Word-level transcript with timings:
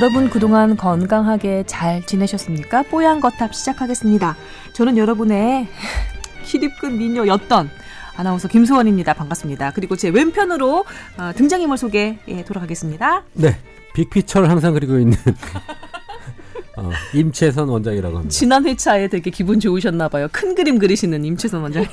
여러분 0.00 0.30
그동안 0.30 0.76
건강하게 0.76 1.64
잘 1.66 2.06
지내셨습니까? 2.06 2.82
뽀얀 2.84 3.18
거탑 3.20 3.52
시작하겠습니다. 3.52 4.36
저는 4.72 4.96
여러분의 4.96 5.66
희립근 6.44 6.98
미녀였던 6.98 7.68
아나운서 8.16 8.46
김수원입니다. 8.46 9.12
반갑습니다. 9.14 9.72
그리고 9.72 9.96
제 9.96 10.10
왼편으로 10.10 10.84
어, 11.18 11.32
등장인물 11.34 11.78
소개 11.78 12.16
예, 12.28 12.44
돌아가겠습니다. 12.44 13.24
네, 13.32 13.58
빅피처를 13.94 14.48
항상 14.48 14.72
그리고 14.72 15.00
있는 15.00 15.18
어, 16.78 16.90
임채선 17.12 17.68
원장이라고 17.68 18.18
합니다. 18.18 18.32
지난 18.32 18.66
회차에 18.66 19.08
되게 19.08 19.32
기분 19.32 19.58
좋으셨나 19.58 20.08
봐요. 20.10 20.28
큰 20.30 20.54
그림 20.54 20.78
그리시는 20.78 21.24
임채선 21.24 21.60
원장님. 21.60 21.88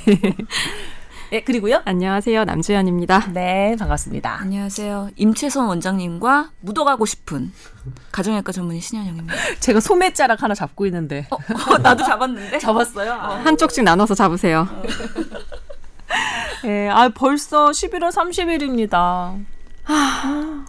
예, 1.32 1.40
그리고요. 1.40 1.82
안녕하세요. 1.84 2.44
남주현입니다. 2.44 3.32
네, 3.32 3.74
반갑습니다. 3.78 4.38
안녕하세요. 4.40 5.10
임채선 5.16 5.66
원장님과 5.66 6.50
묻어가고 6.60 7.04
싶은 7.04 7.52
가정의학과 8.12 8.52
전문의 8.52 8.80
신현영입니다. 8.80 9.34
제가 9.58 9.80
소매자락 9.80 10.42
하나 10.44 10.54
잡고 10.54 10.86
있는데 10.86 11.26
어, 11.30 11.36
어, 11.36 11.78
나도 11.78 12.04
잡았는데. 12.04 12.58
잡았어요. 12.60 13.12
한쪽씩 13.12 13.82
나눠서 13.82 14.14
잡으세요. 14.14 14.68
예, 16.64 16.88
아 16.88 17.08
벌써 17.08 17.70
11월 17.70 18.12
30일입니다. 18.12 19.44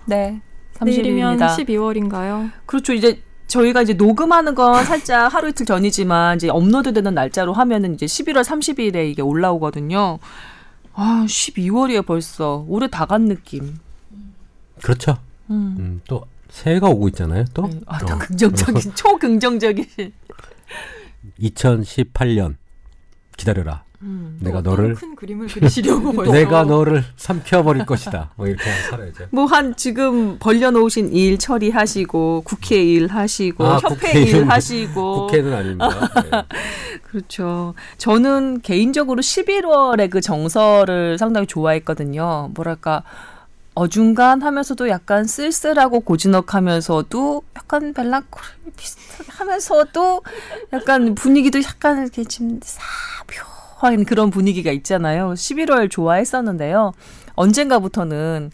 네. 0.06 0.42
내일이면 0.82 1.38
30일입니다. 1.38 1.66
12월인가요? 1.66 2.52
그렇죠. 2.66 2.94
이제 2.94 3.22
저희가 3.58 3.82
이제 3.82 3.94
녹음하는 3.94 4.54
건 4.56 4.84
살짝 4.86 5.34
하루 5.34 5.50
이틀 5.50 5.66
전이지만 5.66 6.38
이제 6.38 6.50
업로드되는 6.50 7.14
날짜로 7.14 7.54
하면은 7.54 7.96
이제 7.96 8.06
11월 8.06 8.44
30일에 8.44 9.10
이게 9.10 9.22
올라오거든요. 9.22 10.20
아, 10.94 11.26
12월이에요 11.28 12.06
벌써. 12.06 12.66
올해 12.68 12.88
다 12.88 13.06
간 13.08 13.26
느낌. 13.28 13.78
그렇죠. 14.82 15.18
음. 15.50 15.76
음, 15.80 16.02
또 16.08 16.26
새해가 16.50 16.88
오고 16.90 17.08
있잖아요. 17.10 17.46
또 17.54 17.64
네. 17.68 17.80
아, 17.88 17.98
더 17.98 18.16
어, 18.16 18.20
긍정적인, 18.20 18.94
초긍정적인. 18.96 19.86
2018년 21.40 22.56
기다려라. 23.38 23.84
음. 24.02 24.38
내가 24.42 24.62
또 24.62 24.70
너를 24.72 24.94
큰 24.96 25.16
그림을 25.16 25.48
그리시려고 25.48 26.12
벌써. 26.14 26.32
내가 26.32 26.64
너를 26.64 27.04
삼켜버릴 27.16 27.86
것이다. 27.86 28.32
뭐 28.36 28.48
이렇게 28.48 28.64
살아야죠. 28.90 29.26
뭐 29.32 29.46
한 29.48 29.76
지금 29.76 30.38
벌려놓으신 30.40 31.14
일 31.14 31.38
처리하시고 31.40 32.44
국회 32.46 32.84
일 32.84 33.08
하시고 33.08 33.66
아, 33.66 33.78
협회. 33.80 34.22
일 34.22 34.50
하시고 34.50 35.28
국회는 35.28 35.54
아닙니다. 35.54 35.90
네. 36.30 36.44
그렇죠. 37.04 37.74
저는 37.98 38.62
개인적으로 38.62 39.22
11월의 39.22 40.10
그 40.10 40.22
정서를 40.22 41.18
상당히 41.18 41.48
좋아했거든요. 41.48 42.52
뭐랄까 42.54 43.04
어중간하면서도 43.74 44.90
약간 44.90 45.26
쓸쓸하고 45.26 46.00
고즈넉하면서도 46.02 47.44
약간 47.56 47.94
멜랑콜리 47.96 48.72
비슷하면서도 48.76 50.24
약간 50.74 51.16
분위기도 51.16 51.60
약간 51.62 52.02
이렇게 52.02 52.24
좀 52.24 52.60
사묘 52.62 53.57
한 53.80 54.06
그런 54.06 54.30
분위기가 54.30 54.72
있잖아요. 54.72 55.34
11월 55.34 55.90
좋아했었는데요. 55.90 56.94
언젠가부터는 57.36 58.52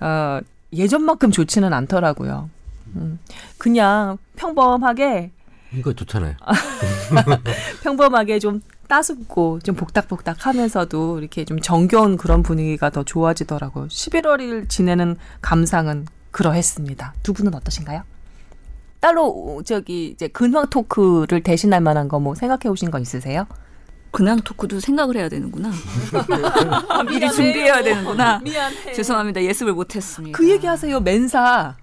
어, 0.00 0.40
예전만큼 0.72 1.30
좋지는 1.30 1.72
않더라고요. 1.72 2.50
음, 2.96 3.18
그냥 3.58 4.18
평범하게 4.36 5.30
이거 5.72 5.92
좋잖아요. 5.92 6.34
평범하게 7.82 8.38
좀 8.38 8.60
따숩고 8.88 9.60
좀 9.60 9.74
복닥복닥 9.74 10.46
하면서도 10.46 11.18
이렇게 11.18 11.44
좀 11.44 11.60
정겨운 11.60 12.16
그런 12.16 12.42
분위기가 12.42 12.90
더 12.90 13.02
좋아지더라고요. 13.04 13.86
11월을 13.88 14.68
지내는 14.68 15.16
감상은 15.42 16.06
그러했습니다. 16.30 17.14
두 17.22 17.32
분은 17.34 17.54
어떠신가요? 17.54 18.02
따로 19.00 19.62
저기 19.64 20.08
이제 20.08 20.26
근황 20.28 20.68
토크를 20.70 21.42
대신할 21.42 21.80
만한 21.80 22.08
거 22.08 22.18
뭐 22.18 22.34
생각해 22.34 22.68
오신 22.68 22.90
거 22.90 22.98
있으세요? 22.98 23.46
근황 24.10 24.40
토크도 24.40 24.80
생각을 24.80 25.16
해야 25.16 25.28
되는구나. 25.28 25.70
미리 27.08 27.30
준비해야 27.30 27.82
되는구나. 27.82 28.40
미안해. 28.40 28.92
죄송합니다. 28.92 29.42
예습을 29.42 29.72
못했습니다. 29.74 30.36
그 30.36 30.48
얘기 30.48 30.66
하세요. 30.66 30.98
멘사. 31.00 31.76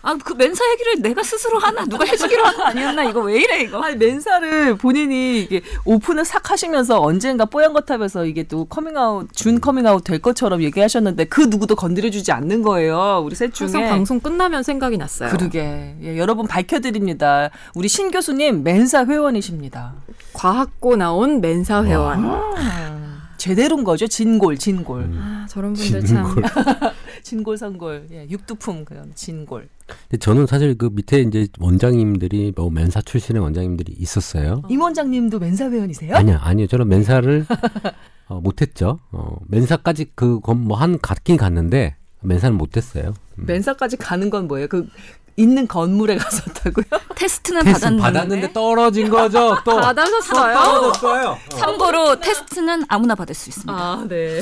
아, 0.00 0.16
그 0.24 0.32
멘사 0.34 0.64
얘기를 0.72 1.02
내가 1.02 1.22
스스로 1.22 1.58
하나? 1.58 1.84
누가 1.84 2.04
해주기로 2.04 2.44
한 2.44 2.56
거 2.56 2.62
아니었나? 2.64 3.04
이거 3.04 3.20
왜 3.20 3.40
이래, 3.40 3.62
이거? 3.62 3.80
아니 3.82 3.96
멘사를 3.96 4.76
본인이 4.76 5.40
이게 5.42 5.60
오픈을 5.84 6.24
싹 6.24 6.50
하시면서 6.50 7.00
언젠가 7.02 7.44
뽀얀 7.44 7.72
거탑에서 7.72 8.24
이게 8.26 8.44
또 8.44 8.64
커밍아웃 8.66 9.28
준 9.32 9.60
커밍아웃 9.60 10.04
될 10.04 10.20
것처럼 10.20 10.62
얘기하셨는데 10.62 11.24
그 11.24 11.42
누구도 11.42 11.74
건드려주지 11.74 12.30
않는 12.32 12.62
거예요. 12.62 13.22
우리 13.24 13.34
셋 13.34 13.52
중에. 13.52 13.66
항상 13.66 13.88
방송 13.88 14.20
끝나면 14.20 14.62
생각이 14.62 14.96
났어요. 14.98 15.30
그러게 15.30 15.96
예, 16.02 16.16
여러분 16.16 16.46
밝혀드립니다. 16.46 17.50
우리 17.74 17.88
신 17.88 18.10
교수님 18.10 18.62
멘사 18.62 19.04
회원이십니다. 19.04 19.94
과학고 20.32 20.94
나온 20.96 21.40
멘사 21.40 21.82
회원. 21.84 22.24
음, 22.24 23.18
제대로인 23.36 23.82
거죠. 23.84 24.06
진골, 24.06 24.58
진골, 24.58 25.00
음. 25.02 25.18
아, 25.20 25.46
저런 25.48 25.72
분들 25.74 26.04
참. 26.06 26.34
걸. 26.34 26.44
진골 27.22 27.58
선골, 27.58 28.06
예, 28.12 28.26
육두품 28.30 28.84
그런 28.84 29.12
진골. 29.14 29.68
근데 30.08 30.16
저는 30.18 30.46
사실 30.46 30.76
그 30.78 30.88
밑에 30.92 31.20
이제 31.20 31.48
원장님들이 31.58 32.52
뭐 32.56 32.70
맨사 32.70 33.00
출신의 33.00 33.42
원장님들이 33.42 33.94
있었어요. 33.98 34.62
임 34.68 34.80
원장님도 34.80 35.38
맨사 35.38 35.70
회원이세요? 35.70 36.14
아니요, 36.14 36.38
아니요. 36.40 36.66
저는 36.66 36.88
맨사를 36.88 37.46
어, 38.28 38.40
못했죠. 38.40 38.98
어, 39.12 39.36
맨사까지 39.48 40.12
그건 40.14 40.60
뭐 40.64 40.76
한 40.78 40.98
갔긴 41.00 41.36
갔는데 41.36 41.96
맨사는 42.20 42.56
못했어요. 42.56 43.14
음. 43.38 43.44
맨사까지 43.46 43.96
가는 43.96 44.28
건 44.30 44.46
뭐예요? 44.48 44.68
그 44.68 44.86
있는 45.36 45.68
건물에 45.68 46.16
갔었다고요? 46.18 46.84
테스트는 47.14 47.62
테스트 47.62 47.80
받았는데. 47.84 48.02
받았는데 48.02 48.52
떨어진 48.52 49.08
거죠. 49.08 49.56
또 49.64 49.76
받으셨어요? 49.76 50.54
떨어졌어요. 50.54 51.28
어. 51.30 51.56
참고로 51.56 52.18
테스트는 52.20 52.84
아무나 52.88 53.14
받을 53.14 53.34
수 53.36 53.48
있습니다. 53.50 53.72
아, 53.72 54.04
네. 54.08 54.40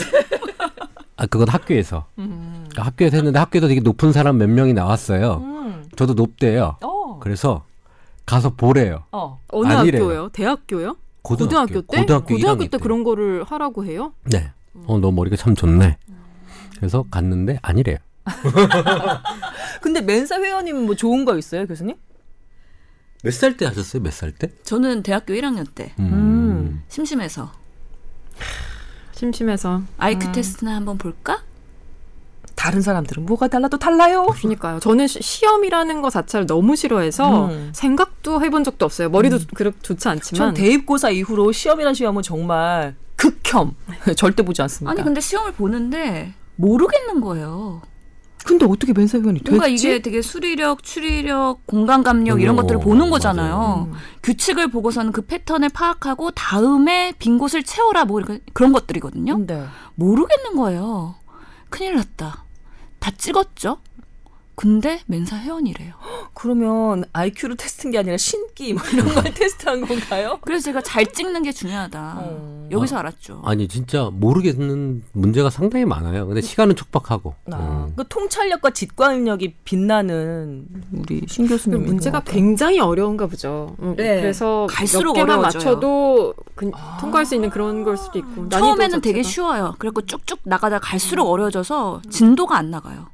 아 1.17 1.27
그건 1.27 1.49
학교에서 1.49 2.07
음. 2.19 2.56
그러니까 2.77 2.83
학교에서 2.85 3.17
했는데 3.17 3.39
학교에도 3.39 3.69
되게 3.69 3.81
높은 3.81 4.13
사람 4.13 4.37
몇 4.37 4.49
명이 4.51 4.75
나왔어요. 4.75 5.41
음. 5.43 5.85
저도 5.97 6.13
높대요. 6.13 6.77
어. 6.83 7.19
그래서 7.21 7.65
가서 8.27 8.51
보래요. 8.51 9.05
어. 9.13 9.41
어느 9.49 9.73
아니래요. 9.73 10.03
학교요? 10.03 10.29
대학교요? 10.29 10.97
고등학교, 11.23 11.81
때? 11.81 12.01
고등학교, 12.01 12.37
1학년 12.37 12.71
때 12.71 12.79
그런 12.79 13.03
거를 13.03 13.43
하라고 13.45 13.85
해요? 13.87 14.13
네. 14.25 14.53
어, 14.87 14.99
너 14.99 15.11
머리가 15.11 15.37
참 15.37 15.55
좋네. 15.55 15.97
그래서 16.77 17.05
갔는데 17.11 17.59
아니래요. 17.63 17.97
근데 19.81 20.01
맨사 20.03 20.37
회원님은 20.39 20.85
뭐 20.87 20.95
좋은 20.95 21.25
거 21.25 21.37
있어요, 21.39 21.67
교수님? 21.67 21.97
몇 23.25 23.33
살 23.33 23.57
때 23.57 23.65
하셨어요? 23.65 24.03
몇 24.03 24.13
살 24.13 24.31
때? 24.33 24.51
저는 24.63 25.03
대학교 25.03 25.33
1학년 25.33 25.67
때 25.75 25.95
음. 25.99 26.83
심심해서 26.89 27.51
심심해서. 29.13 29.83
아이큐 29.97 30.31
테스트나 30.33 30.75
한번 30.77 30.99
볼까? 30.99 31.43
다른 32.57 32.81
사람들은 32.83 33.27
뭐가 33.27 33.47
달라도 33.49 33.79
달라요. 33.79 34.27
그러니까요. 34.27 34.81
저는 34.81 35.07
시- 35.07 35.23
시험이라는 35.23 36.03
거 36.03 36.11
자체를 36.11 36.47
너무 36.47 36.75
싫어해서 36.75 37.47
음. 37.47 37.71
생각도 37.75 38.43
해본 38.43 38.65
적도 38.65 38.85
없어요. 38.87 39.09
머리도 39.11 39.39
그렇게 39.55 39.79
좋지 39.83 40.01
전 40.01 40.13
않지만. 40.13 40.55
대입고사 40.55 41.11
이후로 41.11 41.53
시험이란 41.53 41.95
시험은 41.95 42.23
정말 42.23 42.97
극혐. 43.17 43.75
절대 44.17 44.43
보지 44.43 44.63
않습니다. 44.63 44.91
아니, 44.91 45.03
근데 45.03 45.21
시험을 45.21 45.53
보는데 45.53 46.35
모르겠는 46.57 47.21
거예요. 47.21 47.83
근데 48.45 48.65
어떻게 48.65 48.93
맨사 48.93 49.19
회원이 49.19 49.41
됐지? 49.41 49.51
뭔가 49.51 49.67
이게 49.67 50.01
되게 50.01 50.23
수리력, 50.23 50.83
추리력, 50.83 51.67
공간 51.67 52.03
감력 52.05 52.41
이런 52.41 52.57
어, 52.59 52.63
것들을 52.63 52.81
보는. 52.81 53.11
거잖아요. 53.11 53.89
음. 53.91 53.95
규칙을 54.23 54.71
보고서는 54.71 55.13
그 55.13 55.23
패턴을 55.23 55.69
파악하고 55.71 56.31
다음에 56.31 57.13
빈 57.19 57.39
곳을 57.39 57.65
채워라 57.65 58.05
뭐 58.05 58.23
그런 58.53 58.73
것들이거든요. 58.73 59.39
네. 59.47 59.65
모르겠는 59.97 60.57
거예요. 60.57 61.17
큰일 61.71 61.97
났다. 61.97 62.45
다 62.99 63.11
찍었죠? 63.11 63.81
근데 64.57 65.01
맨사 65.07 65.37
회원이래요. 65.37 65.93
그러면 66.33 67.05
IQ로 67.13 67.55
테스트한 67.57 67.93
게 67.93 67.99
아니라 67.99 68.17
신기 68.17 68.73
뭐 68.73 68.83
이런 68.93 69.07
걸 69.15 69.25
테스트한 69.35 69.87
건가요? 69.87 70.39
그래서 70.41 70.65
제가 70.65 70.81
잘 70.81 71.05
찍는 71.07 71.43
게 71.43 71.53
중요하다. 71.53 72.17
어. 72.19 72.69
여기서 72.71 72.97
알았죠. 72.97 73.43
아니 73.45 73.69
진짜 73.69 74.11
모르겠는 74.13 75.05
문제가 75.13 75.51
상당히 75.51 75.85
많아요. 75.85 76.27
근데 76.27 76.41
시간은 76.41 76.75
촉박하고. 76.75 77.35
아, 77.53 77.87
음. 77.87 77.93
그 77.97 78.05
통찰력과 78.09 78.71
직관력이 78.71 79.57
빛나는 79.65 80.67
우리 80.93 81.23
신 81.29 81.47
교수님 81.47 81.85
문제가 81.85 82.21
굉장히 82.21 82.81
어려운가 82.81 83.27
보죠. 83.27 83.77
음, 83.81 83.95
네. 83.97 84.21
그래서 84.23 84.67
갈수록 84.71 85.13
몇 85.13 85.21
개만 85.21 85.39
어려워져요. 85.39 85.59
맞춰도 85.65 86.35
그- 86.55 86.71
통과할 86.99 87.27
수 87.27 87.35
있는 87.35 87.51
그런 87.51 87.85
걸 87.85 87.97
수도 87.99 88.19
있고. 88.19 88.49
처음에는 88.49 89.01
되게 89.03 89.23
자체가. 89.23 89.33
쉬워요. 89.33 89.75
그래갖고 89.79 90.07
쭉쭉 90.07 90.41
나가다 90.45 90.79
갈수록 90.79 91.29
어려워져서 91.31 92.01
진도가 92.11 92.57
안 92.57 92.71
나가요. 92.71 93.09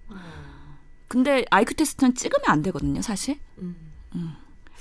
근데 1.12 1.44
IQ 1.50 1.74
테스트는 1.74 2.14
찍으면 2.14 2.44
안 2.46 2.62
되거든요, 2.62 3.02
사실. 3.02 3.38
음. 3.58 3.76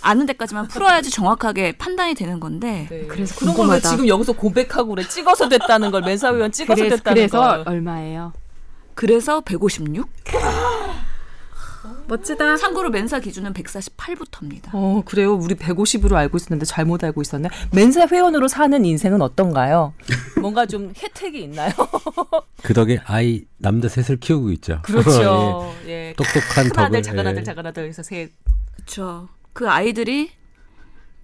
아는 0.02 0.26
데까지만 0.26 0.70
풀어야지 0.70 1.10
정확하게 1.12 1.74
판단이 1.74 2.14
되는 2.16 2.40
건데 2.40 3.06
그래서 3.10 3.36
그런 3.38 3.54
걸 3.54 3.70
왜. 3.70 3.82
지금 3.82 4.08
여기서 4.08 4.32
고백하고 4.32 4.96
그래? 4.96 5.06
찍어서 5.06 5.50
됐다는 5.50 5.92
걸 5.92 6.04
맨사 6.04 6.34
회원 6.34 6.50
찍어서 6.54 6.76
그래서, 6.82 6.96
됐다는 6.96 7.16
그래서 7.16 7.40
걸. 7.40 7.64
얼마예요? 7.68 8.32
그래서 8.96 9.42
156? 9.42 10.08
멋지다. 12.12 12.58
참고로 12.58 12.90
mensa 12.90 13.22
기준은 13.22 13.54
148부터입니다. 13.54 14.70
어, 14.74 15.02
그래요. 15.06 15.34
우리 15.34 15.56
150으로 15.56 16.16
알고 16.16 16.36
있었는데 16.36 16.66
잘못 16.66 17.04
알고 17.06 17.22
있었네. 17.22 17.48
멘사 17.72 18.06
회원으로 18.06 18.50
사는 18.50 18.84
인생은 18.84 19.22
어떤가요? 19.22 19.94
뭔가 20.42 20.66
좀 20.66 20.92
혜택이 21.02 21.42
있나요? 21.44 21.72
그 22.64 22.74
덕에 22.74 23.00
아이 23.06 23.46
남자 23.58 23.88
셋을 23.88 24.20
키우고 24.20 24.52
있죠. 24.52 24.82
그렇죠. 24.82 25.74
예. 25.88 26.10
예. 26.10 26.14
똑똑한 26.18 26.70
큰 26.70 26.80
아들, 26.84 27.02
작은 27.02 27.28
아들, 27.28 27.40
예. 27.40 27.44
작은 27.44 27.66
아들 27.66 27.88
해서 27.88 28.04
셋. 28.04 28.32
그렇죠. 28.76 29.30
그 29.54 29.70
아이들이 29.70 30.32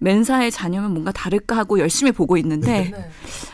mensa의 0.00 0.50
자녀면 0.50 0.92
뭔가 0.92 1.12
다를까 1.12 1.54
하고 1.56 1.78
열심히 1.80 2.12
보고 2.12 2.38
있는데 2.38 2.90
네. 2.90 3.10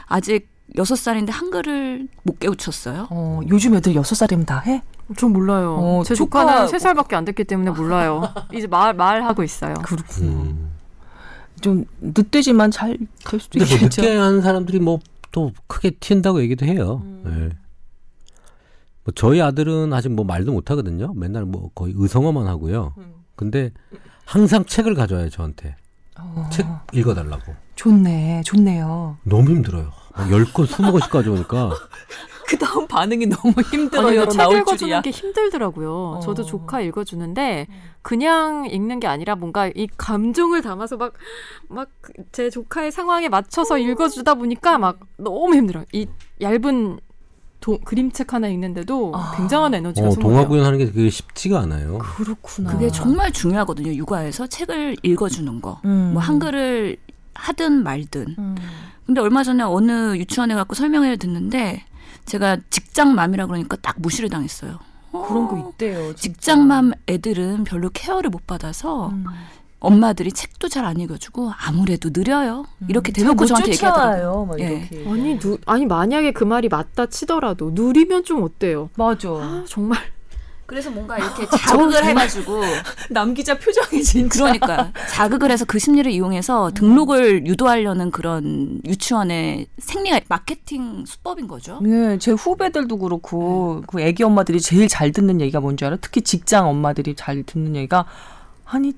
아직 0.06 0.48
6살인데 0.76 1.30
한글을 1.30 2.08
못 2.22 2.38
깨우쳤어요. 2.38 3.08
어, 3.10 3.40
요즘 3.48 3.74
애들 3.74 3.94
6살이면 3.94 4.46
다 4.46 4.60
해? 4.60 4.82
전 5.16 5.32
몰라요. 5.32 5.76
어, 5.78 6.02
제 6.04 6.14
조카- 6.14 6.40
조카는 6.42 6.68
세 6.68 6.78
살밖에 6.78 7.14
안 7.16 7.24
됐기 7.24 7.44
때문에 7.44 7.70
몰라요. 7.70 8.22
이제 8.54 8.66
말 8.66 8.94
말하고 8.94 9.42
있어요. 9.42 9.74
그렇구나. 9.84 10.26
음. 10.32 10.70
좀 11.60 11.84
늦되지만 12.00 12.70
잘 12.70 12.96
될 13.26 13.40
수도 13.40 13.58
뭐 13.58 13.66
있겠죠. 13.66 14.02
늦게 14.02 14.16
하는 14.16 14.40
사람들이 14.42 14.80
뭐 14.80 14.98
또 15.32 15.50
크게 15.66 15.90
튄다고 15.90 16.40
얘기도 16.42 16.64
해요. 16.64 17.02
음. 17.02 17.24
예. 17.26 17.56
뭐 19.02 19.12
저희 19.16 19.42
아들은 19.42 19.92
아직 19.92 20.10
뭐 20.12 20.24
말도 20.24 20.52
못 20.52 20.70
하거든요. 20.70 21.12
맨날 21.14 21.44
뭐 21.44 21.70
거의 21.74 21.92
의성어만 21.96 22.46
하고요. 22.46 22.94
음. 22.98 23.14
근데 23.34 23.72
항상 24.24 24.64
책을 24.64 24.94
가져와요 24.94 25.30
저한테. 25.30 25.74
어, 26.20 26.48
책 26.52 26.66
읽어달라고. 26.92 27.52
좋네. 27.74 28.42
좋네요. 28.44 29.16
너무 29.24 29.50
힘들어요. 29.50 29.90
막 30.16 30.28
10권, 30.28 30.66
20권씩 30.68 31.10
가져오니까. 31.10 31.72
그 32.54 32.58
다음 32.64 32.86
반응이 32.86 33.26
너무 33.26 33.52
힘들어요. 33.70 34.20
아니, 34.22 34.30
책 34.30 34.38
나올 34.38 34.56
읽어주는 34.58 34.78
줄이야. 34.78 35.00
게 35.02 35.10
힘들더라고요. 35.10 35.92
어. 36.16 36.20
저도 36.20 36.44
조카 36.44 36.80
읽어주는데 36.80 37.66
그냥 38.02 38.66
읽는 38.70 39.00
게 39.00 39.06
아니라 39.06 39.34
뭔가 39.34 39.68
이 39.74 39.86
감정을 39.96 40.62
담아서 40.62 40.96
막 40.96 41.12
막 41.68 41.88
제 42.32 42.50
조카의 42.50 42.92
상황에 42.92 43.28
맞춰서 43.28 43.78
읽어주다 43.78 44.34
보니까 44.34 44.78
막 44.78 45.00
너무 45.16 45.54
힘들어요. 45.54 45.84
이 45.92 46.06
얇은 46.40 46.98
도, 47.60 47.78
그림책 47.84 48.34
하나 48.34 48.46
읽는데도 48.48 49.12
아. 49.14 49.32
굉장한 49.36 49.72
에너지가 49.74 50.08
어. 50.08 50.14
동화 50.14 50.46
구현하는 50.46 50.78
게 50.78 50.86
그게 50.86 51.08
쉽지가 51.10 51.60
않아요. 51.60 51.98
그렇구나. 51.98 52.70
그게 52.72 52.90
정말 52.90 53.32
중요하거든요. 53.32 53.92
육아에서 53.94 54.46
책을 54.46 54.96
읽어주는 55.02 55.60
거. 55.62 55.80
음. 55.86 56.10
뭐 56.12 56.20
한글을 56.22 56.98
하든 57.34 57.82
말든. 57.82 58.34
음. 58.38 58.54
근데 59.06 59.20
얼마 59.20 59.42
전에 59.42 59.62
어느 59.62 60.16
유치원에 60.16 60.54
갖고 60.54 60.74
설명회를 60.74 61.16
듣는데 61.16 61.84
제가 62.26 62.58
직장맘이라 62.70 63.46
그러니까 63.46 63.76
딱 63.76 63.96
무시를 63.98 64.28
당했어요. 64.30 64.78
그런 65.12 65.46
거 65.46 65.58
있대요. 65.70 66.14
진짜. 66.14 66.20
직장맘 66.20 66.92
애들은 67.08 67.64
별로 67.64 67.88
케어를 67.92 68.30
못 68.30 68.46
받아서 68.46 69.08
음. 69.08 69.24
엄마들이 69.78 70.32
책도 70.32 70.68
잘 70.68 70.84
안 70.86 70.98
읽어주고 70.98 71.52
아무래도 71.66 72.10
느려요. 72.12 72.64
이렇게 72.88 73.12
잘 73.12 73.22
대놓고 73.24 73.42
못 73.42 73.46
저한테 73.46 73.70
얘기하더라고요. 73.72 74.46
막 74.46 74.60
예. 74.60 74.88
이렇게. 74.90 75.08
아니 75.10 75.38
누, 75.38 75.58
아니 75.66 75.84
만약에 75.86 76.32
그 76.32 76.42
말이 76.44 76.68
맞다 76.68 77.06
치더라도 77.06 77.70
누리면 77.74 78.24
좀 78.24 78.42
어때요? 78.42 78.88
맞아. 78.96 79.28
아 79.28 79.64
정말 79.68 79.98
그래서 80.66 80.90
뭔가 80.90 81.18
이렇게 81.18 81.46
자극을 81.58 82.04
해가지고 82.04 82.62
남 83.10 83.34
기자 83.34 83.58
표정이 83.58 84.02
진짜. 84.02 84.44
그러니까 84.44 84.92
자극을 85.10 85.50
해서 85.50 85.64
그 85.64 85.78
심리를 85.78 86.10
이용해서 86.10 86.72
등록을 86.74 87.46
유도하려는 87.46 88.10
그런 88.10 88.80
유치원의 88.84 89.66
생리가 89.78 90.20
마케팅 90.28 91.04
수법인 91.06 91.46
거죠. 91.48 91.80
네, 91.82 92.18
제 92.18 92.32
후배들도 92.32 92.98
그렇고 92.98 93.82
그 93.86 94.00
애기 94.00 94.22
엄마들이 94.22 94.60
제일 94.60 94.88
잘 94.88 95.12
듣는 95.12 95.40
얘기가 95.40 95.60
뭔지 95.60 95.84
알아? 95.84 95.98
특히 96.00 96.22
직장 96.22 96.68
엄마들이 96.68 97.14
잘 97.14 97.42
듣는 97.44 97.76
얘기가 97.76 98.06
아니 98.64 98.92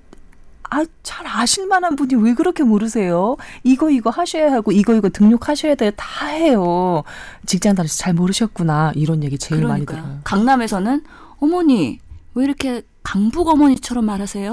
아, 0.68 0.84
잘 1.02 1.26
아실 1.28 1.66
만한 1.66 1.94
분이 1.94 2.16
왜 2.16 2.34
그렇게 2.34 2.64
모르세요? 2.64 3.36
이거 3.62 3.88
이거 3.90 4.10
하셔야 4.10 4.52
하고 4.52 4.72
이거 4.72 4.94
이거 4.94 5.08
등록하셔야 5.08 5.76
돼요. 5.76 5.90
다 5.96 6.26
해요. 6.26 7.04
직장 7.46 7.74
다니서 7.76 7.96
잘 7.96 8.14
모르셨구나. 8.14 8.92
이런 8.96 9.22
얘기 9.22 9.38
제일 9.38 9.62
많이 9.64 9.86
그러니까 9.86 10.08
들어요. 10.08 10.20
강남에서는 10.24 11.02
어머니 11.40 11.98
왜 12.34 12.44
이렇게 12.44 12.82
강북 13.02 13.48
어머니처럼 13.48 14.04
말하세요? 14.04 14.52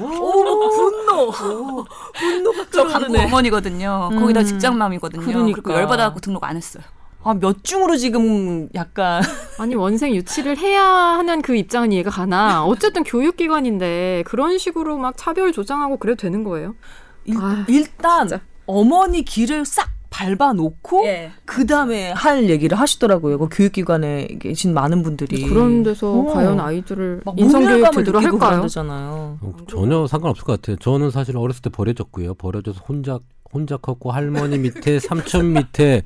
오, 0.00 0.70
분노. 0.70 1.84
분노가 2.14 2.66
저 2.70 2.86
강북 2.86 3.16
어머니거든요. 3.18 4.10
음. 4.12 4.20
거기다 4.20 4.44
직장맘이거든요. 4.44 5.24
그러니까. 5.24 5.60
그리고 5.62 5.78
열받아갖고 5.78 6.20
등록 6.20 6.44
안 6.44 6.56
했어요. 6.56 6.82
아, 7.24 7.34
몇 7.34 7.64
중으로 7.64 7.96
지금 7.96 8.68
약간 8.74 9.22
아니 9.58 9.74
원생 9.74 10.14
유치를 10.14 10.56
해야 10.58 10.82
하는 10.84 11.42
그 11.42 11.56
입장은 11.56 11.90
이해가 11.92 12.10
가나 12.10 12.64
어쨌든 12.64 13.02
교육기관인데 13.02 14.22
그런 14.26 14.56
식으로 14.58 14.96
막 14.98 15.16
차별 15.16 15.52
조장하고 15.52 15.96
그래도 15.98 16.22
되는 16.22 16.44
거예요? 16.44 16.76
일, 17.24 17.36
아, 17.36 17.64
일단 17.68 18.28
진짜. 18.28 18.42
어머니 18.66 19.24
길을 19.24 19.64
싹 19.66 19.90
밟아 20.10 20.52
놓고 20.54 21.04
예. 21.06 21.30
그 21.44 21.66
다음에 21.66 22.10
할 22.12 22.48
얘기를 22.48 22.78
하시더라고요. 22.78 23.38
그 23.38 23.48
교육기관에 23.50 24.26
계신 24.40 24.72
많은 24.74 25.02
분들이. 25.02 25.42
그런 25.46 25.82
데서 25.82 26.10
어. 26.12 26.24
과연 26.32 26.58
아이들을 26.60 27.22
막 27.24 27.38
인성교육 27.38 27.92
제대로 27.92 28.18
할까요? 28.20 28.38
그런다잖아요. 28.38 29.38
어, 29.40 29.52
전혀 29.68 30.06
상관없을 30.06 30.44
것 30.44 30.60
같아요. 30.60 30.76
저는 30.76 31.10
사실 31.10 31.36
어렸을 31.36 31.62
때 31.62 31.70
버려졌고요. 31.70 32.34
버려져서 32.34 32.80
혼자 32.88 33.18
혼자 33.52 33.76
컸고 33.76 34.10
할머니 34.12 34.58
밑에 34.58 34.98
삼촌 35.00 35.52
밑에 35.52 36.02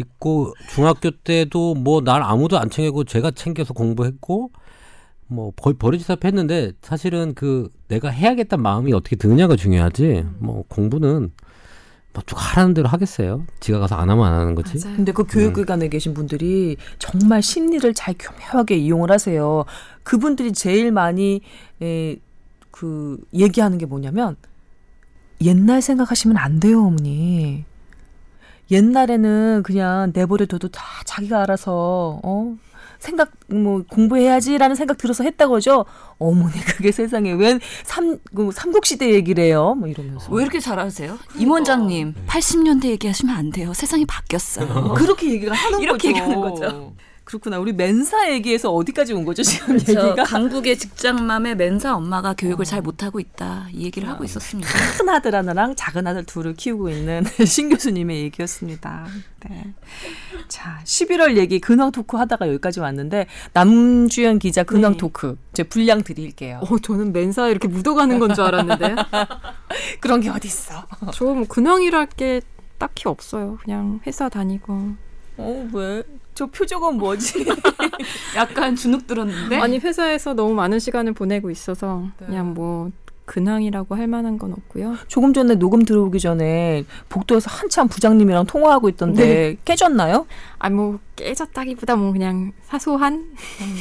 있고 0.00 0.54
중학교 0.70 1.10
때도 1.10 1.74
뭐 1.74 2.00
날 2.00 2.22
아무도 2.22 2.58
안 2.58 2.70
챙기고 2.70 3.04
제가 3.04 3.30
챙겨서 3.32 3.74
공부했고 3.74 4.50
뭐 5.26 5.52
버려지다시피 5.56 6.26
했는데 6.26 6.72
사실은 6.82 7.34
그 7.34 7.68
내가 7.88 8.08
해야겠다는 8.08 8.62
마음이 8.62 8.92
어떻게 8.92 9.16
드느냐가 9.16 9.56
중요하지. 9.56 10.24
뭐 10.38 10.64
공부는 10.68 11.32
뭐쭉 12.12 12.36
하라는 12.36 12.74
대로 12.74 12.88
하겠어요. 12.88 13.44
지가 13.60 13.78
가서 13.78 13.96
안 13.96 14.10
하면 14.10 14.26
안 14.26 14.32
하는 14.40 14.54
거지. 14.54 14.78
맞아요. 14.78 14.96
근데 14.96 15.12
그 15.12 15.24
교육기관에 15.24 15.88
계신 15.88 16.14
분들이 16.14 16.76
정말 16.98 17.42
심리를 17.42 17.92
잘 17.94 18.14
교묘하게 18.18 18.76
이용을 18.76 19.10
하세요. 19.10 19.64
그분들이 20.02 20.52
제일 20.52 20.92
많이 20.92 21.40
에, 21.80 22.16
그 22.70 23.18
얘기하는 23.32 23.78
게 23.78 23.86
뭐냐면 23.86 24.36
옛날 25.42 25.82
생각하시면 25.82 26.36
안 26.36 26.60
돼요, 26.60 26.84
어머니. 26.84 27.64
옛날에는 28.70 29.62
그냥 29.64 30.12
내버려둬도 30.14 30.68
다 30.68 30.82
자기가 31.04 31.42
알아서 31.42 32.20
어 32.22 32.56
생각 33.02 33.32
뭐 33.48 33.82
공부해야지라는 33.88 34.76
생각 34.76 34.96
들어서 34.96 35.24
했다고죠. 35.24 35.84
어머니 36.18 36.52
그게 36.64 36.92
세상에 36.92 37.32
웬삼 37.32 38.20
그 38.34 38.50
삼국 38.52 38.86
시대 38.86 39.12
얘기래요. 39.12 39.74
뭐 39.74 39.88
이러면서 39.88 40.30
왜 40.32 40.44
이렇게 40.44 40.60
잘하세요? 40.60 41.18
임 41.38 41.50
원장님 41.50 42.14
80년대 42.28 42.84
얘기하시면 42.86 43.34
안 43.34 43.50
돼요. 43.50 43.74
세상이 43.74 44.06
바뀌었어요. 44.06 44.94
그렇게 44.94 45.32
얘기를 45.32 45.52
하는 45.52 45.80
이렇게 45.80 45.96
거죠. 45.96 46.08
얘기하는 46.08 46.40
거죠. 46.40 46.94
그렇구나. 47.24 47.58
우리 47.60 47.72
멘사 47.72 48.30
얘기에서 48.30 48.72
어디까지 48.72 49.12
온 49.12 49.24
거죠 49.24 49.42
지금 49.44 49.78
저 49.78 49.92
얘기가? 49.92 50.24
강북의 50.24 50.76
직장맘의 50.76 51.56
맨사 51.56 51.94
엄마가 51.94 52.34
교육을 52.36 52.64
잘 52.64 52.82
못하고 52.82 53.20
있다 53.20 53.68
이 53.72 53.84
얘기를 53.84 54.08
하고 54.08 54.24
있었습니다. 54.24 54.68
큰 54.98 55.08
아들 55.08 55.34
하나랑 55.34 55.76
작은 55.76 56.06
아들 56.06 56.24
둘을 56.24 56.54
키우고 56.54 56.90
있는 56.90 57.24
신 57.46 57.68
교수님의 57.68 58.22
얘기였습니다. 58.24 59.06
네. 59.48 59.72
자, 60.48 60.80
11월 60.84 61.36
얘기 61.36 61.60
근황 61.60 61.92
토크 61.92 62.16
하다가 62.16 62.48
여기까지 62.48 62.80
왔는데 62.80 63.26
남주현 63.52 64.38
기자 64.40 64.64
근황 64.64 64.92
네. 64.92 64.98
토크 64.98 65.38
제 65.52 65.62
분량 65.62 66.02
드릴게요. 66.02 66.60
어, 66.68 66.78
저는 66.78 67.12
맨사 67.12 67.48
이렇게 67.48 67.68
묻어가는 67.68 68.18
건 68.18 68.34
줄 68.34 68.44
알았는데 68.44 68.96
그런 70.00 70.20
게 70.20 70.28
어디 70.28 70.48
있어? 70.48 70.86
저뭐 71.12 71.44
근황이랄 71.48 72.06
게 72.16 72.40
딱히 72.78 73.08
없어요. 73.08 73.58
그냥 73.62 74.00
회사 74.06 74.28
다니고 74.28 74.92
어 75.36 75.68
왜? 75.72 76.02
저 76.34 76.46
표정은 76.46 76.96
뭐지? 76.96 77.44
약간 78.36 78.74
주눅 78.74 79.06
들었는데 79.06 79.56
아니 79.56 79.78
회사에서 79.78 80.34
너무 80.34 80.54
많은 80.54 80.78
시간을 80.78 81.12
보내고 81.12 81.50
있어서 81.50 82.04
네. 82.18 82.26
그냥 82.26 82.54
뭐 82.54 82.90
근황이라고 83.24 83.94
할 83.94 84.08
만한 84.08 84.38
건 84.38 84.52
없고요. 84.52 84.96
조금 85.08 85.32
전에 85.32 85.54
녹음 85.54 85.84
들어오기 85.84 86.18
전에 86.18 86.84
복도에서 87.08 87.50
한참 87.50 87.88
부장님이랑 87.88 88.46
통화하고 88.46 88.88
있던데 88.90 89.24
네. 89.24 89.56
깨졌나요? 89.64 90.26
아뭐 90.58 90.98
깨졌다기보다 91.16 91.96
뭐 91.96 92.12
그냥 92.12 92.52
사소한 92.64 93.32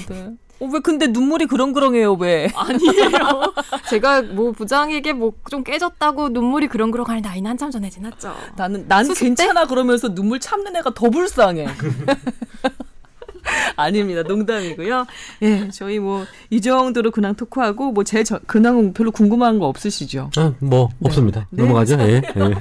네. 0.10 0.36
어, 0.62 0.66
왜 0.72 0.80
근데 0.80 1.08
눈물이 1.08 1.48
그렁그렁해요 1.48 2.14
왜? 2.14 2.48
아니에요. 2.56 3.54
제가 3.90 4.22
뭐 4.22 4.52
부장에게 4.52 5.14
뭐 5.14 5.32
좀 5.50 5.64
깨졌다고 5.64 6.30
눈물이 6.30 6.68
그렁그렁할 6.68 7.22
나이는 7.22 7.52
한참 7.52 7.72
전에 7.72 7.90
지났죠. 7.90 8.34
나는 8.56 8.86
난? 8.88 9.12
괜찮아 9.14 9.66
그러면서 9.66 10.14
눈물 10.14 10.40
참는 10.40 10.76
애가 10.78 10.94
더 10.94 11.10
불쌍해. 11.10 11.68
아닙니다. 13.76 14.22
농담이고요. 14.24 15.06
예, 15.42 15.70
저희 15.72 16.00
뭐 16.00 16.26
이 16.52 16.62
정도로 16.62 17.12
근황 17.12 17.34
토크하고 17.36 17.92
뭐 17.92 18.04
제 18.04 18.24
근황은 18.46 18.94
별로 18.94 19.12
궁금한 19.12 19.58
거 19.60 19.66
없으시죠? 19.68 20.30
아, 20.38 20.54
뭐 20.60 20.90
없습니다. 21.04 21.48
네. 21.50 21.64
넘어가죠. 21.64 21.98
예. 22.02 22.22
예. 22.36 22.56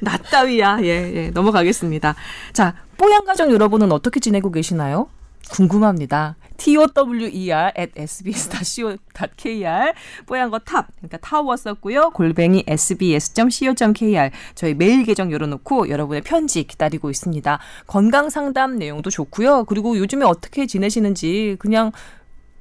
나 0.00 0.16
따위야. 0.30 0.78
예, 0.82 1.12
예. 1.14 1.30
넘어가겠습니다. 1.30 2.14
자, 2.52 2.74
뽀얀 2.96 3.24
가족 3.24 3.50
여러분은 3.52 3.92
어떻게 3.92 4.20
지내고 4.20 4.50
계시나요? 4.50 5.08
궁금합니다. 5.50 6.36
Tower 6.56 7.72
at 7.78 7.92
sbs.co.kr 7.96 9.92
뽀얀 10.26 10.50
거 10.50 10.58
탑 10.66 10.88
그러니까 10.96 11.18
타워 11.18 11.56
썼고요. 11.56 12.10
골뱅이 12.10 12.64
sbs.co.kr 12.66 14.30
저희 14.54 14.74
메일 14.74 15.04
계정 15.04 15.32
열어놓고 15.32 15.88
여러분의 15.88 16.22
편지 16.22 16.64
기다리고 16.64 17.10
있습니다. 17.10 17.58
건강 17.86 18.28
상담 18.30 18.76
내용도 18.76 19.10
좋고요. 19.10 19.64
그리고 19.64 19.96
요즘에 19.96 20.24
어떻게 20.24 20.66
지내시는지 20.66 21.56
그냥 21.58 21.92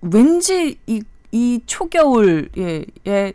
왠지 0.02 0.80
이, 0.88 1.02
이 1.32 1.62
초겨울 1.66 2.50
예, 2.58 2.86
예 3.08 3.34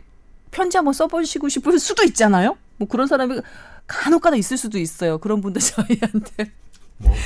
편지 0.51 0.77
한번 0.77 0.93
써보시고 0.93 1.49
싶을 1.49 1.79
수도 1.79 2.03
있잖아요. 2.03 2.57
뭐 2.77 2.87
그런 2.87 3.07
사람이 3.07 3.41
간혹가다 3.87 4.37
있을 4.37 4.57
수도 4.57 4.77
있어요. 4.77 5.17
그런 5.17 5.41
분들 5.41 5.61
저희한테 5.61 6.51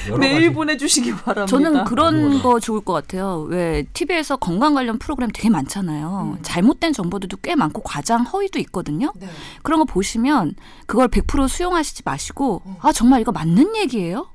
뭐 0.09 0.19
가지 0.19 0.51
보내주시기 0.53 1.11
바랍니다. 1.15 1.45
저는 1.45 1.83
그런 1.85 2.15
아무거나. 2.15 2.41
거 2.43 2.59
좋을 2.59 2.81
것 2.81 2.93
같아요. 2.93 3.45
왜 3.49 3.83
TV에서 3.93 4.37
건강 4.37 4.73
관련 4.73 4.97
프로그램 4.99 5.29
되게 5.33 5.49
많잖아요. 5.49 6.37
잘못된 6.41 6.93
정보들도 6.93 7.37
꽤 7.41 7.55
많고 7.55 7.81
과장 7.81 8.23
허위도 8.23 8.59
있거든요. 8.59 9.11
네. 9.15 9.27
그런 9.63 9.79
거 9.79 9.85
보시면 9.85 10.55
그걸 10.87 11.07
100% 11.07 11.47
수용하시지 11.47 12.03
마시고 12.05 12.61
아 12.81 12.91
정말 12.91 13.21
이거 13.21 13.31
맞는 13.31 13.75
얘기예요? 13.75 14.27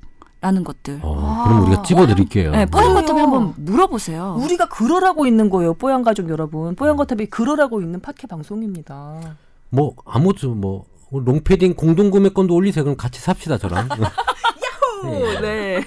라는 0.42 0.64
것들. 0.64 1.00
어, 1.02 1.44
그럼 1.44 1.66
우리가 1.66 1.82
찝어드릴게요. 1.82 2.52
네, 2.52 2.64
뽀얀 2.64 2.88
그래요. 2.94 3.02
거탑에 3.02 3.20
한번 3.20 3.52
물어보세요. 3.58 4.36
우리가 4.40 4.68
그러라고 4.70 5.26
있는 5.26 5.50
거예요, 5.50 5.74
뽀얀 5.74 6.02
가족 6.02 6.30
여러분. 6.30 6.74
뽀얀 6.76 6.96
거탑이 6.96 7.26
그러라고 7.26 7.82
있는 7.82 8.00
팟캐 8.00 8.26
방송입니다. 8.26 9.36
뭐 9.68 9.94
아무튼 10.06 10.58
뭐 10.58 10.86
롱패딩 11.12 11.74
공동구매권도 11.74 12.54
올리세요. 12.54 12.84
그럼 12.84 12.96
같이 12.96 13.20
삽시다 13.20 13.58
저랑. 13.58 13.88
네. 15.40 15.84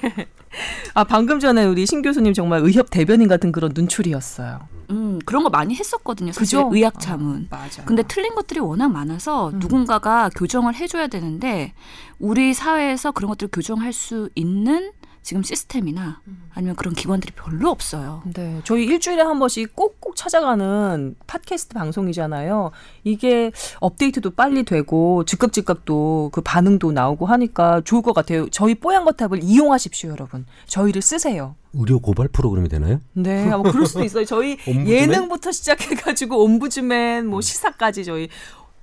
아 0.93 1.03
방금 1.03 1.39
전에 1.39 1.65
우리 1.65 1.86
신 1.86 2.01
교수님 2.01 2.34
정말 2.34 2.62
의협 2.62 2.89
대변인 2.89 3.27
같은 3.27 3.51
그런 3.51 3.72
눈초리였어요. 3.74 4.60
음, 4.91 5.20
그런 5.25 5.43
거 5.43 5.50
많이 5.50 5.75
했었거든요. 5.75 6.32
사실 6.32 6.60
그죠? 6.60 6.70
의학 6.72 7.00
자문. 7.00 7.48
맞아. 7.50 7.84
근데 7.86 8.03
틀린 8.03 8.36
것들이 8.36 8.60
워낙 8.60 8.89
많아서 8.89 9.50
음. 9.50 9.60
누군가가 9.60 10.29
교정을 10.36 10.75
해줘야 10.75 11.08
되는데 11.08 11.74
우리 12.20 12.53
사회에서 12.53 13.12
그런 13.12 13.29
것들을 13.29 13.50
교정할 13.51 13.93
수 13.93 14.29
있는 14.36 14.91
지금 15.24 15.42
시스템이나 15.42 16.22
음. 16.27 16.44
아니면 16.53 16.75
그런 16.75 16.94
기관들이 16.94 17.34
별로 17.34 17.70
없어요. 17.70 18.22
네, 18.34 18.60
저희 18.65 18.84
일주일에 18.86 19.22
한 19.22 19.39
번씩 19.39 19.75
꼭꼭 19.75 20.18
찾아가는 20.18 21.15
팟캐스트 21.25 21.74
방송이잖아요. 21.74 22.72
이게 23.06 23.51
업데이트도 23.80 24.32
빨리 24.32 24.63
되고 24.63 25.24
즉각 25.25 25.53
즉각도 25.53 26.30
그 26.34 26.42
반응도 26.42 26.92
나오고 26.92 27.25
하니까 27.25 27.82
좋을 27.86 28.01
것 28.01 28.13
같아요. 28.13 28.50
저희 28.50 28.75
뽀얀 28.75 29.06
거탑을 29.06 29.42
이용하십시오, 29.42 30.12
여러분. 30.12 30.46
저희를 30.68 31.01
쓰세요. 31.01 31.56
의료 31.74 32.00
고발 32.00 32.27
프로그램이 32.27 32.68
되나요? 32.70 33.00
네, 33.13 33.48
뭐 33.48 33.63
그럴 33.63 33.86
수도 33.86 34.03
있어요. 34.03 34.25
저희? 34.25 34.58
예능부터 34.68 35.51
시작해가지고 35.51 36.44
옴부즈맨, 36.44 37.27
뭐 37.27 37.39
시사까지 37.42 38.03
저희 38.03 38.27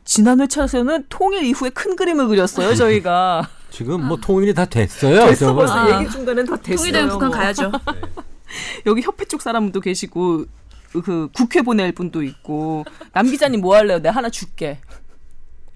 지난 0.04 0.40
회차에서는 0.40 1.04
통일 1.08 1.44
이후에 1.44 1.70
큰 1.70 1.94
그림을 1.94 2.28
그렸어요. 2.28 2.74
저희가 2.74 3.48
지금 3.70 4.06
뭐 4.06 4.16
통일이 4.16 4.52
다 4.54 4.64
됐어요. 4.64 5.26
됐어. 5.26 5.54
벌써 5.54 5.74
아. 5.74 6.00
얘기 6.00 6.10
중간엔 6.10 6.46
다 6.46 6.56
됐어요. 6.56 6.76
통일된 6.76 7.08
북한 7.08 7.28
뭐. 7.28 7.36
가야죠. 7.38 7.70
여기 8.86 9.00
협회 9.02 9.24
쪽 9.24 9.42
사람도 9.42 9.80
계시고 9.80 10.44
그 11.04 11.28
국회 11.32 11.62
보낼 11.62 11.92
분도 11.92 12.22
있고 12.22 12.84
남 13.12 13.26
기자님 13.26 13.60
뭐 13.60 13.76
할래요? 13.76 14.00
내가 14.00 14.16
하나 14.16 14.28
줄게. 14.28 14.78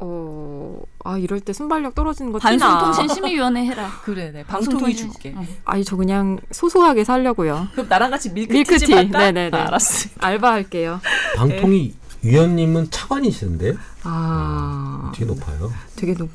어, 0.01 0.83
아 1.05 1.17
이럴 1.19 1.41
때 1.41 1.53
순발력 1.53 1.95
떨어지는 1.95 2.33
거 2.33 2.41
티나. 2.41 2.81
방송통신심의위원회 2.81 3.65
해라. 3.67 3.89
그래, 4.03 4.33
네. 4.33 4.43
방통위- 4.45 4.97
줄게. 4.97 5.33
어. 5.37 5.47
아니 5.65 5.85
저 5.85 5.97
그냥 5.97 6.39
소소하게 6.51 7.05
살려고요. 7.05 7.69
그럼 7.73 7.87
나랑 7.89 8.11
같이 8.11 8.31
밀크티 8.31 8.87
밀크티. 8.93 9.11
네네네. 9.11 9.57
아, 9.57 9.67
알았어. 9.69 10.11
알바 10.19 10.51
할게요. 10.53 11.01
방통위 11.37 11.95
위원님은 12.25 12.91
차관이시던데 12.91 13.75
아, 14.03 15.13
되게 15.15 15.27
높아요. 15.27 15.73
되게 15.97 16.15
높. 16.15 16.31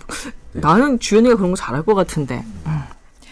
나는 0.53 0.99
주연이가 0.99 1.35
그런 1.35 1.51
거 1.51 1.55
잘할 1.57 1.83
것 1.83 1.95
같은데. 1.95 2.43
음. 2.65 2.81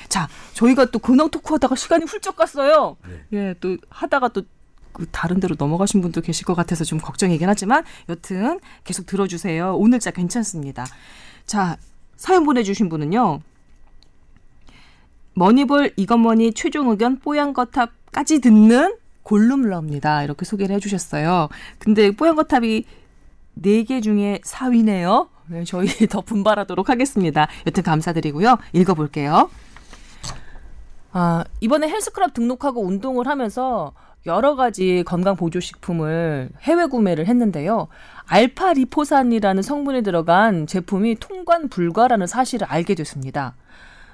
자, 0.10 0.28
저희가 0.54 0.86
또 0.86 1.00
근황 1.00 1.30
토크 1.30 1.54
하다가 1.54 1.76
시간이 1.76 2.06
훌쩍 2.06 2.36
갔어요. 2.36 2.98
예, 3.34 3.54
또 3.60 3.78
하다가 3.90 4.30
또. 4.30 4.44
그 4.94 5.06
다른 5.12 5.40
데로 5.40 5.56
넘어가신 5.60 6.02
분도 6.02 6.22
계실 6.22 6.44
것 6.44 6.56
같아서 6.56 6.84
좀 6.84 6.98
걱정이긴 7.00 7.48
하지만 7.48 7.84
여튼 8.10 8.60
계속 8.84 9.06
들어주세요. 9.06 9.76
오늘 9.76 10.00
자 10.00 10.10
괜찮습니다. 10.10 10.88
자 11.46 11.78
사연 12.16 12.44
보내주신 12.44 12.90
분은요. 12.90 13.42
머니볼 15.36 15.94
이것머니 15.98 16.52
최종 16.54 16.90
의견 16.90 17.20
뽀얀 17.20 17.54
거탑까지 17.54 18.42
듣는 18.42 18.98
골룸러입니다. 19.28 20.24
이렇게 20.24 20.46
소개를 20.46 20.76
해주셨어요. 20.78 21.50
근데 21.80 22.12
뽀얀 22.12 22.36
거탑이 22.36 22.86
네개 23.56 24.00
중에 24.00 24.40
4위네요. 24.44 25.28
네, 25.48 25.64
저희 25.66 25.88
더 26.08 26.22
분발하도록 26.22 26.90
하겠습니다. 26.90 27.48
여튼 27.66 27.84
감사드리고요. 27.84 28.58
읽어볼게요. 28.72 29.50
아, 31.12 31.44
이번에 31.60 31.90
헬스클럽 31.90 32.34
등록하고 32.34 32.86
운동을 32.86 33.28
하면서 33.28 33.92
여러 34.26 34.56
가지 34.56 35.04
건강 35.06 35.36
보조 35.36 35.60
식품을 35.60 36.50
해외 36.62 36.86
구매를 36.86 37.28
했는데요. 37.28 37.88
알파 38.26 38.74
리포산이라는 38.74 39.62
성분이 39.62 40.04
들어간 40.04 40.68
제품이 40.68 41.16
통관 41.16 41.70
불가라는 41.70 42.28
사실을 42.28 42.68
알게 42.68 42.96
됐습니다. 42.96 43.56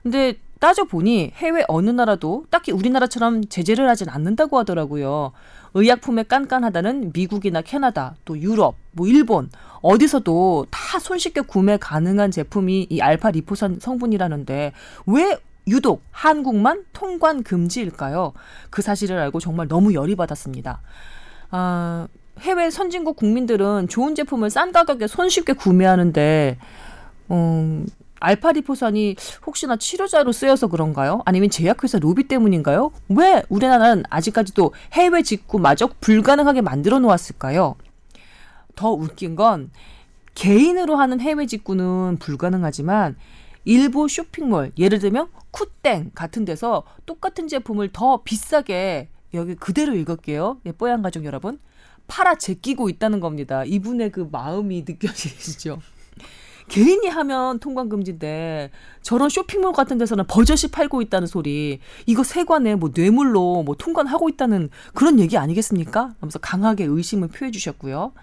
근데 0.03 0.35
따져보니 0.59 1.33
해외 1.35 1.63
어느 1.67 1.89
나라도 1.89 2.45
딱히 2.49 2.71
우리나라처럼 2.71 3.45
제재를 3.45 3.89
하진 3.89 4.09
않는다고 4.09 4.57
하더라고요. 4.59 5.31
의약품에 5.73 6.23
깐깐하다는 6.23 7.11
미국이나 7.13 7.61
캐나다, 7.61 8.15
또 8.25 8.39
유럽, 8.39 8.75
뭐 8.91 9.07
일본 9.07 9.49
어디서도 9.81 10.67
다 10.69 10.99
손쉽게 10.99 11.41
구매 11.41 11.77
가능한 11.77 12.31
제품이 12.31 12.87
이 12.89 13.01
알파 13.01 13.31
리포산 13.31 13.79
성분이라는데 13.81 14.71
왜 15.07 15.37
유독 15.67 16.03
한국만 16.11 16.85
통관 16.93 17.43
금지일까요? 17.43 18.33
그 18.69 18.81
사실을 18.81 19.17
알고 19.17 19.39
정말 19.39 19.67
너무 19.67 19.93
열이 19.93 20.15
받았습니다. 20.15 20.81
아, 21.51 22.07
해외 22.39 22.69
선진국 22.69 23.15
국민들은 23.15 23.87
좋은 23.87 24.15
제품을 24.15 24.49
싼 24.49 24.71
가격에 24.71 25.07
손쉽게 25.07 25.53
구매하는데, 25.53 26.57
음, 27.31 27.87
알파 28.23 28.53
리포산이 28.53 29.17
혹시나 29.45 29.75
치료자로 29.75 30.31
쓰여서 30.31 30.67
그런가요? 30.67 31.21
아니면 31.25 31.49
제약회사 31.49 31.99
로비 31.99 32.27
때문인가요? 32.29 32.91
왜 33.09 33.43
우리나라는 33.49 34.03
아직까지도 34.09 34.73
해외 34.93 35.21
직구마저 35.21 35.89
불가능하게 35.99 36.61
만들어 36.61 36.99
놓았을까요? 36.99 37.75
더 38.75 38.91
웃긴 38.91 39.35
건 39.35 39.71
개인으로 40.35 40.95
하는 40.95 41.19
해외 41.19 41.45
직구는 41.45 42.17
불가능하지만 42.19 43.17
일부 43.65 44.07
쇼핑몰, 44.07 44.71
예를 44.77 44.99
들면 44.99 45.27
쿠땡 45.51 46.11
같은 46.15 46.45
데서 46.45 46.83
똑같은 47.05 47.47
제품을 47.47 47.89
더 47.93 48.23
비싸게 48.23 49.09
여기 49.33 49.55
그대로 49.55 49.95
읽을게요. 49.95 50.59
예, 50.65 50.71
뽀얀 50.71 51.01
가족 51.01 51.25
여러분. 51.25 51.59
팔아 52.07 52.35
제끼고 52.35 52.89
있다는 52.89 53.19
겁니다. 53.19 53.63
이분의 53.63 54.11
그 54.11 54.27
마음이 54.31 54.83
느껴지시죠? 54.87 55.79
개인이 56.69 57.07
하면 57.07 57.59
통관 57.59 57.89
금지인데 57.89 58.71
저런 59.01 59.29
쇼핑몰 59.29 59.73
같은 59.73 59.97
데서는 59.97 60.25
버젓이 60.27 60.71
팔고 60.71 61.01
있다는 61.01 61.27
소리 61.27 61.79
이거 62.05 62.23
세관에 62.23 62.75
뭐 62.75 62.91
뇌물로 62.93 63.63
뭐 63.63 63.75
통관하고 63.75 64.29
있다는 64.29 64.69
그런 64.93 65.19
얘기 65.19 65.37
아니겠습니까? 65.37 66.15
하면서 66.19 66.39
강하게 66.39 66.85
의심을 66.85 67.27
표해 67.29 67.51
주셨고요. 67.51 68.13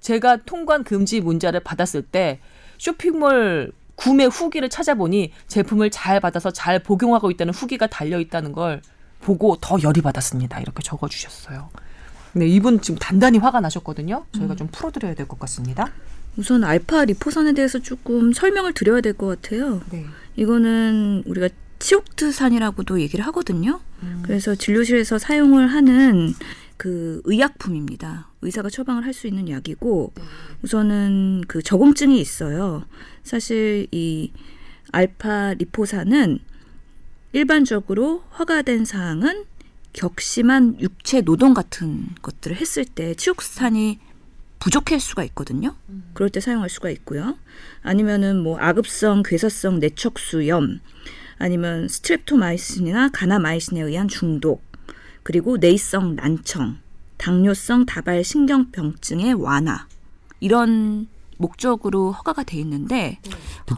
제가 0.00 0.38
통관 0.44 0.82
금지 0.84 1.20
문자를 1.20 1.60
받았을 1.60 2.02
때 2.02 2.40
쇼핑몰 2.78 3.72
구매 3.94 4.24
후기를 4.24 4.68
찾아보니 4.68 5.32
제품을 5.46 5.90
잘 5.90 6.18
받아서 6.18 6.50
잘 6.50 6.82
복용하고 6.82 7.30
있다는 7.30 7.52
후기가 7.54 7.86
달려 7.86 8.18
있다는 8.18 8.52
걸 8.52 8.82
보고 9.20 9.56
더 9.60 9.80
열이 9.80 10.00
받았습니다. 10.02 10.58
이렇게 10.60 10.82
적어 10.82 11.06
주셨어요. 11.08 11.68
네, 12.32 12.46
이분 12.48 12.80
지금 12.80 12.98
단단히 12.98 13.38
화가 13.38 13.60
나셨거든요. 13.60 14.24
저희가 14.32 14.56
좀 14.56 14.66
풀어드려야 14.68 15.14
될 15.14 15.28
것 15.28 15.38
같습니다. 15.40 15.92
우선 16.36 16.64
알파 16.64 17.04
리포산에 17.04 17.52
대해서 17.52 17.78
조금 17.78 18.32
설명을 18.32 18.72
드려야 18.72 19.00
될 19.00 19.12
것 19.14 19.26
같아요. 19.26 19.82
네. 19.90 20.06
이거는 20.36 21.22
우리가 21.26 21.48
치옥트산이라고도 21.78 23.00
얘기를 23.00 23.24
하거든요. 23.26 23.80
그래서 24.22 24.54
진료실에서 24.54 25.18
사용을 25.18 25.66
하는 25.68 26.32
그 26.76 27.20
의약품입니다. 27.24 28.28
의사가 28.40 28.70
처방을 28.70 29.04
할 29.04 29.12
수 29.12 29.26
있는 29.26 29.48
약이고 29.48 30.12
우선은 30.62 31.42
그 31.48 31.62
저공증이 31.62 32.20
있어요. 32.20 32.84
사실 33.24 33.86
이 33.92 34.32
알파 34.90 35.54
리포산은 35.54 36.38
일반적으로 37.32 38.24
허가된 38.38 38.84
사항은 38.84 39.44
격심한 39.92 40.78
육체 40.80 41.20
노동 41.20 41.52
같은 41.54 42.08
것들을 42.22 42.56
했을 42.56 42.84
때 42.84 43.14
치옥산이 43.14 43.98
부족할 44.62 45.00
수가 45.00 45.24
있거든요. 45.24 45.74
그럴 46.14 46.30
때 46.30 46.38
사용할 46.38 46.70
수가 46.70 46.88
있고요. 46.90 47.36
아니면은 47.82 48.40
뭐 48.40 48.60
악읍성 48.60 49.24
괴사성 49.24 49.80
내척수염 49.80 50.78
아니면 51.38 51.88
스트랩토마이신이나 51.88 53.10
가나마이신에 53.12 53.80
의한 53.80 54.06
중독 54.06 54.62
그리고 55.24 55.56
내성 55.56 56.14
난청, 56.14 56.78
당뇨성 57.16 57.86
다발 57.86 58.22
신경병증의 58.22 59.34
완화 59.34 59.88
이런 60.38 61.08
목적으로 61.38 62.12
허가가 62.12 62.44
돼 62.44 62.58
있는데 62.58 63.18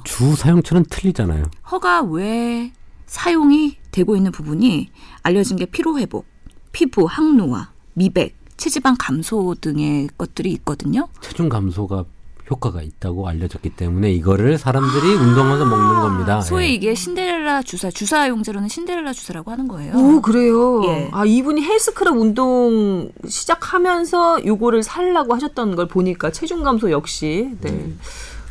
주 0.05 0.37
사용처는 0.37 0.85
틀리잖아요. 0.91 1.45
허가 1.73 2.03
외에 2.03 2.73
사용이 3.07 3.79
되고 3.91 4.17
있는 4.17 4.33
부분이 4.33 4.91
알려진 5.23 5.57
게 5.57 5.65
피로 5.65 5.99
회복, 5.99 6.27
피부 6.73 7.07
항노화, 7.07 7.73
미백, 7.95 8.37
체지방 8.57 8.97
감소 8.99 9.55
등의 9.61 10.09
것들이 10.17 10.53
있거든요. 10.53 11.09
체중 11.21 11.49
감소가 11.49 12.05
효과가 12.51 12.83
있다고 12.83 13.27
알려졌기 13.27 13.71
때문에 13.71 14.13
이거를 14.13 14.59
사람들이 14.59 15.15
운동하면서 15.15 15.65
먹는 15.65 16.01
겁니다. 16.03 16.41
소위 16.43 16.67
예. 16.67 16.73
이게 16.75 16.95
신데렐라 16.95 17.63
주사, 17.63 17.91
주사 17.91 18.29
용제로는 18.29 18.69
신데렐라 18.69 19.15
주사라고 19.15 19.51
하는 19.51 19.67
거예요. 19.67 19.95
오 19.95 20.21
그래요. 20.21 20.85
예. 20.85 21.09
아 21.13 21.25
이분이 21.25 21.63
헬스클럽 21.63 22.17
운동 22.17 23.11
시작하면서 23.27 24.45
요거를 24.45 24.83
살라고 24.83 25.35
하셨던 25.35 25.75
걸 25.75 25.89
보니까 25.89 26.31
체중 26.33 26.63
감소 26.63 26.91
역시 26.91 27.57
네. 27.63 27.93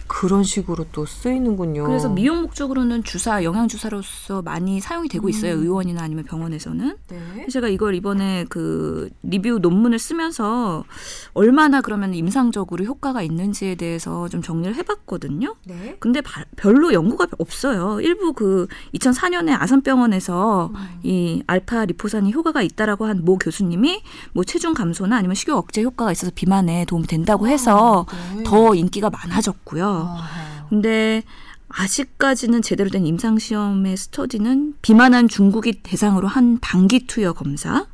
그런 0.07 0.43
식으로 0.43 0.85
또 0.91 1.05
쓰이는군요. 1.05 1.83
그래서 1.85 2.07
미용 2.09 2.41
목적으로는 2.43 3.03
주사, 3.03 3.43
영양 3.43 3.67
주사로서 3.67 4.41
많이 4.41 4.79
사용이 4.79 5.07
되고 5.09 5.27
있어요. 5.29 5.53
의원이나 5.53 6.03
아니면 6.03 6.23
병원에서는. 6.25 6.97
네. 7.09 7.47
제가 7.49 7.67
이걸 7.67 7.95
이번에 7.95 8.45
그 8.49 9.09
리뷰 9.23 9.59
논문을 9.59 9.97
쓰면서 9.99 10.83
얼마나 11.33 11.81
그러면 11.81 12.13
임상적으로 12.13 12.85
효과가 12.85 13.21
있는지에 13.23 13.75
대해서 13.75 14.29
좀 14.29 14.41
정리를 14.41 14.75
해봤거든요. 14.75 15.55
네. 15.65 15.95
근데 15.99 16.21
바- 16.21 16.45
별로 16.55 16.93
연구가 16.93 17.27
없어요. 17.39 17.99
일부 18.01 18.33
그 18.33 18.67
2004년에 18.93 19.55
아산병원에서 19.59 20.71
이 21.03 21.43
알파 21.47 21.85
리포산이 21.85 22.31
효과가 22.33 22.61
있다라고 22.61 23.05
한 23.05 23.23
모 23.23 23.37
교수님이 23.37 24.01
뭐 24.33 24.43
체중 24.43 24.73
감소나 24.73 25.15
아니면 25.15 25.33
식욕 25.35 25.57
억제 25.57 25.81
효과가 25.81 26.11
있어서 26.11 26.29
비만에 26.35 26.83
도움이 26.85 27.07
된다고 27.07 27.47
해서 27.47 28.05
네. 28.35 28.43
더 28.43 28.75
인기가 28.75 29.09
많아졌고요. 29.09 29.92
아하. 29.93 30.67
근데 30.69 31.23
아직까지는 31.75 32.61
제대로 32.61 32.89
된 32.89 33.05
임상 33.07 33.39
시험의 33.39 33.97
스터디는 33.97 34.75
비만한 34.83 35.27
중국이 35.27 35.81
대상으로 35.81 36.27
한 36.27 36.59
단기 36.59 37.07
투여 37.07 37.33
검사, 37.33 37.87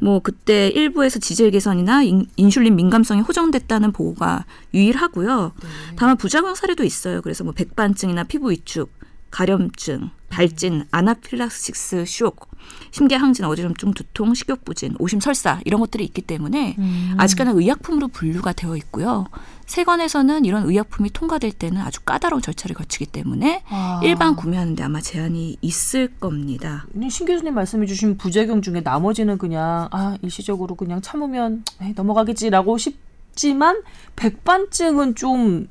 뭐 0.00 0.18
그때 0.20 0.68
일부에서 0.68 1.20
지질 1.20 1.52
개선이나 1.52 2.02
인, 2.02 2.26
인슐린 2.36 2.74
민감성이 2.74 3.20
호정됐다는 3.20 3.92
보고가 3.92 4.46
유일하고요. 4.74 5.52
다만 5.96 6.16
부작용 6.16 6.56
사례도 6.56 6.82
있어요. 6.82 7.22
그래서 7.22 7.44
뭐 7.44 7.52
백반증이나 7.52 8.24
피부 8.24 8.50
위축, 8.50 8.90
가려움증, 9.30 10.10
발진, 10.28 10.84
아나필락시스 10.90 12.04
쇼크, 12.06 12.48
심계항진, 12.90 13.44
어지럼증, 13.44 13.92
두통, 13.92 14.34
식욕부진, 14.34 14.96
오심설사 14.98 15.60
이런 15.64 15.80
것들이 15.80 16.04
있기 16.04 16.22
때문에 16.22 16.76
음. 16.78 17.14
아직까지는 17.18 17.58
의약품으로 17.58 18.08
분류가 18.08 18.52
되어 18.52 18.76
있고요. 18.76 19.26
세관에서는 19.66 20.44
이런 20.44 20.68
의약품이 20.68 21.10
통과될 21.10 21.52
때는 21.52 21.80
아주 21.80 22.00
까다로운 22.00 22.42
절차를 22.42 22.74
거치기 22.74 23.06
때문에 23.06 23.62
아. 23.68 24.00
일반 24.02 24.34
구매하는데 24.34 24.82
아마 24.82 25.00
제한이 25.00 25.58
있을 25.60 26.08
겁니다. 26.08 26.86
신 27.08 27.26
교수님 27.26 27.54
말씀해주신 27.54 28.16
부작용 28.16 28.62
중에 28.62 28.80
나머지는 28.80 29.38
그냥 29.38 29.88
아 29.92 30.16
일시적으로 30.22 30.74
그냥 30.74 31.00
참으면 31.00 31.64
에이, 31.80 31.92
넘어가겠지라고 31.94 32.78
싶지만 32.78 33.82
백반증은 34.16 35.14
좀 35.14 35.68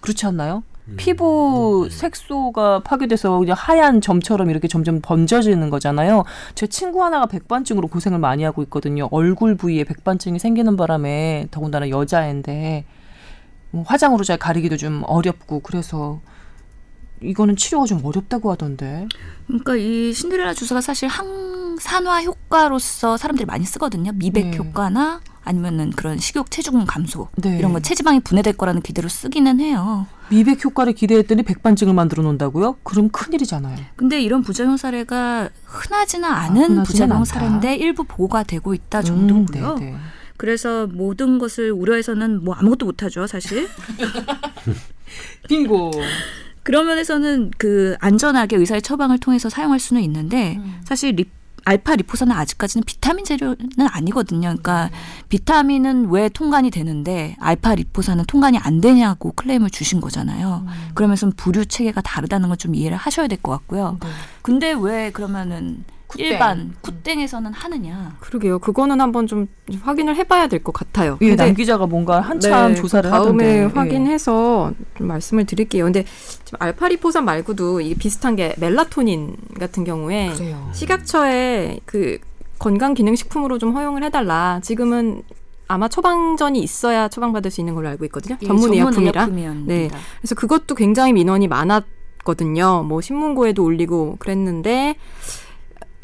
그렇지 0.00 0.24
않나요? 0.24 0.62
피부 0.96 1.88
색소가 1.90 2.80
파괴돼서 2.80 3.38
그냥 3.38 3.56
하얀 3.58 4.00
점처럼 4.00 4.50
이렇게 4.50 4.68
점점 4.68 5.00
번져지는 5.00 5.68
거잖아요. 5.70 6.24
제 6.54 6.66
친구 6.66 7.02
하나가 7.04 7.26
백반증으로 7.26 7.88
고생을 7.88 8.18
많이 8.18 8.44
하고 8.44 8.62
있거든요. 8.62 9.08
얼굴 9.10 9.56
부위에 9.56 9.84
백반증이 9.84 10.38
생기는 10.38 10.76
바람에 10.76 11.48
더군다나 11.50 11.90
여자애인데 11.90 12.84
뭐 13.72 13.82
화장으로 13.82 14.22
잘 14.22 14.38
가리기도 14.38 14.76
좀 14.76 15.02
어렵고 15.06 15.60
그래서 15.60 16.20
이거는 17.20 17.56
치료가 17.56 17.86
좀 17.86 18.04
어렵다고 18.04 18.52
하던데. 18.52 19.08
그러니까 19.46 19.74
이 19.74 20.12
신데렐라 20.12 20.54
주사가 20.54 20.80
사실 20.80 21.08
항산화 21.08 22.22
효과로서 22.22 23.16
사람들이 23.16 23.46
많이 23.46 23.64
쓰거든요. 23.64 24.12
미백 24.14 24.50
네. 24.50 24.56
효과나 24.56 25.20
아니면은 25.42 25.90
그런 25.90 26.18
식욕 26.18 26.50
체중 26.50 26.84
감소 26.86 27.28
네. 27.36 27.58
이런 27.58 27.72
거 27.72 27.80
체지방이 27.80 28.20
분해될 28.20 28.56
거라는 28.56 28.82
기대로 28.82 29.08
쓰기는 29.08 29.60
해요. 29.60 30.06
미백 30.30 30.64
효과를 30.64 30.92
기대했더니 30.92 31.42
백반증을 31.42 31.94
만들어 31.94 32.22
놓는다고요? 32.22 32.76
그럼 32.82 33.08
큰일이잖아요. 33.10 33.76
근데 33.96 34.20
이런 34.20 34.42
부작용 34.42 34.76
사례가 34.76 35.48
흔하지는 35.64 36.28
않은 36.28 36.56
흔하지는 36.56 36.82
부작용. 36.84 37.24
사례인데 37.24 37.76
일부 37.76 38.04
보고가 38.04 38.42
되고 38.42 38.74
있다 38.74 39.02
정도고요. 39.02 39.74
음, 39.74 39.80
네, 39.80 39.90
네. 39.92 39.96
그래서 40.36 40.86
모든 40.86 41.38
것을 41.38 41.70
우려해서는 41.72 42.44
뭐 42.44 42.54
아무것도 42.54 42.86
못하죠, 42.86 43.26
사실. 43.26 43.68
빙고. 45.48 45.92
그런 46.62 46.86
면에서는 46.86 47.52
그 47.58 47.94
안전하게 48.00 48.56
의사의 48.56 48.82
처방을 48.82 49.18
통해서 49.18 49.48
사용할 49.48 49.78
수는 49.78 50.02
있는데 50.02 50.60
사실 50.84 51.14
리, 51.14 51.24
알파 51.66 51.96
리포산은 51.96 52.34
아직까지는 52.34 52.84
비타민 52.84 53.24
재료는 53.24 53.58
아니거든요. 53.90 54.42
그러니까 54.48 54.88
비타민은 55.28 56.10
왜 56.10 56.28
통관이 56.28 56.70
되는데 56.70 57.36
알파 57.40 57.74
리포산은 57.74 58.24
통관이 58.26 58.56
안 58.58 58.80
되냐고 58.80 59.32
클레임을 59.32 59.70
주신 59.70 60.00
거잖아요. 60.00 60.64
그러면서 60.94 61.28
부류 61.36 61.66
체계가 61.66 62.00
다르다는 62.00 62.48
걸 62.48 62.56
좀 62.56 62.74
이해를 62.74 62.96
하셔야 62.96 63.26
될 63.28 63.36
것 63.42 63.50
같고요. 63.52 63.98
네. 64.00 64.08
근데 64.40 64.72
왜 64.72 65.10
그러면은 65.10 65.84
쿠땡. 66.08 66.26
일반 66.26 66.74
쿠땡에서는 66.82 67.52
하느냐? 67.52 68.16
그러게요. 68.20 68.58
그거는 68.60 69.00
한번 69.00 69.26
좀 69.26 69.48
확인을 69.82 70.14
해봐야 70.16 70.46
될 70.46 70.62
것 70.62 70.72
같아요. 70.72 71.18
예, 71.20 71.28
근데 71.30 71.44
남 71.44 71.54
기자가 71.54 71.86
뭔가 71.86 72.20
한참 72.20 72.74
네, 72.74 72.74
조사를 72.80 73.10
다음에 73.10 73.24
하던데. 73.24 73.58
예. 73.58 73.64
확인해서 73.64 74.72
좀 74.96 75.06
말씀을 75.08 75.44
드릴게요. 75.46 75.84
근데 75.84 76.04
지금 76.44 76.58
알파리포산 76.60 77.24
말고도 77.24 77.80
이게 77.80 77.94
비슷한 77.94 78.36
게 78.36 78.54
멜라토닌 78.58 79.36
같은 79.58 79.84
경우에 79.84 80.30
예. 80.30 80.34
그래요. 80.34 80.70
식약처에 80.72 81.80
그 81.84 82.18
건강 82.58 82.94
기능 82.94 83.14
식품으로 83.16 83.58
좀 83.58 83.74
허용을 83.74 84.02
해달라. 84.04 84.60
지금은 84.62 85.22
아마 85.68 85.88
처방전이 85.88 86.60
있어야 86.60 87.08
처방받을 87.08 87.50
수 87.50 87.60
있는 87.60 87.74
걸로 87.74 87.88
알고 87.88 88.04
있거든요. 88.06 88.36
예, 88.40 88.46
전문 88.46 88.72
의약품이라. 88.72 89.26
네. 89.66 89.90
그래서 90.20 90.34
그것도 90.36 90.76
굉장히 90.76 91.12
민원이 91.12 91.48
많았거든요. 91.48 92.84
뭐 92.84 93.00
신문고에도 93.00 93.64
올리고 93.64 94.16
그랬는데 94.20 94.94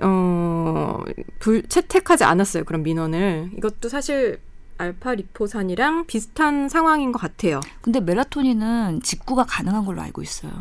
어, 0.02 0.98
불, 1.38 1.62
채택하지 1.62 2.24
않았어요. 2.24 2.64
그런 2.64 2.82
민원을. 2.82 3.50
이것도 3.56 3.88
사실 3.88 4.40
알파 4.78 5.14
리포산이랑 5.14 6.06
비슷한 6.06 6.68
상황인 6.68 7.12
것 7.12 7.20
같아요. 7.20 7.60
근데 7.80 8.00
멜라토닌은 8.00 9.02
직구가 9.02 9.44
가능한 9.44 9.84
걸로 9.84 10.00
알고 10.00 10.22
있어요. 10.22 10.52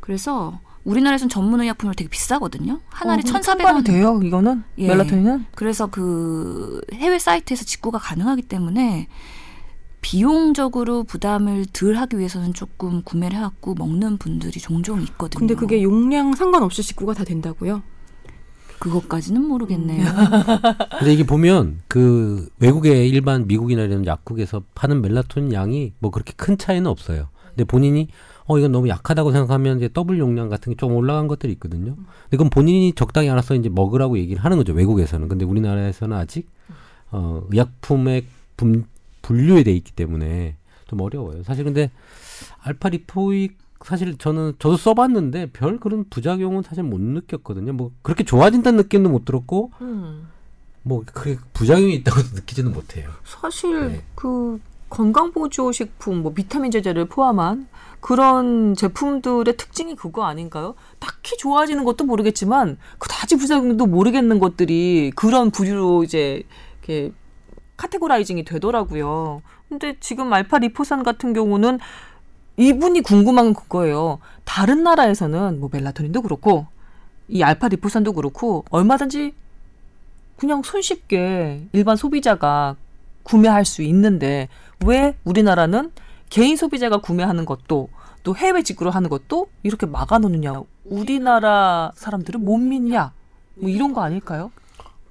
그래서 0.00 0.60
우리나라에서는 0.84 1.30
전문 1.30 1.60
의약품으로 1.62 1.94
되게 1.94 2.10
비싸거든요. 2.10 2.80
한 2.90 3.10
알에 3.10 3.20
어, 3.20 3.22
1,400원 3.22 3.56
통관이 3.58 3.84
돼요, 3.84 4.20
이거는? 4.22 4.64
예. 4.78 4.88
멜라토닌은? 4.88 5.46
그래서 5.54 5.86
그 5.86 6.82
해외 6.92 7.18
사이트에서 7.18 7.64
직구가 7.64 7.98
가능하기 7.98 8.42
때문에 8.42 9.08
비용적으로 10.02 11.04
부담을 11.04 11.64
덜 11.72 11.94
하기 11.96 12.18
위해서는 12.18 12.52
조금 12.52 13.02
구매를 13.02 13.38
해갖고 13.38 13.74
먹는 13.74 14.18
분들이 14.18 14.60
종종 14.60 15.00
있거든요. 15.00 15.38
근데 15.38 15.54
그게 15.54 15.82
용량 15.82 16.34
상관없이 16.34 16.82
직구가 16.82 17.14
다 17.14 17.24
된다고요? 17.24 17.82
그것까지는 18.78 19.42
모르겠네요. 19.46 20.04
근데 20.98 21.12
이게 21.12 21.24
보면 21.24 21.80
그 21.88 22.48
외국의 22.58 23.08
일반 23.08 23.46
미국이나 23.46 23.82
이런 23.82 24.04
약국에서 24.06 24.62
파는 24.74 25.00
멜라토닌 25.02 25.52
양이 25.52 25.92
뭐 25.98 26.10
그렇게 26.10 26.32
큰 26.36 26.58
차이는 26.58 26.86
없어요. 26.86 27.28
근데 27.50 27.64
본인이 27.64 28.08
어 28.46 28.58
이건 28.58 28.72
너무 28.72 28.88
약하다고 28.88 29.32
생각하면 29.32 29.78
이제 29.78 29.88
더블 29.92 30.18
용량 30.18 30.48
같은 30.50 30.72
게 30.72 30.76
좀 30.76 30.92
올라간 30.94 31.28
것들이 31.28 31.52
있거든요. 31.54 31.94
근데 31.94 32.30
그건 32.36 32.50
본인이 32.50 32.92
적당히 32.94 33.30
알아서 33.30 33.54
이제 33.54 33.68
먹으라고 33.70 34.18
얘기를 34.18 34.44
하는 34.44 34.56
거죠. 34.58 34.72
외국에서는. 34.74 35.28
근데 35.28 35.44
우리나라에서는 35.44 36.16
아직 36.16 36.48
어 37.10 37.42
의약품의 37.50 38.26
분, 38.56 38.84
분류에 39.22 39.62
돼 39.62 39.72
있기 39.72 39.92
때문에 39.92 40.56
좀 40.88 41.00
어려워요. 41.00 41.42
사실 41.44 41.64
근데 41.64 41.90
알파 42.60 42.90
리포익 42.90 43.56
사실 43.84 44.16
저는 44.16 44.54
저도 44.58 44.78
써봤는데 44.78 45.50
별 45.52 45.78
그런 45.78 46.06
부작용은 46.08 46.62
사실 46.62 46.82
못 46.82 47.00
느꼈거든요. 47.00 47.74
뭐 47.74 47.92
그렇게 48.00 48.24
좋아진다는 48.24 48.78
느낌도 48.78 49.10
못 49.10 49.26
들었고 49.26 49.72
음. 49.82 50.28
뭐 50.82 51.04
그게 51.04 51.36
부작용이 51.52 51.94
있다고 51.96 52.18
느끼지는 52.34 52.72
못해요. 52.72 53.10
사실 53.24 53.88
네. 53.88 54.04
그 54.14 54.58
건강보조식품, 54.88 56.22
뭐 56.22 56.32
비타민 56.32 56.70
제제를 56.70 57.06
포함한 57.06 57.68
그런 58.00 58.74
제품들의 58.74 59.56
특징이 59.56 59.96
그거 59.96 60.24
아닌가요? 60.24 60.74
딱히 60.98 61.36
좋아지는 61.36 61.84
것도 61.84 62.04
모르겠지만 62.04 62.78
그다지 62.98 63.36
부작용도 63.36 63.86
모르겠는 63.86 64.38
것들이 64.38 65.12
그런 65.14 65.50
부류로 65.50 66.04
이제 66.04 66.42
이렇게 66.78 67.12
카테고라이징이 67.76 68.44
되더라고요. 68.44 69.42
근데 69.68 69.96
지금 70.00 70.32
알파 70.32 70.58
리포산 70.58 71.02
같은 71.02 71.32
경우는 71.32 71.80
이분이 72.56 73.00
궁금한 73.00 73.46
건 73.46 73.54
그거예요. 73.54 74.18
다른 74.44 74.82
나라에서는 74.82 75.60
뭐 75.60 75.68
멜라토닌도 75.72 76.22
그렇고 76.22 76.66
이 77.28 77.42
알파 77.42 77.68
리포산도 77.68 78.12
그렇고 78.12 78.64
얼마든지 78.70 79.34
그냥 80.36 80.62
손쉽게 80.62 81.66
일반 81.72 81.96
소비자가 81.96 82.76
구매할 83.22 83.64
수 83.64 83.82
있는데 83.82 84.48
왜 84.84 85.16
우리나라는 85.24 85.92
개인 86.28 86.56
소비자가 86.56 86.98
구매하는 86.98 87.44
것도 87.44 87.88
또 88.22 88.36
해외 88.36 88.62
직구로 88.62 88.90
하는 88.90 89.08
것도 89.08 89.48
이렇게 89.62 89.86
막아놓느냐? 89.86 90.62
우리나라 90.84 91.92
사람들은 91.94 92.44
못 92.44 92.56
믿냐? 92.58 93.12
뭐 93.56 93.70
이런 93.70 93.92
거 93.92 94.02
아닐까요? 94.02 94.50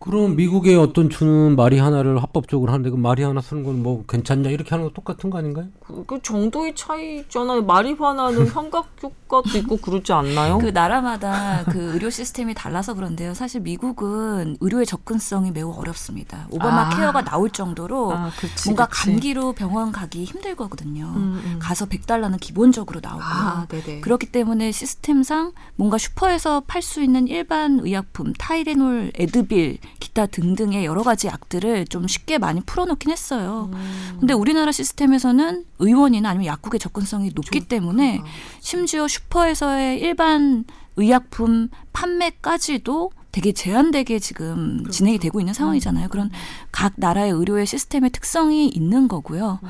그럼 0.03 0.35
미국의 0.35 0.75
어떤 0.75 1.09
주는 1.09 1.55
마리하나를 1.55 2.21
합법적으로 2.21 2.71
하는데 2.73 2.89
그 2.89 2.95
마리하나 2.95 3.39
쓰는 3.41 3.63
건 3.63 3.73
뭐 3.83 4.05
괜찮냐 4.07 4.49
이렇게 4.49 4.69
하는 4.69 4.85
거 4.85 4.91
똑같은 4.93 5.29
거 5.29 5.37
아닌가요? 5.37 5.67
그, 5.85 6.05
그 6.05 6.21
정도의 6.21 6.73
차이 6.75 7.17
있잖아요. 7.19 7.63
마리화나는 7.63 8.47
환각 8.53 8.87
효과도 9.01 9.57
있고 9.57 9.77
그러지 9.77 10.13
않나요? 10.13 10.57
그 10.59 10.67
나라마다 10.67 11.63
그 11.65 11.93
의료 11.93 12.09
시스템이 12.09 12.53
달라서 12.53 12.93
그런데요. 12.93 13.33
사실 13.33 13.61
미국은 13.61 14.57
의료의 14.61 14.85
접근성이 14.85 15.51
매우 15.51 15.71
어렵습니다. 15.73 16.47
오바마 16.51 16.87
아. 16.87 16.89
케어가 16.95 17.23
나올 17.23 17.49
정도로 17.49 18.13
아, 18.13 18.31
그치, 18.39 18.69
뭔가 18.69 18.85
그치. 18.85 19.05
감기로 19.11 19.53
병원 19.53 19.91
가기 19.91 20.23
힘들거든요. 20.23 21.05
음, 21.15 21.41
음. 21.43 21.59
가서 21.59 21.85
100달러는 21.87 22.39
기본적으로 22.39 22.99
나오고요. 23.01 23.25
아. 23.25 23.67
그렇기 24.01 24.27
때문에 24.27 24.71
시스템상 24.71 25.53
뭔가 25.75 25.97
슈퍼에서 25.97 26.61
팔 26.67 26.81
수 26.83 27.01
있는 27.01 27.27
일반 27.27 27.79
의약품, 27.79 28.33
타이레놀, 28.33 29.11
에드빌, 29.15 29.77
기타 29.99 30.25
등등의 30.25 30.85
여러 30.85 31.03
가지 31.03 31.27
약들을 31.27 31.87
좀 31.87 32.07
쉽게 32.07 32.37
많이 32.37 32.61
풀어놓긴 32.61 33.11
했어요. 33.11 33.69
음. 33.73 34.17
근데 34.19 34.33
우리나라 34.33 34.71
시스템에서는 34.71 35.65
의원이나 35.79 36.29
아니면 36.29 36.45
약국의 36.47 36.79
접근성이 36.79 37.31
높기 37.33 37.59
좀- 37.59 37.67
때문에 37.67 38.19
아. 38.21 38.25
심지어 38.59 39.07
슈퍼에서의 39.07 39.99
일반 39.99 40.65
의약품 40.95 41.69
판매까지도 41.93 43.11
되게 43.31 43.51
제한되게 43.51 44.19
지금 44.19 44.77
그렇죠. 44.79 44.91
진행이 44.91 45.17
되고 45.17 45.39
있는 45.39 45.53
상황이잖아요. 45.55 46.09
그런 46.09 46.29
각 46.71 46.93
나라의 46.97 47.31
의료의 47.31 47.65
시스템의 47.65 48.11
특성이 48.11 48.67
있는 48.67 49.07
거고요. 49.07 49.59
음. 49.63 49.67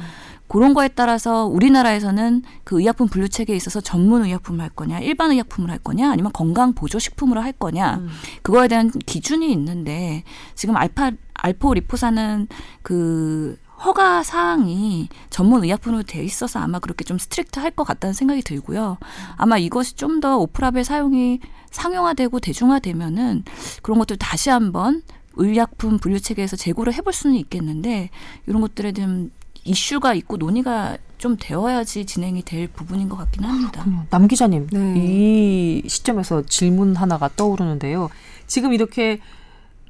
그런 0.54 0.76
거에 0.76 0.88
따라서 0.88 1.46
우리나라에서는 1.48 2.44
그 2.64 2.80
의약품 2.80 3.08
분류 3.08 3.28
체계에 3.28 3.56
있어서 3.56 3.82
전문 3.82 4.24
의약품을 4.24 4.62
할 4.62 4.70
거냐, 4.70 5.00
일반 5.00 5.32
의약품을 5.32 5.72
할 5.72 5.80
거냐, 5.80 6.12
아니면 6.12 6.32
건강 6.32 6.74
보조 6.74 7.00
식품으로 7.00 7.42
할 7.42 7.54
거냐, 7.54 7.96
음. 7.96 8.10
그거에 8.44 8.68
대한 8.68 8.92
기준이 8.92 9.52
있는데 9.52 10.24
지금 10.54 10.76
알파 10.76 11.12
알포 11.34 11.74
리포산은 11.74 12.48
그 12.84 13.58
허가 13.84 14.22
사항이 14.22 15.10
전문 15.32 15.64
의약품으로 15.64 16.04
돼 16.04 16.24
있어서 16.24 16.60
아마 16.60 16.78
그렇게 16.78 17.04
좀 17.04 17.18
strict 17.18 17.60
할 17.60 17.72
것 17.72 17.84
같다는 17.86 18.14
생각이 18.14 18.44
들고요. 18.44 18.98
아마 19.38 19.58
이것이 19.58 19.96
좀 19.96 20.22
더 20.22 20.38
off-label 20.38 20.84
사용이 20.84 21.40
상용화되고 21.72 22.40
대중화되면은 22.40 23.44
그런 23.82 23.98
것들 23.98 24.18
다시 24.18 24.52
한번 24.52 25.02
의약품 25.34 25.98
분류 25.98 26.20
체계에서 26.20 26.56
재고를 26.56 26.94
해볼 26.94 27.12
수는 27.12 27.36
있겠는데 27.38 28.12
이런 28.46 28.62
것들에 28.62 28.92
대한 28.92 29.32
이슈가 29.64 30.14
있고 30.14 30.38
논의가 30.38 30.98
좀 31.18 31.38
되어야지 31.40 32.06
진행이 32.06 32.44
될 32.44 32.68
부분인 32.68 33.08
것 33.08 33.16
같긴 33.16 33.46
합니다. 33.46 33.86
남 34.10 34.28
기자님, 34.28 34.68
네. 34.72 34.94
이 34.98 35.84
시점에서 35.88 36.44
질문 36.46 36.96
하나가 36.96 37.30
떠오르는데요. 37.36 38.10
지금 38.46 38.74
이렇게 38.74 39.20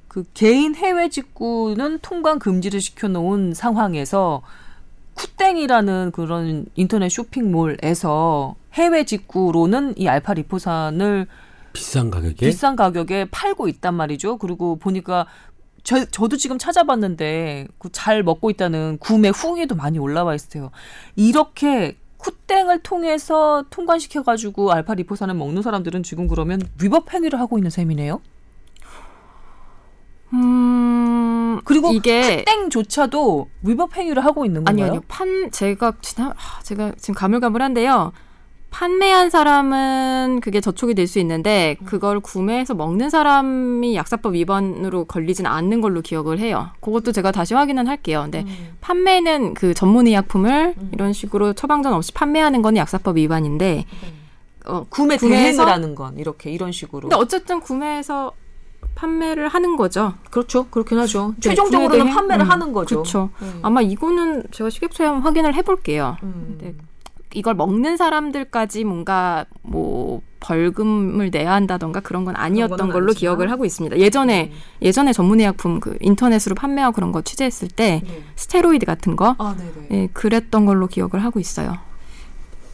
그 0.07 0.23
개인 0.35 0.75
해외 0.75 1.09
직구는 1.09 1.99
통관 2.03 2.37
금지를 2.37 2.81
시켜놓은 2.81 3.55
상황에서 3.55 4.43
쿠땡이라는 5.15 6.11
그런 6.13 6.67
인터넷 6.75 7.09
쇼핑몰에서 7.09 8.55
해외 8.73 9.05
직구로는 9.05 9.95
이 9.97 10.07
알파 10.07 10.35
리포산을 10.35 11.27
비싼 11.73 12.11
가격에 12.11 12.45
비싼 12.45 12.75
가격에 12.75 13.25
팔고 13.31 13.67
있단 13.67 13.95
말이죠. 13.95 14.37
그리고 14.37 14.75
보니까 14.75 15.25
저, 15.83 16.05
저도 16.05 16.37
지금 16.37 16.57
찾아봤는데 16.57 17.67
그잘 17.77 18.23
먹고 18.23 18.49
있다는 18.49 18.97
구매 18.99 19.29
후기도 19.29 19.75
많이 19.75 19.99
올라와 19.99 20.33
있어요. 20.33 20.71
이렇게 21.15 21.97
쿠땡을 22.17 22.79
통해서 22.83 23.65
통관시켜가지고 23.69 24.71
알파 24.71 24.93
리포산을 24.93 25.35
먹는 25.35 25.61
사람들은 25.61 26.03
지금 26.03 26.27
그러면 26.27 26.61
위법 26.81 27.13
행위를 27.13 27.39
하고 27.39 27.57
있는 27.57 27.69
셈이네요. 27.69 28.21
음, 30.33 31.59
그리고 31.65 31.91
이게 31.91 32.43
쿠땡조차도 32.45 33.49
위법 33.63 33.95
행위를 33.97 34.25
하고 34.25 34.45
있는 34.45 34.63
건가요? 34.63 34.85
아니요, 34.85 34.85
아니요. 34.87 35.01
판 35.07 35.51
제가 35.51 35.93
지난 36.01 36.31
아, 36.31 36.63
제가 36.63 36.93
지금 36.97 37.13
가물가물한데요. 37.13 38.13
판매한 38.73 39.29
사람은 39.29 40.39
그게 40.41 40.59
저촉이 40.59 40.95
될 40.95 41.03
수 41.07 41.19
있는데 41.19 41.75
그걸 41.85 42.19
구매해서 42.19 42.73
먹는 42.73 43.09
사람이 43.09 43.95
약사법 43.95 44.33
위반으로 44.33 45.05
걸리진 45.05 45.45
않는 45.45 45.81
걸로 45.81 46.01
기억을 46.01 46.39
해요. 46.39 46.69
그것도 46.79 47.11
제가 47.11 47.31
다시 47.31 47.53
확인은 47.53 47.87
할게요. 47.87 48.21
근데 48.23 48.41
음. 48.47 48.77
판매는 48.81 49.53
그 49.53 49.73
전문 49.73 50.07
의 50.07 50.13
약품을 50.13 50.75
음. 50.77 50.89
이런 50.93 51.13
식으로 51.13 51.53
처방전 51.53 51.93
없이 51.93 52.13
판매하는 52.13 52.61
건 52.61 52.75
약사법 52.77 53.17
위반인데 53.17 53.85
어, 54.65 54.85
구매 54.89 55.17
대행을 55.17 55.67
하는 55.67 55.93
건 55.93 56.17
이렇게 56.17 56.51
이런 56.51 56.71
식으로. 56.71 57.09
근데 57.09 57.15
어쨌든 57.15 57.59
구매해서 57.59 58.31
판매를 58.95 59.49
하는 59.49 59.75
거죠. 59.75 60.13
그렇죠. 60.31 60.67
그렇긴 60.69 60.97
하죠. 60.99 61.33
네, 61.35 61.49
최종적으로는? 61.49 62.11
판매를 62.13 62.45
음, 62.45 62.49
하는 62.49 62.73
거죠. 62.73 62.95
그렇죠. 62.95 63.29
음. 63.41 63.59
아마 63.61 63.81
이거는 63.81 64.43
제가 64.51 64.69
식약처에 64.69 65.05
한번 65.07 65.23
확인을 65.23 65.53
해볼게요. 65.55 66.17
음. 66.23 66.57
네. 66.61 66.73
이걸 67.33 67.55
먹는 67.55 67.97
사람들까지 67.97 68.83
뭔가 68.83 69.45
뭐 69.61 70.21
벌금을 70.39 71.29
내야 71.31 71.53
한다던가 71.53 72.01
그런 72.01 72.25
건 72.25 72.35
아니었던 72.35 72.77
거는 72.77 72.93
걸로 72.93 73.05
아니지만. 73.07 73.19
기억을 73.19 73.51
하고 73.51 73.65
있습니다. 73.65 73.97
예전에 73.97 74.51
예전에 74.81 75.13
전문의약품 75.13 75.79
그 75.79 75.97
인터넷으로 76.01 76.55
판매하고 76.55 76.93
그런 76.93 77.11
거 77.11 77.21
취재했을 77.21 77.69
때 77.69 78.01
네. 78.03 78.23
스테로이드 78.35 78.85
같은 78.85 79.15
거 79.15 79.35
아, 79.39 79.55
네네. 79.57 79.87
예, 79.91 80.07
그랬던 80.13 80.65
걸로 80.65 80.87
기억을 80.87 81.23
하고 81.23 81.39
있어요. 81.39 81.77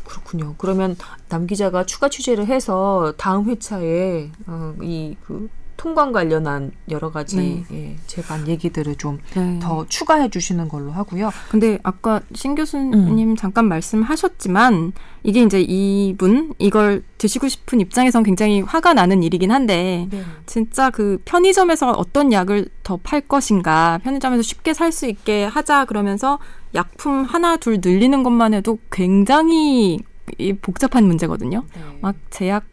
그렇군요. 0.04 0.56
그러면 0.58 0.96
남 1.28 1.46
기자가 1.46 1.86
추가 1.86 2.10
취재를 2.10 2.48
해서 2.48 3.14
다음 3.18 3.48
회차에 3.48 4.32
어, 4.48 4.74
이그 4.82 5.50
통관 5.80 6.12
관련한 6.12 6.74
여러 6.90 7.10
가지 7.10 7.38
네. 7.38 7.64
예, 7.72 7.96
제반 8.06 8.46
얘기들을 8.50 8.96
좀 8.96 9.18
네. 9.34 9.60
더 9.62 9.86
추가해 9.88 10.30
주시는 10.30 10.68
걸로 10.68 10.92
하고요. 10.92 11.32
근데 11.50 11.80
아까 11.84 12.20
신 12.34 12.54
교수님 12.54 13.38
잠깐 13.38 13.70
말씀하셨지만 13.70 14.92
이게 15.24 15.42
이제 15.42 15.62
이분 15.62 16.54
이걸 16.60 17.02
드시고 17.18 17.48
싶은 17.48 17.80
입장에선 17.80 18.24
굉장히 18.24 18.60
화가 18.60 18.94
나는 18.94 19.24
일이긴 19.24 19.52
한데 19.52 20.10
네. 20.12 20.22
진짜 20.46 20.90
그 20.90 21.22
편의점에서 21.24 21.92
어떤 21.92 22.34
약을 22.34 22.68
더 22.84 22.98
팔 23.02 23.22
것인가 23.22 24.00
편의점에서 24.04 24.42
쉽게 24.44 24.74
살 24.74 24.92
수 24.92 25.06
있게 25.08 25.46
하자 25.46 25.86
그러면서 25.86 26.40
약품 26.76 27.24
하나 27.24 27.56
둘 27.56 27.80
늘리는 27.82 28.22
것만 28.24 28.54
해도 28.54 28.80
굉장히 28.92 30.00
이 30.38 30.54
복잡한 30.54 31.06
문제거든요. 31.06 31.64
네. 31.74 31.82
막 32.02 32.16
제약 32.32 32.66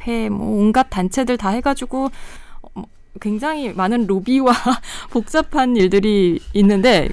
협회 0.00 0.28
뭐 0.28 0.58
온갖 0.60 0.88
단체들 0.90 1.36
다 1.36 1.50
해가지고 1.50 2.10
어, 2.74 2.82
굉장히 3.20 3.72
많은 3.72 4.06
로비와 4.06 4.52
복잡한 5.10 5.76
일들이 5.76 6.40
있는데 6.54 7.08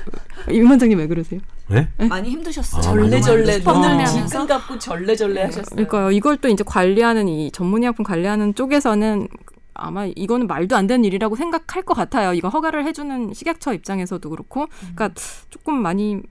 임 0.50 0.69
원장님 0.69 0.97
왜 0.97 1.08
그러세요? 1.08 1.39
네? 1.67 1.88
많이 1.97 2.30
힘드셨어요. 2.30 2.80
아, 2.80 2.82
절레절레 2.82 3.60
눈을 3.60 3.89
힘들죠. 3.91 4.28
지끈 4.28 4.47
감고 4.47 4.80
절레절레 4.80 5.43
하셨어요. 5.43 5.76
그러니까 5.76 6.12
이걸 6.12 6.38
또 6.38 6.47
이제 6.47 6.63
관리하는 6.65 7.28
이 7.28 7.52
전문의약품 7.52 8.06
관리하는 8.06 8.56
쪽에서는 8.56 9.28
아마 9.73 10.06
이거는 10.06 10.47
말도 10.47 10.76
안 10.76 10.88
되는 10.88 11.04
일이라고 11.04 11.36
생각할 11.36 11.84
것 11.84 11.93
같아요. 11.93 12.34
이거 12.34 12.47
허가를 12.47 12.86
해주는 12.86 13.34
식약처 13.34 13.73
입장에서도 13.73 14.28
그렇고, 14.28 14.67
그러니까 14.95 15.10
조금 15.50 15.76
많이 15.76 16.21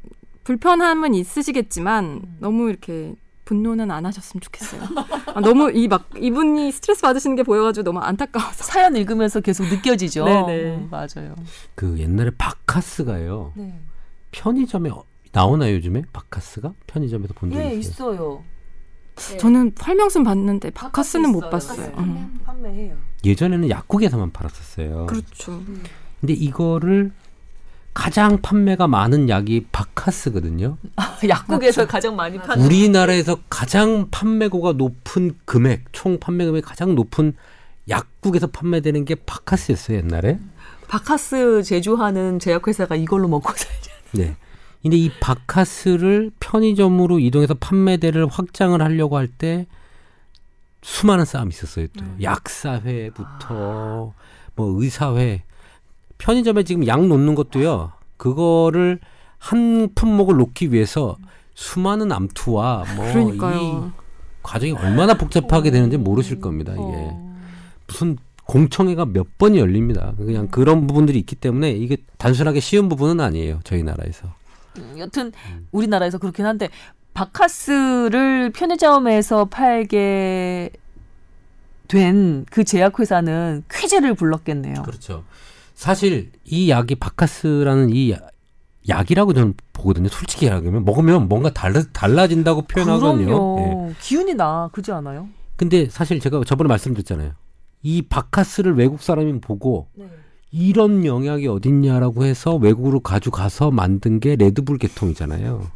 불편함은 0.42 1.14
있으시겠지만 1.14 2.22
너무 2.40 2.70
이렇게 2.70 3.14
분노는 3.50 3.90
안 3.90 4.04
하셨으면 4.04 4.42
좋겠어요. 4.42 4.82
아, 5.34 5.40
너무 5.40 5.70
이 5.72 5.88
막 5.88 6.10
이분이 6.18 6.72
스트레스 6.72 7.00
받으시는 7.00 7.36
게 7.36 7.42
보여가지고 7.44 7.84
너무 7.84 8.00
안타까워서. 8.00 8.64
사연 8.64 8.94
읽으면서 8.96 9.40
계속 9.40 9.64
느껴지죠. 9.68 10.24
네네. 10.24 10.74
음, 10.76 10.88
맞아요. 10.90 11.34
그 11.74 11.96
옛날에 11.98 12.30
바카스가요 12.36 13.52
네. 13.56 13.80
편의점에 14.32 14.90
어- 14.90 15.04
나오나요 15.32 15.74
요즘에 15.76 16.02
바카스가 16.12 16.74
편의점에서 16.86 17.32
본적 17.34 17.58
예, 17.62 17.72
있어요? 17.74 18.42
있어요. 19.16 19.38
저는 19.38 19.72
활명순 19.78 20.24
봤는데 20.24 20.70
바카스는 20.70 21.30
못. 21.30 21.48
봤어요. 21.48 21.92
음. 21.98 22.38
판매해요. 22.44 22.96
예전에는 23.24 23.70
약국에서만 23.70 24.32
팔았었어요. 24.32 25.06
그렇죠. 25.06 25.62
근데 26.20 26.32
이거를 26.34 27.12
가장 27.96 28.42
판매가 28.42 28.88
많은 28.88 29.30
약이 29.30 29.68
바카스거든요. 29.72 30.76
약국에서 31.26 31.86
가장 31.86 32.14
많이 32.14 32.36
파는 32.36 32.62
우리나라에서 32.62 33.38
가장 33.48 34.08
판매고가 34.10 34.72
높은 34.72 35.34
금액, 35.46 35.84
총 35.92 36.20
판매 36.20 36.44
금액 36.44 36.62
가장 36.62 36.94
높은 36.94 37.32
약국에서 37.88 38.48
판매되는 38.48 39.06
게 39.06 39.14
바카스였어요 39.14 39.96
옛날에. 39.96 40.38
바카스 40.88 41.62
제조하는 41.62 42.38
제약회사가 42.38 42.96
이걸로 42.96 43.28
먹고 43.28 43.50
살죠. 43.56 43.90
네. 44.12 44.36
근데 44.82 44.98
이 44.98 45.10
바카스를 45.18 46.32
편의점으로 46.38 47.18
이동해서 47.18 47.54
판매대를 47.54 48.26
확장을 48.28 48.80
하려고 48.80 49.16
할 49.16 49.26
때 49.26 49.66
수많은 50.82 51.24
싸움이 51.24 51.48
있었어요. 51.48 51.86
또 51.98 52.04
음. 52.04 52.18
약사회부터 52.22 54.12
뭐 54.54 54.82
의사회 54.82 55.42
편의점에 56.18 56.62
지금 56.64 56.86
약 56.86 57.04
놓는 57.06 57.34
것도요. 57.34 57.92
그거를 58.16 58.98
한 59.38 59.88
품목을 59.94 60.36
놓기 60.36 60.72
위해서 60.72 61.16
수많은 61.54 62.10
암투와 62.12 62.84
뭐이 62.96 63.12
그러니까요. 63.12 63.92
과정이 64.42 64.72
얼마나 64.72 65.14
복잡하게 65.14 65.70
되는지 65.70 65.96
모르실 65.96 66.40
겁니다. 66.40 66.72
이게 66.72 66.80
어. 66.82 67.36
무슨 67.86 68.16
공청회가 68.44 69.06
몇 69.06 69.38
번이 69.38 69.58
열립니다. 69.58 70.12
그냥 70.16 70.48
그런 70.48 70.86
부분들이 70.86 71.18
있기 71.18 71.34
때문에 71.36 71.72
이게 71.72 71.96
단순하게 72.18 72.60
쉬운 72.60 72.88
부분은 72.88 73.20
아니에요. 73.20 73.60
저희 73.64 73.82
나라에서. 73.82 74.28
음, 74.78 74.94
여튼 74.98 75.32
우리나라에서 75.72 76.18
그렇긴 76.18 76.46
한데 76.46 76.68
바카스를 77.14 78.50
편의점에서 78.52 79.46
팔게 79.46 80.70
된 81.88 82.44
그 82.50 82.64
제약회사는 82.64 83.64
쾌재를 83.72 84.14
불렀겠네요. 84.14 84.82
그렇죠. 84.82 85.24
사실 85.76 86.32
이 86.44 86.70
약이 86.70 86.96
박카스라는 86.96 87.90
이 87.90 88.10
야- 88.10 88.18
약이라고 88.88 89.34
저는 89.34 89.54
보거든요. 89.74 90.08
솔직히 90.08 90.46
얘기하면 90.46 90.84
먹으면 90.84 91.28
뭔가 91.28 91.50
달라, 91.52 91.82
달라진다고 91.92 92.62
표현하거든요. 92.62 93.58
예. 93.90 93.94
기운이 94.00 94.34
나 94.34 94.70
그지 94.72 94.90
않아요? 94.92 95.28
근데 95.56 95.88
사실 95.90 96.18
제가 96.18 96.42
저번에 96.44 96.68
말씀드렸잖아요. 96.68 97.32
이 97.82 98.02
박카스를 98.02 98.74
외국 98.76 99.02
사람이 99.02 99.40
보고 99.40 99.88
네. 99.94 100.08
이런 100.50 101.04
영약이 101.04 101.46
어딨냐라고 101.46 102.24
해서 102.24 102.54
외국으로 102.56 103.00
가져가서 103.00 103.70
만든 103.70 104.18
게 104.18 104.34
레드불 104.36 104.78
계통이잖아요. 104.78 105.66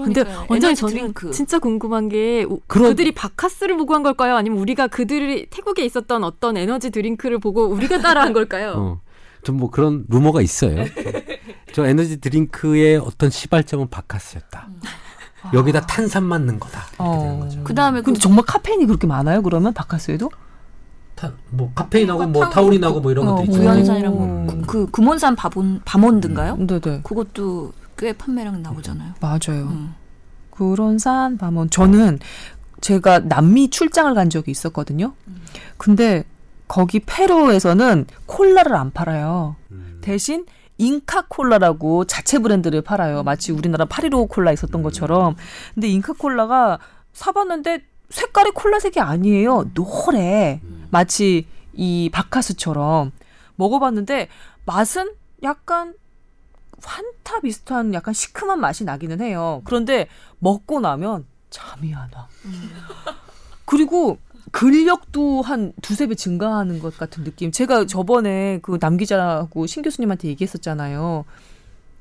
근데 0.00 0.22
그러니까요. 0.22 0.46
완전히 0.48 0.70
에너지 0.70 0.80
저는 0.80 0.94
드링크. 0.94 1.30
진짜 1.32 1.58
궁금한 1.58 2.08
게 2.08 2.44
우- 2.48 2.60
그런- 2.66 2.88
그들이 2.90 3.12
박카스를 3.12 3.76
보고 3.76 3.94
한 3.94 4.02
걸까요? 4.02 4.36
아니면 4.36 4.58
우리가 4.58 4.86
그들이 4.88 5.46
태국에 5.50 5.84
있었던 5.84 6.24
어떤 6.24 6.56
에너지 6.56 6.90
드링크를 6.90 7.38
보고 7.38 7.66
우리가 7.66 8.00
따라한 8.00 8.32
걸까요? 8.32 8.74
어. 8.76 9.00
좀뭐 9.44 9.70
그런 9.70 10.04
루머가 10.08 10.40
있어요. 10.40 10.84
저 11.74 11.86
에너지 11.86 12.20
드링크의 12.20 12.96
어떤 12.98 13.28
시발점은 13.30 13.88
바카스였다. 13.90 14.68
여기다 15.52 15.80
탄산 15.86 16.22
맞는 16.24 16.60
거다. 16.60 16.82
어. 16.98 17.18
되는 17.20 17.40
거죠. 17.40 17.60
그 17.64 17.74
다음에 17.74 18.00
근데 18.02 18.20
정말 18.20 18.44
카페인이 18.46 18.86
그렇게 18.86 19.06
많아요? 19.08 19.42
그러면 19.42 19.72
바카스에도? 19.74 20.30
타, 21.16 21.32
뭐 21.50 21.70
카페인하고 21.74 22.26
뭐 22.26 22.48
타우린하고 22.48 23.00
뭐 23.00 23.10
이런 23.10 23.28
어, 23.28 23.34
구- 23.36 23.42
있잖아요. 23.44 23.70
구연산이랑 23.72 24.12
음. 24.12 24.46
뭐그 24.46 24.90
금원산 24.92 25.34
바본 25.36 25.80
바몬드인가요? 25.84 26.56
네네. 26.56 27.00
그것도 27.02 27.72
꽤 28.02 28.12
판매량 28.12 28.60
나오잖아요. 28.62 29.14
맞아요. 29.20 29.68
음. 29.68 29.94
그런 30.50 30.98
산 30.98 31.38
밤은 31.38 31.70
저는 31.70 32.18
제가 32.80 33.20
남미 33.20 33.70
출장을 33.70 34.12
간 34.14 34.28
적이 34.28 34.50
있었거든요. 34.50 35.14
근데 35.76 36.24
거기 36.66 36.98
페루에서는 36.98 38.06
콜라를 38.26 38.74
안 38.74 38.90
팔아요. 38.90 39.54
음. 39.70 40.00
대신 40.00 40.46
잉카 40.78 41.26
콜라라고 41.28 42.04
자체 42.06 42.40
브랜드를 42.40 42.82
팔아요. 42.82 43.22
마치 43.22 43.52
우리나라 43.52 43.84
파리로 43.84 44.26
콜라 44.26 44.50
있었던 44.50 44.82
것처럼. 44.82 45.36
근데 45.74 45.86
잉카 45.86 46.14
콜라가 46.14 46.80
사봤는데 47.12 47.84
색깔이 48.10 48.50
콜라색이 48.50 48.98
아니에요. 48.98 49.70
노래. 49.74 50.60
마치 50.90 51.46
이 51.72 52.10
바카스처럼 52.12 53.12
먹어봤는데 53.54 54.26
맛은 54.66 55.12
약간 55.44 55.94
환타 56.84 57.40
비슷한 57.40 57.94
약간 57.94 58.14
시큼한 58.14 58.60
맛이 58.60 58.84
나기는 58.84 59.20
해요. 59.20 59.62
그런데 59.64 60.08
먹고 60.38 60.80
나면 60.80 61.26
잠이 61.50 61.94
안 61.94 62.08
와. 62.14 62.28
그리고 63.64 64.18
근력도 64.50 65.42
한 65.42 65.72
두세 65.80 66.06
배 66.06 66.14
증가하는 66.14 66.78
것 66.80 66.96
같은 66.98 67.24
느낌. 67.24 67.50
제가 67.50 67.86
저번에 67.86 68.58
그 68.62 68.78
남 68.78 68.96
기자하고 68.96 69.66
신 69.66 69.82
교수님한테 69.82 70.28
얘기했었잖아요. 70.28 71.24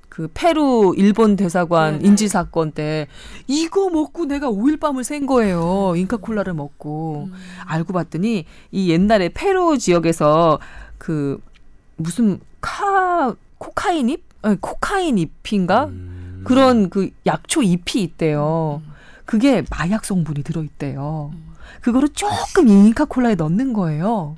그 0.09 0.27
페루 0.33 0.93
일본 0.97 1.37
대사관 1.37 1.93
네네. 1.99 2.07
인질 2.09 2.27
사건 2.27 2.73
때 2.73 3.07
이거 3.47 3.89
먹고 3.89 4.25
내가 4.25 4.49
5일 4.49 4.77
밤을 4.81 5.05
샌 5.05 5.25
거예요. 5.25 5.93
잉카콜라를 5.95 6.53
먹고 6.53 7.29
알고 7.65 7.93
봤더니 7.93 8.45
이 8.71 8.89
옛날에 8.89 9.29
페루 9.29 9.77
지역에서 9.77 10.59
그 10.97 11.41
무슨 11.95 12.41
카 12.59 13.33
코카인 13.57 14.09
잎? 14.09 14.23
아니, 14.41 14.59
코카인 14.59 15.17
잎인가? 15.17 15.85
음. 15.85 16.41
그런 16.45 16.89
그 16.89 17.09
약초 17.25 17.61
잎이 17.61 18.01
있대요. 18.03 18.81
그게 19.25 19.63
마약 19.69 20.03
성분이 20.05 20.43
들어있대요. 20.43 21.31
그거를 21.81 22.09
조금 22.09 22.67
잉카콜라에 22.67 23.35
넣는 23.35 23.73
거예요. 23.73 24.35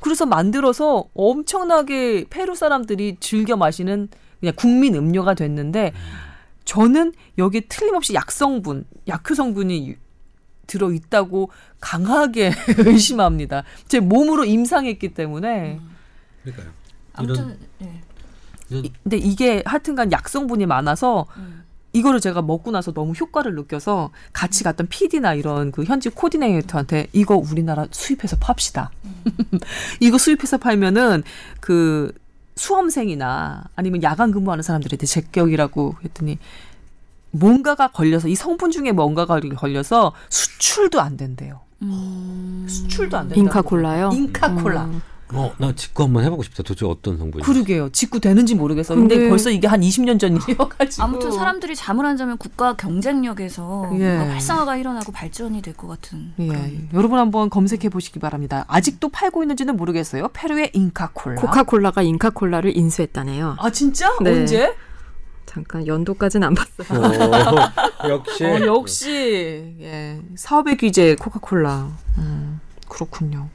그래서 0.00 0.26
만들어서 0.26 1.06
엄청나게 1.14 2.26
페루 2.30 2.54
사람들이 2.54 3.16
즐겨 3.20 3.56
마시는 3.56 4.08
그냥 4.40 4.54
국민 4.56 4.94
음료가 4.94 5.34
됐는데 5.34 5.92
저는 6.64 7.12
여기에 7.38 7.62
틀림없이 7.68 8.14
약성분, 8.14 8.86
약효 9.08 9.34
성분이 9.34 9.88
유- 9.90 9.94
들어 10.66 10.90
있다고 10.92 11.50
강하게 11.80 12.50
의심합니다. 12.78 13.64
제 13.86 14.00
몸으로 14.00 14.44
임상했기 14.46 15.12
때문에. 15.14 15.78
그러니까요. 16.42 16.70
아무튼 17.12 17.58
예. 17.82 18.00
이- 18.82 18.92
근데 19.02 19.16
이게 19.16 19.62
하여튼간 19.66 20.12
약성분이 20.12 20.66
많아서 20.66 21.26
음. 21.36 21.62
이거를 21.92 22.20
제가 22.20 22.42
먹고 22.42 22.72
나서 22.72 22.92
너무 22.92 23.12
효과를 23.12 23.54
느껴서 23.54 24.10
같이 24.32 24.64
갔던 24.64 24.88
PD나 24.88 25.34
이런 25.34 25.70
그 25.70 25.84
현지 25.84 26.08
코디네이터한테 26.10 27.06
이거 27.12 27.36
우리나라 27.36 27.86
수입해서 27.92 28.36
팝시다. 28.40 28.90
이거 30.00 30.18
수입해서 30.18 30.58
팔면은 30.58 31.22
그 31.60 32.12
수험생이나 32.56 33.64
아니면 33.76 34.02
야간 34.02 34.32
근무하는 34.32 34.62
사람들한테 34.62 35.06
제격이라고 35.06 35.94
했더니 36.04 36.38
뭔가가 37.30 37.88
걸려서 37.88 38.28
이 38.28 38.34
성분 38.34 38.70
중에 38.70 38.92
뭔가가 38.92 39.40
걸려서 39.40 40.12
수출도 40.30 41.00
안 41.00 41.16
된대요. 41.16 41.60
음. 41.82 42.66
수출도 42.68 43.16
안 43.18 43.28
된다. 43.28 43.40
잉카콜라요? 43.40 44.10
잉카콜라. 44.12 44.84
음. 44.84 45.02
어, 45.34 45.52
나 45.58 45.74
직구 45.74 46.04
한번 46.04 46.24
해보고 46.24 46.42
싶다. 46.42 46.62
도대체 46.62 46.86
어떤 46.86 47.18
성분이? 47.18 47.42
그러게요. 47.44 47.90
직구 47.90 48.20
되는지 48.20 48.54
모르겠어. 48.54 48.94
근데, 48.94 49.16
근데- 49.16 49.28
벌써 49.30 49.50
이게 49.50 49.66
한 49.66 49.80
20년 49.80 50.18
전이어가지고. 50.20 51.02
아무튼 51.02 51.32
사람들이 51.32 51.74
잠을 51.76 52.06
안 52.06 52.16
자면 52.16 52.38
국가 52.38 52.76
경쟁력에서 52.76 53.90
예. 53.98 54.16
뭔가 54.16 54.32
활성화가 54.34 54.76
일어나고 54.76 55.12
발전이 55.12 55.60
될 55.62 55.74
것 55.74 55.88
같은. 55.88 56.32
예. 56.40 56.88
여러분 56.94 57.18
한번 57.18 57.50
검색해 57.50 57.88
보시기 57.88 58.20
바랍니다. 58.20 58.64
아직도 58.68 59.08
팔고 59.08 59.42
있는지는 59.42 59.76
모르겠어요. 59.76 60.28
페루의 60.32 60.70
잉카콜라. 60.72 61.40
코카콜라가 61.40 62.02
잉카콜라를 62.02 62.76
인수했다네요. 62.76 63.56
아 63.58 63.70
진짜? 63.70 64.16
네. 64.22 64.30
언제? 64.30 64.74
잠깐 65.46 65.86
연도까지는 65.86 66.46
안 66.48 66.54
봤어요. 66.54 67.00
어, 67.00 68.08
역시. 68.08 68.44
어, 68.44 68.60
역시 68.66 69.74
예, 69.80 70.20
사업의 70.36 70.76
규제 70.76 71.14
코카콜라. 71.16 71.88
음, 72.18 72.60
그렇군요. 72.88 73.48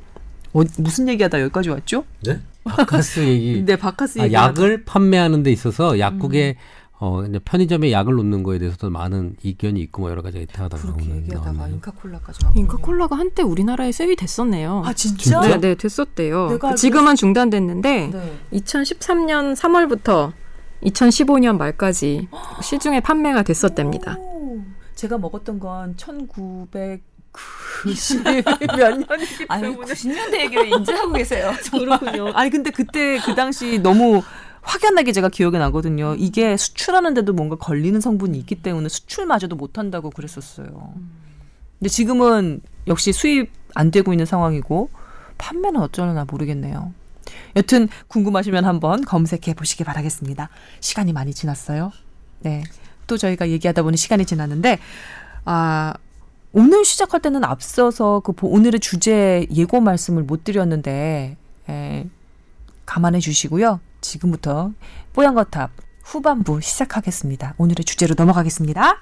어, 0.54 0.62
무슨 0.78 1.08
얘기하다 1.08 1.42
여기까지 1.42 1.70
왔죠? 1.70 2.04
네? 2.26 2.40
바카스 2.64 3.20
얘기. 3.28 3.64
네, 3.66 3.76
바카스 3.76 4.20
아, 4.20 4.24
얘기. 4.26 4.34
약을 4.34 4.84
판매하는 4.86 5.44
데 5.44 5.52
있어서 5.52 6.00
약국에 6.00 6.56
어 7.02 7.24
이제 7.24 7.40
편의점에 7.40 7.94
약을 7.94 8.14
놓는 8.16 8.44
거에 8.44 8.60
대해서도 8.60 8.90
많은 8.90 9.38
이견이 9.42 9.80
있고 9.84 10.02
뭐 10.02 10.12
여러 10.12 10.22
가지가 10.22 10.42
있다가 10.44 10.78
그렇게 10.78 11.10
얘기하다가. 11.16 11.70
잉카콜라까지 11.70 12.40
왔군요. 12.46 12.62
잉카콜라가 12.62 13.16
한때 13.18 13.42
우리나라에 13.42 13.94
수입이 13.94 14.18
됐었네요. 14.18 14.84
아 14.86 14.94
진짜? 14.94 15.40
네, 15.40 15.58
네, 15.62 15.76
됐었대요. 15.76 16.50
알기로- 16.60 16.76
지금은 16.76 17.16
중단됐는데 17.16 18.08
네. 18.08 18.38
2013년 18.52 19.56
3월부터 19.56 20.34
2015년 20.84 21.58
말까지 21.58 22.28
시중에 22.64 23.00
판매가 23.00 23.44
됐었답니다. 23.44 24.18
오, 24.20 24.60
제가 24.96 25.18
먹었던 25.18 25.60
건 25.60 25.96
1990몇 27.34 29.08
년이기 29.08 29.46
아유, 29.48 29.62
때문에 29.62 29.94
90년대 29.94 30.40
얘기를 30.42 30.68
인지하고 30.68 31.14
계세요. 31.14 31.54
그렇군요. 31.72 32.32
아니 32.34 32.50
근데 32.50 32.72
그때 32.72 33.20
그 33.20 33.36
당시 33.36 33.80
너무 33.80 34.22
확연하게 34.62 35.12
제가 35.14 35.30
기억이 35.30 35.58
나거든요. 35.58 36.16
이게 36.18 36.58
수출하는데도 36.58 37.34
뭔가 37.34 37.56
걸리는 37.56 38.00
성분이 38.02 38.38
있기 38.40 38.56
때문에 38.56 38.90
수출마저도 38.90 39.56
못한다고 39.56 40.10
그랬었어요. 40.10 40.94
근데 41.80 41.90
지금은 41.90 42.62
역시 42.88 43.14
수입 43.14 43.52
안 43.74 43.92
되고 43.92 44.12
있는 44.12 44.26
상황이고 44.26 44.90
판매는 45.38 45.80
어쩌려나 45.80 46.26
모르겠네요. 46.26 46.94
여튼 47.56 47.88
궁금하시면 48.08 48.66
한번 48.66 49.04
검색해 49.06 49.54
보시기 49.56 49.84
바라겠습니다. 49.84 50.50
시간이 50.82 51.14
많이 51.14 51.34
지났어요. 51.34 51.92
네. 52.42 52.64
또 53.08 53.18
저희가 53.18 53.50
얘기하다 53.50 53.84
보니 53.84 53.98
시간이 53.98 54.26
지났는데 54.26 54.80
아 55.46 55.94
오늘 56.52 56.84
시작할 56.84 57.22
때는 57.22 57.44
앞서서 57.44 58.22
그 58.22 58.32
보- 58.32 58.48
오늘의 58.50 58.80
주제 58.80 59.46
예고 59.52 59.82
말씀을 59.82 60.24
못 60.24 60.44
드렸는데 60.44 61.38
에, 61.70 62.10
감안해 62.86 63.20
주시고요. 63.20 63.80
지금부터 64.02 64.72
뽀얀 65.14 65.36
거탑 65.36 65.70
후반부 66.04 66.62
시작하겠습니다. 66.62 67.54
오늘의 67.58 67.86
주제로 67.86 68.16
넘어가겠습니다. 68.18 69.00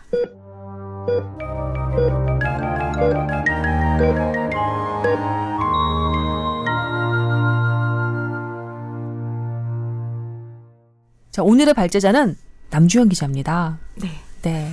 자, 11.32 11.44
오늘의 11.44 11.74
발제자는 11.74 12.36
남주현 12.72 13.10
기자입니다. 13.10 13.78
네. 13.96 14.10
네. 14.42 14.72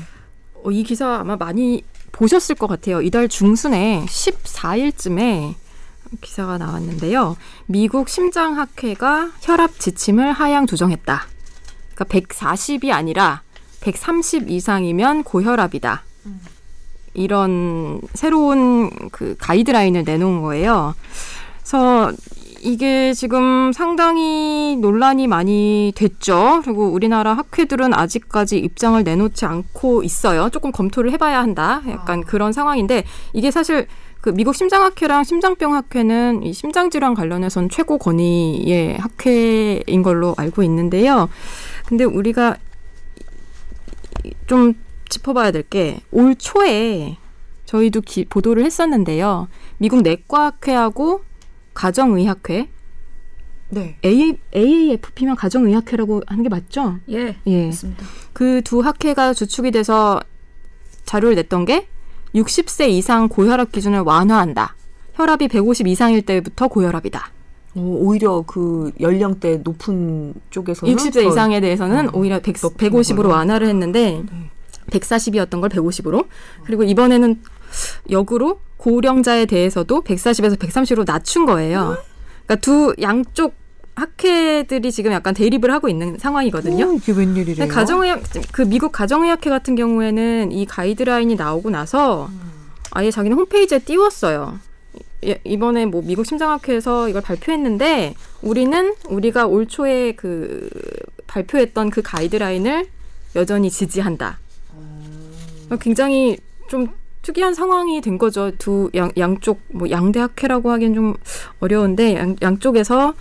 어, 0.62 0.70
이 0.70 0.82
기사 0.82 1.16
아마 1.20 1.36
많이 1.36 1.82
보셨을 2.14 2.54
것 2.54 2.66
같아요. 2.68 3.02
이달 3.02 3.28
중순에 3.28 4.06
14일쯤에 4.06 5.54
기사가 6.20 6.58
나왔는데요. 6.58 7.36
미국 7.66 8.08
심장학회가 8.08 9.32
혈압 9.40 9.80
지침을 9.80 10.32
하향 10.32 10.66
조정했다. 10.66 11.26
그러니까 11.94 12.04
140이 12.04 12.92
아니라 12.92 13.42
130 13.80 14.48
이상이면 14.48 15.24
고혈압이다. 15.24 16.04
이런 17.14 18.00
새로운 18.14 18.90
그 19.10 19.36
가이드라인을 19.38 20.04
내놓은 20.04 20.40
거예요. 20.42 20.94
그래서 21.58 22.12
이게 22.64 23.12
지금 23.12 23.72
상당히 23.72 24.76
논란이 24.80 25.26
많이 25.26 25.92
됐죠. 25.94 26.62
그리고 26.64 26.86
우리나라 26.86 27.34
학회들은 27.34 27.92
아직까지 27.92 28.58
입장을 28.58 29.02
내놓지 29.04 29.44
않고 29.44 30.02
있어요. 30.02 30.48
조금 30.50 30.72
검토를 30.72 31.12
해봐야 31.12 31.40
한다. 31.42 31.82
약간 31.88 32.22
그런 32.22 32.52
상황인데 32.52 33.04
이게 33.34 33.50
사실 33.50 33.86
그 34.22 34.30
미국 34.30 34.54
심장학회랑 34.56 35.24
심장병학회는 35.24 36.42
이 36.44 36.54
심장질환 36.54 37.12
관련해서는 37.12 37.68
최고 37.68 37.98
권위의 37.98 38.96
학회인 38.96 40.02
걸로 40.02 40.34
알고 40.38 40.62
있는데요. 40.62 41.28
근데 41.86 42.04
우리가 42.04 42.56
좀 44.46 44.72
짚어봐야 45.10 45.50
될 45.50 45.64
게 45.68 46.00
올 46.12 46.34
초에 46.34 47.18
저희도 47.66 48.00
기, 48.00 48.24
보도를 48.24 48.64
했었는데요. 48.64 49.48
미국 49.76 50.00
내과학회하고 50.00 51.22
가정의학회 51.74 52.68
네. 53.70 53.96
A, 54.04 54.36
AAFP면 54.54 55.36
가정의학회라고 55.36 56.22
하는 56.26 56.42
게 56.42 56.48
맞죠? 56.48 56.98
예, 57.10 57.36
예. 57.46 57.66
맞습니다. 57.66 58.04
그 58.32 58.62
두 58.62 58.80
학회가 58.80 59.34
주축이 59.34 59.70
돼서 59.72 60.20
자료를 61.04 61.34
냈던 61.36 61.64
게 61.64 61.88
60세 62.34 62.88
이상 62.90 63.28
고혈압 63.28 63.72
기준을 63.72 64.00
완화한다. 64.00 64.74
혈압이 65.14 65.48
150 65.48 65.86
이상일 65.86 66.22
때부터 66.22 66.68
고혈압이다. 66.68 67.30
오, 67.76 67.80
오히려 68.08 68.42
그 68.46 68.92
연령대 69.00 69.58
높은 69.58 70.34
쪽에서는 70.50 70.94
60세 70.94 71.14
더- 71.14 71.22
이상에 71.22 71.60
대해서는 71.60 72.08
어, 72.08 72.12
오히려 72.14 72.40
100, 72.40 72.56
높은 72.62 72.88
150으로 72.90 73.16
걸로. 73.16 73.28
완화를 73.30 73.66
했는데 73.68 74.22
네. 74.30 74.50
140이었던 74.90 75.60
걸 75.60 75.70
150으로 75.70 76.26
그리고 76.64 76.84
이번에는 76.84 77.40
역으로 78.10 78.60
고령자에 78.76 79.46
대해서도 79.46 80.02
140에서 80.02 80.56
130으로 80.58 81.04
낮춘 81.06 81.46
거예요. 81.46 81.96
그러니까 82.46 82.56
두 82.56 82.94
양쪽 83.00 83.54
학회들이 83.94 84.90
지금 84.90 85.12
약간 85.12 85.34
대립을 85.34 85.70
하고 85.72 85.88
있는 85.88 86.18
상황이거든요. 86.18 86.86
오, 86.86 86.92
이게 86.94 87.12
웬일이래요? 87.12 87.68
가정의학 87.68 88.22
그 88.52 88.62
미국 88.62 88.90
가정의학회 88.92 89.48
같은 89.50 89.76
경우에는 89.76 90.50
이 90.52 90.66
가이드라인이 90.66 91.36
나오고 91.36 91.70
나서 91.70 92.28
아예 92.90 93.10
자기는 93.10 93.36
홈페이지에 93.36 93.78
띄웠어요. 93.78 94.58
이- 95.22 95.36
이번에 95.44 95.86
뭐 95.86 96.02
미국 96.04 96.26
심장학회에서 96.26 97.08
이걸 97.08 97.22
발표했는데 97.22 98.14
우리는 98.42 98.94
우리가 99.08 99.46
올 99.46 99.66
초에 99.66 100.12
그 100.12 100.68
발표했던 101.28 101.90
그 101.90 102.02
가이드라인을 102.02 102.86
여전히 103.36 103.70
지지한다. 103.70 104.38
굉장히 105.80 106.36
좀 106.68 106.88
특이한 107.24 107.54
상황이 107.54 108.00
된 108.00 108.18
거죠. 108.18 108.52
두 108.58 108.90
양, 108.94 109.10
양쪽 109.16 109.60
뭐 109.72 109.90
양대 109.90 110.20
학회라고 110.20 110.70
하기엔 110.70 110.94
좀 110.94 111.14
어려운데 111.58 112.14
양, 112.16 112.36
양쪽에서 112.42 113.14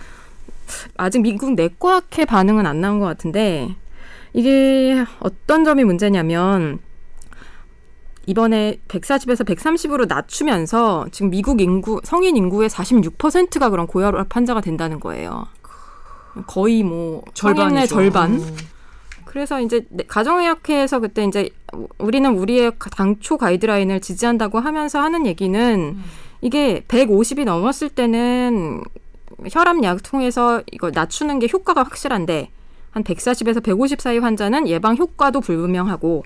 아직 0.96 1.20
미국 1.22 1.54
내과 1.54 1.96
학회 1.96 2.24
반응은 2.24 2.66
안 2.66 2.80
나온 2.80 3.00
것 3.00 3.06
같은데 3.06 3.74
이게 4.32 5.04
어떤 5.20 5.64
점이 5.64 5.84
문제냐면 5.84 6.78
이번에 8.26 8.78
140에서 8.88 9.46
130으로 9.46 10.06
낮추면서 10.06 11.06
지금 11.10 11.30
미국 11.30 11.60
인구 11.60 12.00
성인 12.04 12.36
인구의 12.36 12.68
46%가 12.68 13.70
그런 13.70 13.86
고혈압 13.86 14.34
환자가 14.34 14.60
된다는 14.60 15.00
거예요. 15.00 15.46
거의 16.46 16.82
뭐 16.82 17.22
절반이죠. 17.32 17.94
절반. 17.94 18.40
음. 19.34 19.34
그래서 19.34 19.60
이제 19.60 19.84
내- 19.90 20.04
가정의학회에서 20.04 21.00
그때 21.00 21.24
이제 21.24 21.50
우리는 21.98 22.30
우리의 22.38 22.72
당초 22.96 23.36
가이드라인을 23.36 24.00
지지한다고 24.00 24.60
하면서 24.60 25.00
하는 25.00 25.26
얘기는 25.26 25.96
이게 26.40 26.84
150이 26.86 27.44
넘었을 27.44 27.88
때는 27.88 28.82
혈압약 29.50 30.02
통해서 30.04 30.62
이걸 30.70 30.92
낮추는 30.94 31.40
게 31.40 31.48
효과가 31.52 31.82
확실한데 31.82 32.50
한 32.92 33.02
140에서 33.02 33.62
150 33.62 34.00
사이 34.00 34.18
환자는 34.18 34.68
예방 34.68 34.96
효과도 34.96 35.40
불분명하고 35.40 36.22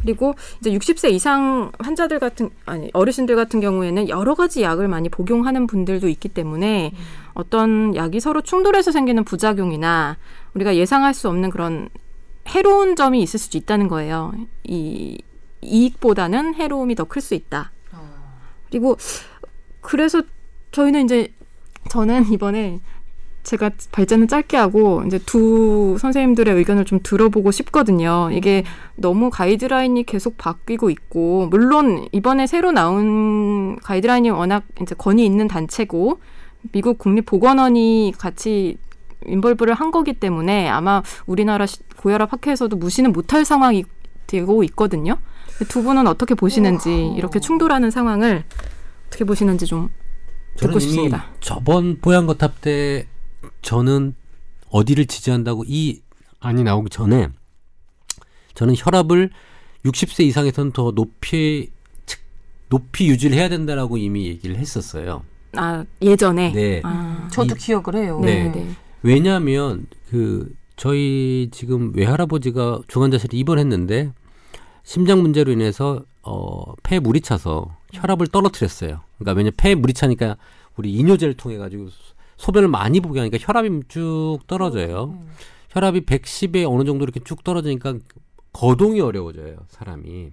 그리고 0.00 0.34
이제 0.60 0.70
60세 0.70 1.10
이상 1.10 1.72
환자들 1.78 2.18
같은 2.20 2.48
아니 2.64 2.88
어르신들 2.94 3.36
같은 3.36 3.60
경우에는 3.60 4.08
여러 4.08 4.34
가지 4.34 4.62
약을 4.62 4.88
많이 4.88 5.08
복용하는 5.10 5.66
분들도 5.66 6.08
있기 6.08 6.28
때문에 6.30 6.92
어떤 7.34 7.94
약이 7.94 8.20
서로 8.20 8.40
충돌해서 8.40 8.92
생기는 8.92 9.24
부작용이나 9.24 10.16
우리가 10.54 10.76
예상할 10.76 11.12
수 11.12 11.28
없는 11.28 11.50
그런 11.50 11.88
해로운 12.48 12.96
점이 12.96 13.22
있을 13.22 13.38
수도 13.38 13.58
있다는 13.58 13.88
거예요. 13.88 14.32
이 14.64 15.18
이익보다는 15.62 16.54
해로움이 16.54 16.94
더 16.94 17.04
클 17.04 17.20
수 17.22 17.34
있다. 17.34 17.72
그리고 18.68 18.96
그래서 19.80 20.22
저희는 20.72 21.04
이제 21.04 21.32
저는 21.88 22.32
이번에 22.32 22.80
제가 23.42 23.70
발제는 23.92 24.26
짧게 24.26 24.56
하고 24.56 25.04
이제 25.06 25.20
두 25.24 25.96
선생님들의 26.00 26.52
의견을 26.56 26.84
좀 26.84 26.98
들어보고 27.02 27.52
싶거든요. 27.52 28.28
이게 28.32 28.64
너무 28.96 29.30
가이드라인이 29.30 30.02
계속 30.04 30.36
바뀌고 30.36 30.90
있고 30.90 31.46
물론 31.48 32.08
이번에 32.10 32.48
새로 32.48 32.72
나온 32.72 33.76
가이드라인이 33.76 34.30
워낙 34.30 34.64
이제 34.82 34.96
권위 34.96 35.24
있는 35.24 35.46
단체고 35.46 36.18
미국 36.72 36.98
국립보건원이 36.98 38.14
같이 38.18 38.78
인벌브를 39.28 39.74
한 39.74 39.90
거기 39.90 40.12
때문에 40.12 40.68
아마 40.68 41.02
우리나라 41.26 41.66
시- 41.66 41.78
고혈압 41.96 42.32
학회에서도 42.32 42.76
무시는 42.76 43.12
못할 43.12 43.44
상황이 43.44 43.84
되고 44.26 44.62
있거든요. 44.64 45.16
두 45.68 45.82
분은 45.82 46.06
어떻게 46.06 46.34
보시는지 46.34 47.12
이렇게 47.16 47.40
충돌하는 47.40 47.90
상황을 47.90 48.44
어떻게 49.06 49.24
보시는지 49.24 49.66
좀 49.66 49.88
듣고 50.56 50.78
싶습니다. 50.78 51.26
저번 51.40 52.00
뽀얀거탑 52.00 52.60
때 52.60 53.06
저는 53.62 54.14
어디를 54.70 55.06
지지한다고 55.06 55.64
이 55.66 56.02
안이 56.40 56.64
나오기 56.64 56.90
전에 56.90 57.28
저는 58.54 58.74
혈압을 58.76 59.30
60세 59.84 60.24
이상에서는 60.24 60.72
더 60.72 60.90
높이 60.92 61.70
측- 62.06 62.20
높이 62.68 63.08
유지를 63.08 63.36
해야 63.36 63.48
된다라고 63.48 63.96
이미 63.96 64.26
얘기를 64.26 64.56
했었어요. 64.56 65.22
아 65.56 65.84
예전에 66.02 66.52
네. 66.52 66.80
아, 66.84 67.28
저도 67.30 67.54
이- 67.54 67.58
기억을 67.58 67.94
해요. 67.94 68.20
네, 68.22 68.48
네. 68.50 68.74
네. 69.06 69.12
왜냐하면 69.14 69.86
그 70.10 70.52
저희 70.74 71.48
지금 71.52 71.92
외할아버지가 71.94 72.80
중환자실에 72.88 73.38
입원했는데 73.38 74.12
심장 74.82 75.22
문제로 75.22 75.52
인해서 75.52 76.02
어 76.22 76.74
폐에 76.82 76.98
물이 76.98 77.20
차서 77.20 77.76
혈압을 77.92 78.26
떨어뜨렸어요. 78.26 79.00
그러니까 79.18 79.38
왜냐 79.38 79.50
폐에 79.56 79.74
물이 79.74 79.94
차니까 79.94 80.36
우리 80.76 80.92
이뇨제를 80.92 81.34
통해 81.34 81.56
가지고 81.56 81.88
소변을 82.36 82.68
많이 82.68 83.00
보게 83.00 83.20
하니까 83.20 83.38
혈압이 83.40 83.82
쭉 83.88 84.40
떨어져요. 84.46 85.18
혈압이 85.70 86.00
110에 86.02 86.70
어느 86.70 86.84
정도 86.84 87.04
이렇게 87.04 87.20
쭉 87.20 87.42
떨어지니까 87.44 87.94
거동이 88.52 89.00
어려워져요, 89.00 89.58
사람이. 89.68 90.30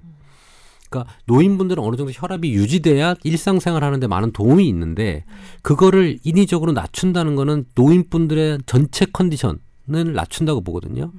그러니까 0.94 1.12
노인분들은 1.26 1.84
어느 1.84 1.96
정도 1.96 2.12
혈압이 2.14 2.54
유지돼야 2.54 3.16
일상생활 3.24 3.84
하는데 3.84 4.06
많은 4.06 4.32
도움이 4.32 4.68
있는데 4.70 5.26
그거를 5.64 6.20
인위적으로 6.24 6.72
낮춘다는 6.72 7.36
거는 7.36 7.66
노인분들의 7.74 8.60
전체 8.68 9.06
컨디션을 9.06 10.14
낮춘다고 10.14 10.62
보거든요. 10.62 11.12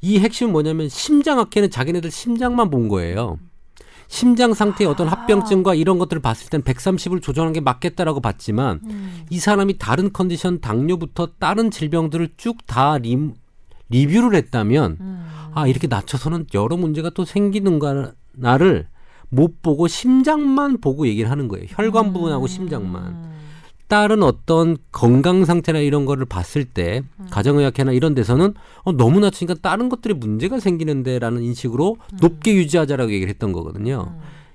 이 0.00 0.18
핵심은 0.18 0.52
뭐냐면 0.52 0.88
심장학회는 0.88 1.70
자기네들 1.70 2.10
심장만 2.10 2.70
본 2.70 2.88
거예요. 2.88 3.38
심장 4.08 4.54
상태의 4.54 4.88
어떤 4.90 5.06
합병증과 5.06 5.74
이런 5.74 5.98
것들을 5.98 6.22
봤을 6.22 6.48
땐 6.48 6.62
130을 6.62 7.22
조정하는 7.22 7.52
게 7.52 7.60
맞겠다라고 7.60 8.20
봤지만 8.20 8.80
이 9.30 9.38
사람이 9.38 9.78
다른 9.78 10.12
컨디션 10.12 10.60
당뇨부터 10.60 11.28
다른 11.38 11.70
질병들을 11.70 12.30
쭉 12.36 12.66
다 12.66 12.96
리뷰를 13.90 14.34
했다면 14.34 14.98
아 15.54 15.66
이렇게 15.66 15.86
낮춰서는 15.86 16.46
여러 16.54 16.76
문제가 16.76 17.10
또 17.10 17.24
생기는가 17.24 18.12
를 18.40 18.86
못 19.30 19.62
보고 19.62 19.88
심장만 19.88 20.80
보고 20.80 21.06
얘기를 21.06 21.30
하는 21.30 21.48
거예요. 21.48 21.66
혈관 21.68 22.12
부분하고 22.12 22.46
심장만. 22.46 23.28
다른 23.86 24.22
어떤 24.22 24.76
건강 24.92 25.46
상태나 25.46 25.78
이런 25.78 26.04
거를 26.04 26.26
봤을 26.26 26.66
때 26.66 27.02
가정의학회나 27.30 27.92
이런 27.92 28.14
데서는 28.14 28.52
어, 28.82 28.92
너무 28.92 29.18
낮추니까 29.20 29.60
다른 29.62 29.88
것들이 29.88 30.12
문제가 30.12 30.60
생기는데라는 30.60 31.42
인식으로 31.42 31.96
높게 32.20 32.54
유지하자라고 32.54 33.12
얘기를 33.12 33.30
했던 33.30 33.52
거거든요. 33.52 34.14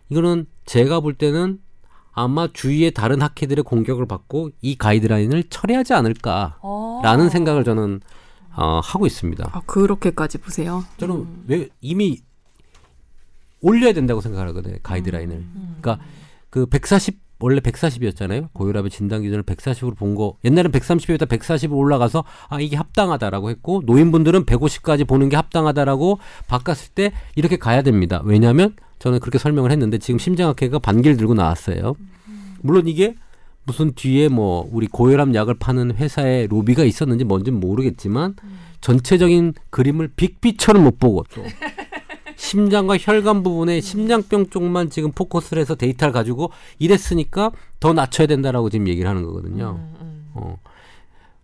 이거는 0.09 0.45
제가 0.65 0.99
볼 0.99 1.15
때는 1.15 1.59
아마 2.11 2.47
주위의 2.53 2.91
다른 2.91 3.23
학회들의 3.23 3.63
공격을 3.63 4.05
받고 4.05 4.51
이 4.61 4.75
가이드라인을 4.75 5.45
철회하지 5.49 5.93
않을까라는 5.93 6.55
어. 6.61 7.29
생각을 7.31 7.63
저는 7.63 8.01
어, 8.55 8.81
하고 8.83 9.07
있습니다. 9.07 9.49
아, 9.51 9.61
그렇게까지 9.65 10.37
보세요. 10.37 10.83
저는 10.97 11.25
왜 11.47 11.69
이미 11.81 12.19
올려야 13.63 13.93
된다고 13.93 14.21
생각하거든요 14.21 14.77
가이드라인을. 14.83 15.43
그러니까 15.81 16.05
그 16.51 16.67
140 16.67 17.23
원래 17.39 17.59
140이었잖아요. 17.59 18.53
고혈압의 18.53 18.89
진단 18.89 19.21
기준을 19.23 19.43
140으로 19.43 19.97
본 19.97 20.15
거. 20.15 20.37
옛날엔 20.45 20.71
130이었다 20.71 21.27
140으로 21.27 21.75
올라가서 21.75 22.23
아 22.47 22.61
이게 22.61 22.77
합당하다라고 22.77 23.49
했고 23.49 23.81
노인분들은 23.85 24.45
150까지 24.45 25.05
보는 25.05 25.27
게 25.29 25.35
합당하다라고 25.35 26.19
바꿨을 26.47 26.91
때 26.95 27.11
이렇게 27.35 27.57
가야 27.57 27.81
됩니다. 27.81 28.21
왜냐하면 28.23 28.75
저는 28.99 29.19
그렇게 29.19 29.39
설명을 29.39 29.71
했는데 29.71 29.97
지금 29.97 30.19
심장학회가 30.19 30.79
반기를 30.79 31.17
들고 31.17 31.33
나왔어요. 31.33 31.95
물론 32.61 32.87
이게 32.87 33.15
무슨 33.65 33.93
뒤에 33.93 34.29
뭐 34.29 34.69
우리 34.71 34.87
고혈압 34.87 35.33
약을 35.35 35.55
파는 35.55 35.95
회사의 35.95 36.47
로비가 36.47 36.83
있었는지 36.83 37.25
뭔지는 37.25 37.59
모르겠지만 37.59 38.35
전체적인 38.79 39.53
그림을 39.69 40.11
빅피처럼 40.15 40.83
못 40.83 40.99
보고 40.99 41.25
또 41.33 41.43
심장과 42.35 42.97
혈관 42.97 43.43
부분에 43.43 43.81
심장병 43.81 44.49
쪽만 44.49 44.89
지금 44.89 45.11
포커스를 45.11 45.61
해서 45.61 45.75
데이터를 45.75 46.11
가지고 46.13 46.51
이랬으니까 46.79 47.51
더 47.79 47.93
낮춰야 47.93 48.27
된다라고 48.27 48.69
지금 48.69 48.87
얘기를 48.87 49.09
하는 49.09 49.23
거거든요. 49.23 49.79
어. 50.33 50.57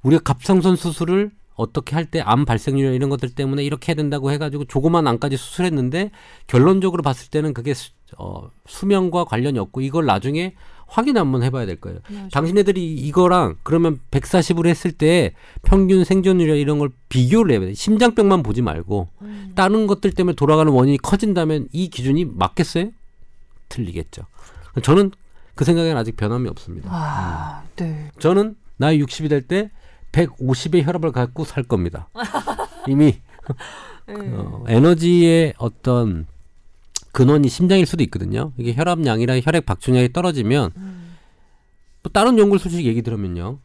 우리가 0.03 0.21
갑상선 0.23 0.75
수술을 0.75 1.31
어떻게 1.55 1.93
할 1.95 2.05
때 2.05 2.21
암 2.21 2.45
발생률 2.45 2.93
이런 2.93 3.09
것들 3.09 3.31
때문에 3.35 3.63
이렇게 3.63 3.91
해야 3.91 3.95
된다고 3.95 4.31
해가지고 4.31 4.63
조그만 4.65 5.07
암까지 5.07 5.35
수술했는데 5.35 6.11
결론적으로 6.47 7.03
봤을 7.03 7.29
때는 7.29 7.53
그게 7.53 7.73
수, 7.73 7.91
어, 8.17 8.49
수명과 8.65 9.25
관련이 9.25 9.59
없고 9.59 9.81
이걸 9.81 10.05
나중에 10.05 10.55
확인 10.89 11.17
한번 11.17 11.43
해봐야 11.43 11.65
될 11.65 11.75
거예요. 11.79 11.99
당신네들이 12.31 12.93
이거랑 12.95 13.55
그러면 13.63 13.99
140으로 14.11 14.67
했을 14.67 14.91
때 14.91 15.33
평균 15.61 16.03
생존율 16.03 16.49
이런 16.57 16.79
걸 16.79 16.89
비교를 17.09 17.51
해야 17.51 17.59
돼. 17.61 17.73
심장병만 17.73 18.43
보지 18.43 18.61
말고 18.61 19.07
다른 19.55 19.87
것들 19.87 20.11
때문에 20.11 20.35
돌아가는 20.35 20.71
원인이 20.71 20.97
커진다면 20.97 21.67
이 21.71 21.89
기준이 21.89 22.25
맞겠어요? 22.25 22.89
틀리겠죠. 23.69 24.23
저는 24.83 25.11
그 25.55 25.63
생각에는 25.65 25.95
아직 25.97 26.15
변함이 26.17 26.49
없습니다. 26.49 26.89
아, 26.91 27.63
네. 27.75 28.09
저는 28.19 28.55
나이 28.77 28.99
60이 29.01 29.29
될 29.29 29.41
때 29.41 29.69
150의 30.11 30.83
혈압을 30.85 31.11
갖고 31.11 31.43
살 31.45 31.63
겁니다. 31.63 32.09
이미 32.87 33.19
어, 34.07 34.63
에너지의 34.67 35.53
어떤 35.57 36.25
근원이 37.11 37.49
심장일 37.49 37.85
수도 37.85 38.03
있거든요. 38.03 38.51
이게 38.57 38.73
혈압량이랑 38.73 39.41
혈액 39.43 39.65
박출량이 39.65 40.13
떨어지면 40.13 40.71
또 42.03 42.09
다른 42.09 42.37
연구를 42.37 42.59
솔직히 42.59 42.87
얘기 42.87 43.01
들으면요. 43.01 43.59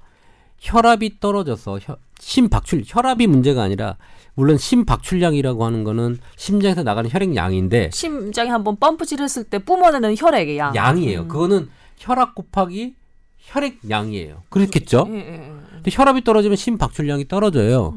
혈압이 0.61 1.21
떨어져서 1.21 1.79
혈, 1.83 1.97
심박출 2.19 2.85
혈압이 2.87 3.27
문제가 3.27 3.63
아니라 3.63 3.97
물론 4.35 4.57
심박출량이라고 4.57 5.65
하는 5.65 5.85
거는 5.85 6.19
심장에서 6.37 6.83
나가는 6.83 7.09
혈액량인데 7.11 7.91
심장이 7.93 8.51
한번 8.51 8.77
펌프질 8.77 9.21
했을 9.21 9.45
때 9.45 9.59
뿜어내는 9.59 10.17
혈액의 10.17 10.59
양. 10.59 10.75
양이에요. 10.75 11.29
그거는 11.29 11.69
혈압 11.99 12.35
곱하기 12.35 12.95
혈액량이에요. 13.39 14.43
그렇겠죠? 14.49 15.07
예, 15.11 15.15
예, 15.15 15.33
예. 15.35 15.53
근데 15.75 15.91
혈압이 15.93 16.25
떨어지면 16.25 16.57
심박출량이 16.57 17.29
떨어져요. 17.29 17.95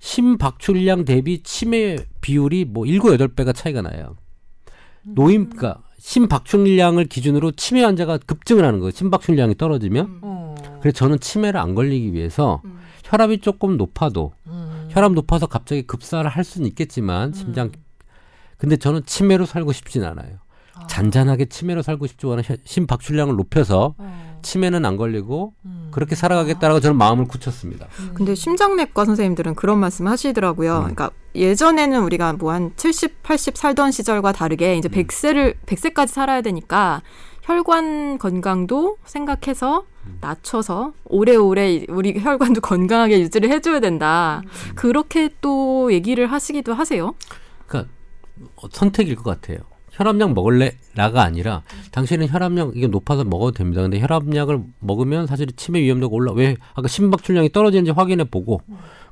심박출량 0.00 1.04
대비 1.04 1.42
치매 1.44 1.96
비율이 2.20 2.64
뭐 2.64 2.84
7, 2.84 2.98
8배가 2.98 3.54
차이가 3.54 3.80
나요. 3.80 4.16
노인 5.02 5.50
그러니까 5.50 5.82
심박출량을 5.98 7.06
기준으로 7.06 7.52
치매 7.52 7.82
환자가 7.82 8.18
급증을 8.18 8.64
하는 8.64 8.80
거예요. 8.80 8.90
심박출량이 8.90 9.56
떨어지면. 9.56 10.18
어. 10.22 10.54
그래서 10.80 10.96
저는 10.96 11.20
치매를 11.20 11.60
안 11.60 11.74
걸리기 11.74 12.12
위해서 12.12 12.60
혈압이 13.04 13.38
조금 13.38 13.76
높아도 13.76 14.32
음. 14.46 14.88
혈압 14.90 15.12
높아서 15.12 15.46
갑자기 15.46 15.82
급사를 15.82 16.28
할 16.28 16.44
수는 16.44 16.66
있겠지만 16.68 17.32
심장 17.32 17.70
근데 18.58 18.76
저는 18.76 19.04
치매로 19.06 19.46
살고 19.46 19.72
싶진 19.72 20.04
않아요. 20.04 20.38
잔잔하게 20.88 21.46
치매로 21.46 21.82
살고 21.82 22.06
싶지 22.06 22.26
않아 22.26 22.42
심박출량을 22.64 23.36
높여서 23.36 23.94
어. 23.98 24.31
치매는 24.42 24.84
안 24.84 24.96
걸리고 24.96 25.54
그렇게 25.90 26.14
살아가겠다라고 26.14 26.80
저는 26.80 26.96
마음을 26.96 27.26
굳혔습니다. 27.26 27.86
근데 28.14 28.34
심장내과 28.34 29.04
선생님들은 29.04 29.54
그런 29.54 29.78
말씀 29.78 30.06
하시더라고요. 30.06 30.78
그러니까 30.78 31.10
예전에는 31.34 32.02
우리가 32.02 32.34
뭐 32.34 32.52
한 32.52 32.72
70, 32.76 33.22
80 33.22 33.56
살던 33.56 33.90
시절과 33.92 34.32
다르게 34.32 34.76
이제 34.76 34.88
100세를 34.88 35.54
100세까지 35.66 36.08
살아야 36.08 36.42
되니까 36.42 37.02
혈관 37.42 38.18
건강도 38.18 38.96
생각해서 39.04 39.84
낮춰서 40.20 40.92
오래오래 41.04 41.86
우리 41.88 42.18
혈관도 42.20 42.60
건강하게 42.62 43.20
유지를 43.20 43.50
해줘야 43.50 43.80
된다. 43.80 44.42
그렇게 44.74 45.30
또 45.40 45.92
얘기를 45.92 46.30
하시기도 46.30 46.74
하세요. 46.74 47.14
그러니까 47.66 47.92
어, 48.56 48.66
선택일 48.70 49.16
것 49.16 49.24
같아요. 49.24 49.58
혈압약 49.92 50.32
먹을래라가 50.34 51.22
아니라 51.22 51.62
당신은 51.92 52.28
혈압약 52.28 52.72
이게 52.76 52.86
높아서 52.86 53.24
먹어도 53.24 53.52
됩니다. 53.52 53.82
근데 53.82 54.00
혈압약을 54.00 54.60
먹으면 54.80 55.26
사실 55.26 55.46
치매 55.56 55.80
위험도가 55.82 56.14
올라 56.14 56.32
왜 56.32 56.56
아까 56.74 56.88
심박출량이 56.88 57.52
떨어지는지 57.52 57.90
확인해 57.90 58.24
보고 58.24 58.60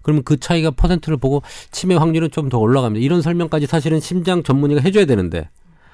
그러면 0.03 0.23
그 0.25 0.39
차이가 0.41 0.71
퍼센트를 0.71 1.19
보고 1.19 1.43
치매 1.71 1.95
확률은 1.95 2.31
좀 2.31 2.49
더 2.49 2.59
올라갑니다. 2.59 3.05
이런 3.05 3.23
설명까지 3.23 3.67
사실은 3.67 4.01
심장 4.01 4.43
전문의가 4.43 4.81
해줘야 4.81 5.05
되는데 5.05 5.49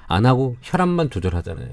안 0.06 0.24
하고 0.24 0.56
혈압만 0.62 1.10
조절하잖아요. 1.10 1.68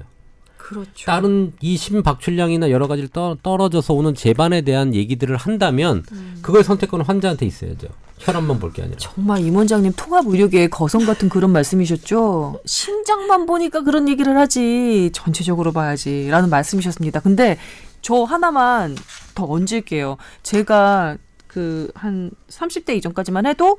그렇죠. 0.64 1.04
다른 1.04 1.52
이 1.60 1.76
심박출량이나 1.76 2.70
여러 2.70 2.88
가지를 2.88 3.10
떠, 3.10 3.36
떨어져서 3.42 3.92
오는 3.92 4.14
재반에 4.14 4.62
대한 4.62 4.94
얘기들을 4.94 5.36
한다면 5.36 6.02
그걸 6.40 6.64
선택권은 6.64 7.04
환자한테 7.04 7.44
있어야죠. 7.44 7.88
혈압만 8.18 8.58
볼 8.60 8.72
게 8.72 8.80
아니라. 8.82 8.96
정말 8.98 9.40
임 9.44 9.56
원장님 9.56 9.92
통합 9.94 10.24
의료계의 10.26 10.70
거성 10.70 11.04
같은 11.04 11.28
그런 11.28 11.50
말씀이셨죠. 11.52 12.60
심장만 12.64 13.44
보니까 13.44 13.82
그런 13.82 14.08
얘기를 14.08 14.38
하지 14.38 15.10
전체적으로 15.12 15.72
봐야지라는 15.72 16.48
말씀이셨습니다. 16.48 17.20
근데 17.20 17.58
저 18.00 18.22
하나만 18.22 18.96
더 19.34 19.44
얹을게요. 19.44 20.16
제가 20.42 21.18
그 21.46 21.90
한 21.94 22.30
30대 22.48 22.96
이전까지만 22.96 23.44
해도 23.46 23.76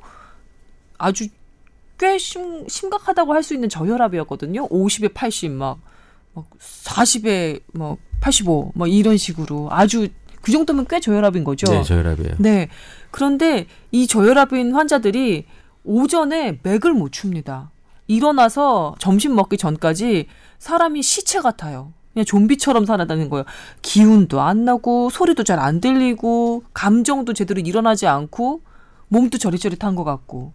아주 0.98 1.26
꽤 1.98 2.16
심, 2.18 2.68
심각하다고 2.68 3.32
할 3.34 3.42
수 3.42 3.54
있는 3.54 3.68
저혈압이었거든요. 3.68 4.68
50에 4.68 5.12
80, 5.14 5.50
막, 5.52 5.78
막 6.36 6.46
40에 6.58 7.62
뭐 7.72 7.96
85, 8.20 8.72
뭐 8.74 8.86
이런 8.86 9.16
식으로 9.16 9.68
아주 9.70 10.08
그 10.42 10.52
정도면 10.52 10.86
꽤 10.88 11.00
저혈압인 11.00 11.42
거죠. 11.42 11.66
네, 11.72 11.82
저혈압이에요. 11.82 12.36
네. 12.38 12.68
그런데 13.10 13.66
이 13.90 14.06
저혈압인 14.06 14.74
환자들이 14.74 15.46
오전에 15.84 16.60
맥을 16.62 16.92
못 16.92 17.10
춥니다. 17.10 17.70
일어나서 18.06 18.94
점심 18.98 19.34
먹기 19.34 19.56
전까지 19.56 20.26
사람이 20.58 21.02
시체 21.02 21.40
같아요. 21.40 21.92
그냥 22.12 22.24
좀비처럼 22.24 22.86
살아다니는 22.86 23.28
거예요. 23.30 23.44
기운도 23.82 24.40
안 24.40 24.64
나고 24.64 25.10
소리도 25.10 25.42
잘 25.42 25.58
안 25.58 25.80
들리고 25.80 26.62
감정도 26.72 27.32
제대로 27.32 27.60
일어나지 27.60 28.06
않고 28.06 28.60
몸도 29.08 29.38
저릿저릿한 29.38 29.94
것 29.96 30.04
같고. 30.04 30.52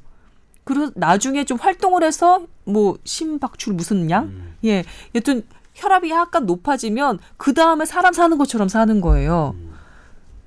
그리고 0.64 0.92
나중에 0.96 1.44
좀 1.44 1.58
활동을 1.58 2.04
해서 2.04 2.46
뭐 2.66 2.98
심박출 3.04 3.74
무슨 3.74 4.10
양? 4.10 4.54
예. 4.64 4.84
여튼 5.16 5.44
혈압이 5.74 6.10
약간 6.10 6.46
높아지면 6.46 7.20
그 7.38 7.54
다음에 7.54 7.86
사람 7.86 8.14
사는 8.14 8.38
것처럼 8.38 8.68
사는 8.68 9.02
거예요. 9.02 9.56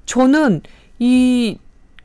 저는 0.07 0.62
이 0.99 1.59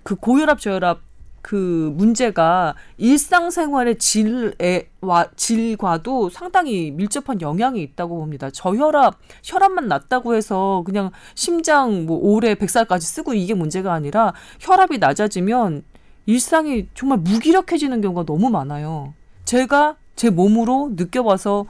그 0.09 0.15
고혈압 0.15 0.59
저혈압 0.59 1.01
그 1.43 1.93
문제가 1.95 2.73
일상생활의 2.97 3.99
질에 3.99 4.89
와 5.01 5.27
질과도 5.35 6.29
상당히 6.29 6.89
밀접한 6.89 7.41
영향이 7.41 7.79
있다고 7.83 8.17
봅니다. 8.17 8.49
저혈압 8.49 9.19
혈압만 9.43 9.87
낮다고 9.87 10.33
해서 10.33 10.81
그냥 10.85 11.11
심장 11.35 12.07
뭐 12.07 12.17
올해 12.19 12.55
100살까지 12.55 13.01
쓰고 13.01 13.35
이게 13.35 13.53
문제가 13.53 13.93
아니라 13.93 14.33
혈압이 14.59 14.97
낮아지면 14.97 15.83
일상이 16.25 16.87
정말 16.95 17.19
무기력해지는 17.19 18.01
경우가 18.01 18.25
너무 18.25 18.49
많아요. 18.49 19.13
제가 19.45 19.95
제 20.15 20.31
몸으로 20.31 20.93
느껴봐서 20.95 21.67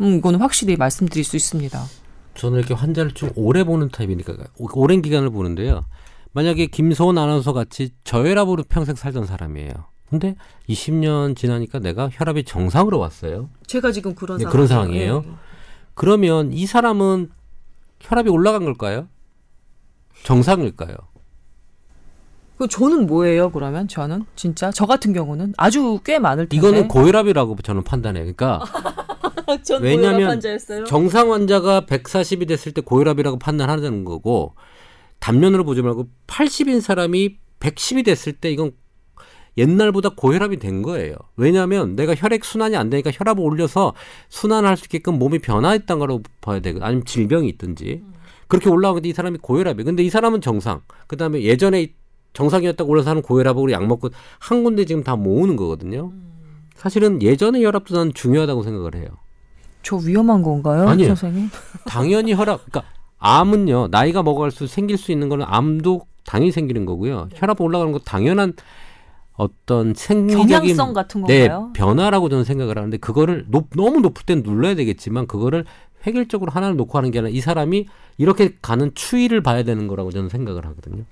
음, 0.00 0.18
이거는 0.18 0.40
확실히 0.40 0.76
말씀드릴 0.76 1.24
수 1.24 1.36
있습니다. 1.36 1.82
저는 2.34 2.58
이렇게 2.58 2.74
환자를 2.74 3.12
좀 3.12 3.30
오래 3.34 3.64
보는 3.64 3.88
타입이니까 3.88 4.34
오- 4.58 4.68
오랜 4.80 5.00
기간을 5.02 5.30
보는데요. 5.30 5.86
만약에 6.32 6.66
김소은 6.66 7.16
아나운서 7.16 7.52
같이 7.54 7.90
저혈압으로 8.04 8.64
평생 8.68 8.94
살던 8.94 9.24
사람이에요. 9.26 9.72
근데 10.10 10.36
20년 10.68 11.34
지나니까 11.34 11.78
내가 11.78 12.08
혈압이 12.12 12.44
정상으로 12.44 12.98
왔어요. 12.98 13.48
제가 13.66 13.90
지금 13.90 14.14
그런 14.14 14.36
네, 14.38 14.42
상황 14.44 14.52
그런 14.52 14.66
상황이에요? 14.66 15.24
그러면 15.94 16.52
이 16.52 16.66
사람은 16.66 17.30
혈압이 18.00 18.28
올라간 18.28 18.64
걸까요? 18.64 19.08
정상일까요? 20.24 20.94
그 22.58 22.68
저는 22.68 23.06
뭐예요? 23.06 23.50
그러면 23.50 23.88
저는 23.88 24.24
진짜 24.34 24.70
저 24.70 24.86
같은 24.86 25.12
경우는 25.12 25.54
아주 25.56 26.00
꽤 26.04 26.18
많을 26.18 26.48
텐데. 26.48 26.56
이거는 26.56 26.88
고혈압이라고 26.88 27.56
저는 27.62 27.82
판단해요. 27.84 28.22
그러니까 28.34 28.62
전 28.64 28.94
왜냐면 29.80 30.30
환자였어요. 30.30 30.84
정상 30.84 31.32
환자가 31.32 31.82
140이 31.82 32.48
됐을 32.48 32.72
때 32.72 32.80
고혈압이라고 32.80 33.38
판단하는 33.38 34.04
거고 34.04 34.54
단면으로 35.20 35.64
보지 35.64 35.82
말고 35.82 36.08
80인 36.26 36.80
사람이 36.80 37.36
110이 37.60 38.04
됐을 38.04 38.32
때 38.32 38.50
이건 38.50 38.72
옛날보다 39.58 40.10
고혈압이 40.10 40.58
된 40.58 40.82
거예요. 40.82 41.16
왜냐하면 41.36 41.96
내가 41.96 42.14
혈액 42.14 42.44
순환이 42.44 42.76
안 42.76 42.90
되니까 42.90 43.10
혈압을 43.12 43.42
올려서 43.42 43.94
순환할 44.28 44.76
수 44.76 44.84
있게끔 44.84 45.18
몸이 45.18 45.38
변화했던 45.38 45.98
거라고 45.98 46.22
봐야 46.40 46.60
되거든. 46.60 46.86
아니면 46.86 47.04
질병이 47.04 47.48
있든지 47.50 48.02
그렇게 48.48 48.68
올라오는데 48.68 49.08
이 49.08 49.12
사람이 49.12 49.38
고혈압이. 49.40 49.82
근데 49.84 50.02
이 50.02 50.10
사람은 50.10 50.40
정상. 50.42 50.82
그 51.06 51.16
다음에 51.16 51.42
예전에 51.42 51.94
정상이었다고 52.34 52.90
올라서 52.90 53.10
하는 53.10 53.22
고혈압으로 53.22 53.72
약 53.72 53.86
먹고 53.86 54.10
한 54.38 54.62
군데 54.62 54.84
지금 54.84 55.02
다 55.02 55.16
모으는 55.16 55.56
거거든요. 55.56 56.12
사실은 56.74 57.22
예전의 57.22 57.64
혈압도 57.64 57.96
난 57.96 58.12
중요하다고 58.12 58.62
생각을 58.62 58.94
해요. 58.94 59.06
저 59.86 59.94
위험한 59.96 60.42
건가요, 60.42 60.88
아니에요. 60.88 61.14
선생님? 61.14 61.48
당연히 61.86 62.34
혈압, 62.34 62.64
그러니까 62.68 62.90
암은요 63.18 63.88
나이가 63.92 64.24
먹어갈수록 64.24 64.68
생길 64.68 64.98
수 64.98 65.12
있는 65.12 65.28
거는 65.28 65.46
암도 65.48 66.02
당연히 66.24 66.50
생기는 66.50 66.84
거고요. 66.86 67.28
혈압 67.34 67.60
올라가는 67.60 67.92
거 67.92 68.00
당연한 68.00 68.54
어떤 69.34 69.94
생리적인 69.94 70.76
네? 71.28 71.48
변화라고 71.74 72.28
저는 72.28 72.42
생각을 72.42 72.78
하는데 72.78 72.96
그거를 72.96 73.44
높, 73.48 73.68
너무 73.76 74.00
높을 74.00 74.24
땐 74.24 74.42
눌러야 74.44 74.74
되겠지만 74.74 75.28
그거를 75.28 75.64
획일적으로 76.04 76.50
하나를 76.50 76.74
놓고 76.74 76.98
하는 76.98 77.12
게 77.12 77.20
아니라 77.20 77.32
이 77.32 77.40
사람이 77.40 77.86
이렇게 78.18 78.56
가는 78.60 78.90
추이를 78.92 79.40
봐야 79.40 79.62
되는 79.62 79.86
거라고 79.86 80.10
저는 80.10 80.30
생각을 80.30 80.66
하거든요. 80.66 81.04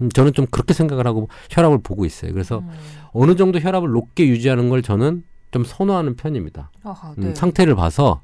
음, 0.00 0.08
저는 0.08 0.32
좀 0.32 0.46
그렇게 0.50 0.72
생각을 0.72 1.06
하고 1.06 1.28
혈압을 1.50 1.80
보고 1.82 2.06
있어요. 2.06 2.32
그래서 2.32 2.60
음. 2.60 2.70
어느 3.12 3.36
정도 3.36 3.58
혈압을 3.58 3.90
높게 3.90 4.26
유지하는 4.26 4.70
걸 4.70 4.80
저는 4.80 5.22
좀 5.50 5.64
선호하는 5.64 6.16
편입니다. 6.16 6.70
아하, 6.82 7.10
음, 7.10 7.14
네. 7.18 7.34
상태를 7.34 7.74
봐서 7.74 8.20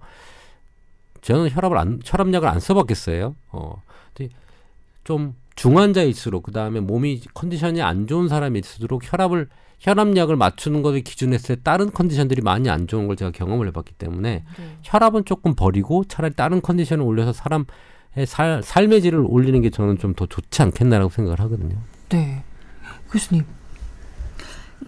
저는 1.23 1.51
혈압을 1.51 1.79
안 1.79 2.01
혈압약을 2.05 2.49
안 2.49 2.61
써봤겠어요. 2.61 3.35
어, 3.51 3.83
좀 5.05 5.35
중환자일수록 5.57 6.45
그 6.45 6.53
다음에 6.53 6.81
몸이 6.81 7.23
컨디션이 7.35 7.83
안 7.83 8.07
좋은 8.07 8.29
사람일수록 8.29 9.03
혈압을 9.05 9.49
혈압약을 9.81 10.37
맞추는 10.37 10.83
것을 10.83 11.01
기준했을 11.03 11.57
때 11.57 11.62
다른 11.62 11.91
컨디션들이 11.93 12.41
많이 12.41 12.70
안 12.70 12.87
좋은 12.87 13.09
걸 13.09 13.16
제가 13.16 13.33
경험을 13.33 13.66
해봤기 13.68 13.95
때문에 13.95 14.45
네. 14.59 14.77
혈압은 14.83 15.25
조금 15.25 15.55
버리고 15.55 16.05
차라리 16.05 16.35
다른 16.35 16.61
컨디션을 16.61 17.05
올려서 17.05 17.33
사람의 17.33 17.66
살, 18.27 18.62
삶의 18.62 19.03
질을 19.03 19.25
올리는 19.27 19.61
게 19.61 19.70
저는 19.70 19.99
좀 19.99 20.14
더 20.14 20.27
좋지 20.27 20.62
않겠나라고 20.62 21.11
생각을 21.11 21.41
하거든요. 21.41 21.77
네. 22.11 22.45
교수님. 23.11 23.45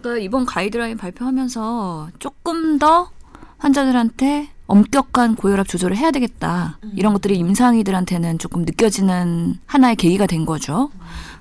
그러니까 0.05 0.23
이번 0.23 0.45
가이드라인 0.45 0.99
발표하면서 0.99 2.11
조금 2.19 2.79
더 2.79 3.11
환자들한테 3.57 4.51
엄격한 4.67 5.35
고혈압 5.35 5.67
조절을 5.67 5.97
해야 5.97 6.11
되겠다. 6.11 6.79
이런 6.95 7.15
것들이 7.15 7.39
임상이들한테는 7.39 8.39
조금 8.39 8.67
느껴지는 8.67 9.59
하나의 9.65 9.97
계기가 9.97 10.27
된 10.27 10.45
거죠. 10.45 10.91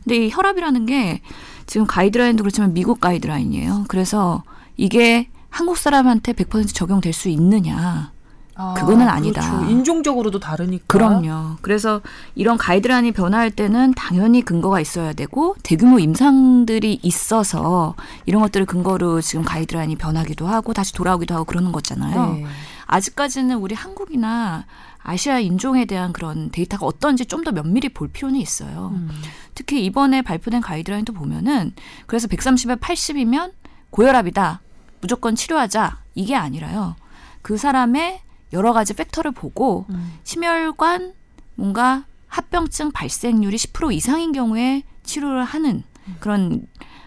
근데 0.04 0.26
이 0.26 0.30
혈압이라는 0.32 0.86
게 0.86 1.22
지금 1.66 1.86
가이드라인도 1.86 2.44
그렇지만 2.44 2.74
미국 2.74 3.02
가이드라인이에요. 3.02 3.86
그래서 3.90 4.44
이게 4.78 5.28
한국 5.50 5.78
사람한테 5.78 6.32
100% 6.32 6.74
적용될 6.74 7.12
수 7.12 7.28
있느냐. 7.28 8.13
아, 8.56 8.74
그거는 8.76 9.08
아니다. 9.10 9.42
그렇죠. 9.42 9.70
인종적으로도 9.70 10.40
다르니까. 10.40 10.86
그럼요. 10.88 11.58
그래서 11.62 12.02
이런 12.36 12.58
가이드라인이 12.58 13.12
변화할 13.12 13.52
때는 13.52 13.94
당연히 13.96 14.42
근거가 14.42 14.80
있어야 14.80 15.14
되고 15.14 15.56
대규모 15.64 16.00
임상들이 16.00 17.00
있어서 17.02 17.96
이런 18.26 18.42
것들을 18.42 18.66
근거로 18.66 19.22
지금 19.22 19.44
가이드라인이 19.44 19.96
변하기도 19.96 20.48
하고 20.48 20.74
다시 20.74 20.94
돌아오기도 20.94 21.34
하고 21.34 21.46
그러는 21.46 21.72
거잖아요. 21.72 22.34
네. 22.34 22.46
아직까지는 22.86 23.58
우리 23.58 23.74
한국이나 23.76 24.66
아시아 25.06 25.40
인종에 25.40 25.86
대한 25.86 26.14
그런 26.14 26.50
데이터가 26.52 26.86
어떤지 26.86 27.26
좀 27.26 27.44
더 27.44 27.52
면밀히 27.52 27.90
볼 27.90 28.08
필요는 28.08 28.40
있어요. 28.40 28.92
음. 28.94 29.10
특히 29.54 29.84
이번에 29.84 30.22
발표된 30.22 30.62
가이드라인도 30.62 31.12
보면은 31.12 31.74
그래서 32.06 32.28
130에 32.30 32.80
80이면 32.80 33.52
고혈압이다. 33.90 34.62
무조건 35.02 35.36
치료하자. 35.36 35.98
이게 36.16 36.36
아니라요. 36.36 36.96
그 37.42 37.58
사람의 37.58 38.22
여러 38.54 38.72
가지 38.74 38.94
팩터를 38.94 39.32
보고 39.32 39.86
음. 39.90 40.14
심혈관 40.24 41.14
뭔가 41.56 42.06
합병증 42.28 42.92
발생률이 42.92 43.58
10% 43.58 43.94
이상인 43.94 44.32
경우에 44.32 44.84
치료를 45.04 45.44
하는 45.44 45.84
그런 46.20 46.66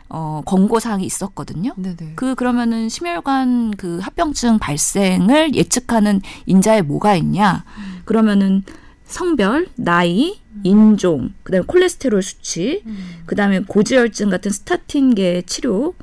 어 0.08 0.40
권고 0.46 0.78
사항이 0.78 1.04
있었거든요. 1.04 1.72
네네. 1.76 2.12
그 2.14 2.36
그러면은 2.36 2.88
심혈관 2.88 3.72
그 3.72 3.98
합병증 3.98 4.58
발생을 4.58 5.54
예측하는 5.54 6.20
인자에 6.46 6.82
뭐가 6.82 7.16
있냐? 7.16 7.64
그러면은 8.04 8.62
성별, 9.06 9.66
나이, 9.76 10.40
인종, 10.64 11.32
그다음에 11.44 11.64
콜레스테롤 11.66 12.22
수치, 12.22 12.82
그다음에 13.26 13.60
고지혈증 13.60 14.30
같은 14.30 14.50
스타틴계 14.50 15.42
치료, 15.46 15.94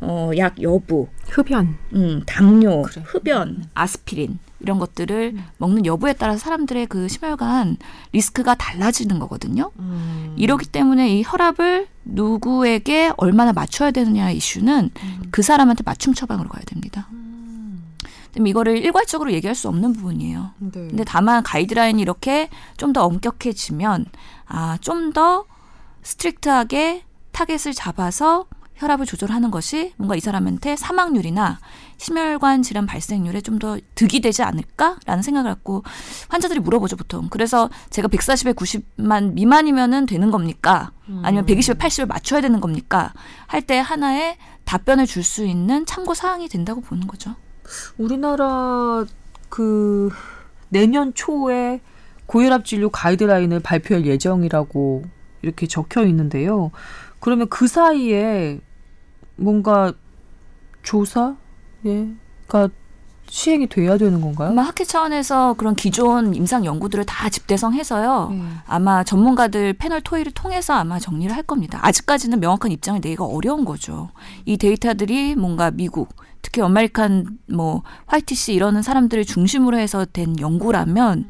어, 0.00 0.30
약 0.38 0.60
여부, 0.62 1.08
흡연. 1.28 1.76
음, 1.94 2.22
당뇨, 2.24 2.82
그래. 2.82 3.02
흡연, 3.04 3.64
아스피린 3.74 4.38
이런 4.60 4.78
것들을 4.78 5.34
먹는 5.58 5.86
여부에 5.86 6.12
따라 6.12 6.36
사람들의 6.36 6.86
그 6.86 7.08
심혈관 7.08 7.78
리스크가 8.12 8.54
달라지는 8.54 9.18
거거든요. 9.18 9.72
음. 9.80 10.34
이렇기 10.36 10.66
때문에 10.66 11.18
이 11.18 11.24
혈압을 11.26 11.88
누구에게 12.04 13.12
얼마나 13.16 13.52
맞춰야 13.52 13.90
되느냐 13.90 14.30
이슈는 14.30 14.90
그 15.30 15.42
사람한테 15.42 15.82
맞춤 15.84 16.14
처방으로 16.14 16.48
가야 16.48 16.62
됩니다. 16.64 17.08
그럼 18.32 18.46
이거를 18.46 18.78
일괄적으로 18.78 19.32
얘기할 19.32 19.54
수 19.54 19.68
없는 19.68 19.92
부분이에요. 19.92 20.50
네. 20.58 20.70
근데 20.72 21.04
다만 21.04 21.42
가이드라인이 21.42 22.00
이렇게 22.02 22.48
좀 22.76 22.92
더 22.92 23.04
엄격해지면 23.04 24.06
아, 24.46 24.78
좀 24.80 25.12
더 25.12 25.44
strict하게 26.02 27.04
target을 27.32 27.72
잡아서 27.74 28.46
혈압을 28.74 29.06
조절하는 29.06 29.50
것이 29.52 29.92
뭔가 29.96 30.16
이 30.16 30.20
사람한테 30.20 30.74
사망률이나 30.76 31.60
심혈관 31.98 32.62
질환 32.62 32.86
발생률에 32.86 33.40
좀 33.42 33.58
더 33.58 33.78
득이 33.94 34.20
되지 34.20 34.42
않을까라는 34.42 35.22
생각을 35.22 35.50
갖고 35.52 35.84
환자들이 36.28 36.58
물어보죠 36.60 36.96
보통. 36.96 37.28
그래서 37.30 37.70
제가 37.90 38.08
140에 38.08 38.54
90만 38.54 39.34
미만이면은 39.34 40.06
되는 40.06 40.30
겁니까? 40.32 40.90
아니면 41.22 41.46
120에 41.46 41.78
80을 41.78 42.06
맞춰야 42.06 42.40
되는 42.40 42.60
겁니까? 42.60 43.12
할 43.46 43.62
때 43.62 43.78
하나의 43.78 44.36
답변을 44.64 45.06
줄 45.06 45.22
수 45.22 45.44
있는 45.44 45.86
참고 45.86 46.14
사항이 46.14 46.48
된다고 46.48 46.80
보는 46.80 47.06
거죠. 47.06 47.36
우리나라 47.98 49.04
그 49.48 50.10
내년 50.68 51.12
초에 51.14 51.80
고혈압 52.26 52.64
진료 52.64 52.88
가이드라인을 52.88 53.60
발표할 53.60 54.06
예정이라고 54.06 55.04
이렇게 55.42 55.66
적혀 55.66 56.04
있는데요. 56.04 56.70
그러면 57.20 57.48
그 57.48 57.66
사이에 57.66 58.60
뭔가 59.36 59.92
조사 60.82 61.36
예가 61.84 62.68
시행이 63.28 63.68
돼야 63.68 63.96
되는 63.96 64.20
건가요? 64.20 64.50
아마 64.50 64.62
학회 64.62 64.84
차원에서 64.84 65.54
그런 65.54 65.74
기존 65.74 66.34
임상 66.34 66.64
연구들을 66.64 67.04
다 67.06 67.28
집대성해서요. 67.30 68.28
네. 68.30 68.42
아마 68.66 69.04
전문가들 69.04 69.74
패널 69.74 70.00
토의를 70.00 70.32
통해서 70.32 70.74
아마 70.74 70.98
정리를 70.98 71.34
할 71.34 71.42
겁니다. 71.42 71.78
아직까지는 71.82 72.40
명확한 72.40 72.72
입장을 72.72 73.00
내기가 73.00 73.24
어려운 73.24 73.64
거죠. 73.64 74.10
이 74.44 74.56
데이터들이 74.56 75.34
뭔가 75.36 75.70
미국, 75.70 76.14
특히 76.42 76.60
American 76.60 77.38
뭐 77.52 77.82
whitish 78.06 78.52
이러는 78.52 78.82
사람들을 78.82 79.24
중심으로 79.24 79.78
해서 79.78 80.04
된 80.04 80.38
연구라면 80.38 81.28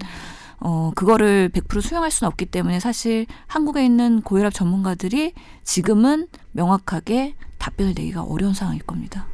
어 0.58 0.90
그거를 0.94 1.50
100% 1.50 1.80
수용할 1.80 2.10
수는 2.10 2.28
없기 2.28 2.46
때문에 2.46 2.80
사실 2.80 3.26
한국에 3.46 3.84
있는 3.84 4.22
고혈압 4.22 4.54
전문가들이 4.54 5.34
지금은 5.64 6.28
명확하게 6.52 7.34
답변을 7.58 7.94
내기가 7.94 8.22
어려운 8.22 8.54
상황일 8.54 8.82
겁니다. 8.82 9.26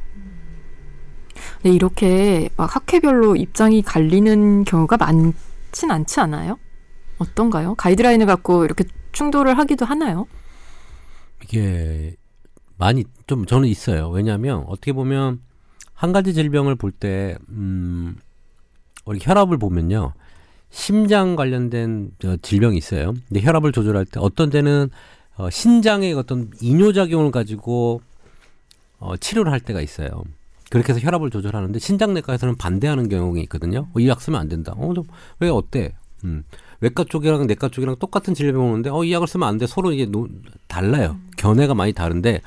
네, 1.63 1.71
이렇게 1.71 2.49
막 2.57 2.75
학회별로 2.75 3.35
입장이 3.35 3.81
갈리는 3.81 4.65
경우가 4.65 4.97
많진 4.97 5.91
않지 5.91 6.19
않아요? 6.19 6.57
어떤가요? 7.17 7.75
가이드라인을 7.75 8.25
갖고 8.25 8.65
이렇게 8.65 8.83
충돌을 9.11 9.57
하기도 9.57 9.85
하나요? 9.85 10.27
이게 11.43 12.15
많이 12.77 13.03
좀 13.27 13.45
저는 13.45 13.67
있어요. 13.67 14.09
왜냐하면 14.09 14.63
어떻게 14.67 14.93
보면 14.93 15.41
한 15.99 16.13
가지 16.13 16.33
질병을 16.33 16.75
볼 16.75 16.91
때 16.91 17.35
음, 17.49 18.15
우리 19.05 19.19
혈압을 19.21 19.57
보면요. 19.57 20.13
심장 20.69 21.35
관련된 21.35 22.11
저 22.19 22.37
질병이 22.37 22.77
있어요. 22.77 23.13
근데 23.27 23.41
혈압을 23.41 23.73
조절할 23.73 24.05
때 24.05 24.19
어떤 24.21 24.49
때는 24.49 24.89
어, 25.35 25.49
신장의 25.49 26.13
어떤 26.13 26.51
이뇨작용을 26.61 27.31
가지고 27.31 28.01
어, 28.99 29.17
치료를 29.17 29.51
할 29.51 29.59
때가 29.59 29.81
있어요. 29.81 30.23
그렇게 30.69 30.93
해서 30.93 31.01
혈압을 31.01 31.31
조절하는데 31.31 31.79
신장내과에서는 31.79 32.55
반대하는 32.55 33.09
경우가 33.09 33.39
있거든요. 33.41 33.87
어, 33.93 33.99
이 33.99 34.07
약 34.07 34.21
쓰면 34.21 34.39
안 34.39 34.47
된다. 34.47 34.73
어, 34.77 34.93
너왜 34.93 35.51
어때? 35.51 35.93
음. 36.23 36.43
외과 36.81 37.03
쪽이랑 37.03 37.45
내과 37.47 37.67
쪽이랑 37.69 37.97
똑같은 37.99 38.33
질병 38.33 38.69
오는데 38.69 38.89
어, 38.89 39.03
이 39.03 39.11
약을 39.11 39.27
쓰면 39.27 39.47
안 39.47 39.57
돼. 39.57 39.67
서로 39.67 39.91
이게 39.91 40.05
노, 40.05 40.27
달라요. 40.67 41.17
견해가 41.35 41.73
많이 41.73 41.91
다른데 41.91 42.39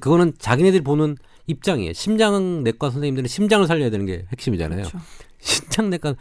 그거는 0.00 0.32
자기네들이 0.38 0.82
보는 0.82 1.16
입장이에요. 1.46 1.92
심장내과 1.92 2.90
선생님들은 2.90 3.28
심장을 3.28 3.66
살려야 3.66 3.90
되는 3.90 4.06
게 4.06 4.26
핵심이잖아요. 4.32 4.82
그렇죠. 4.82 4.98
신장내과 5.40 6.14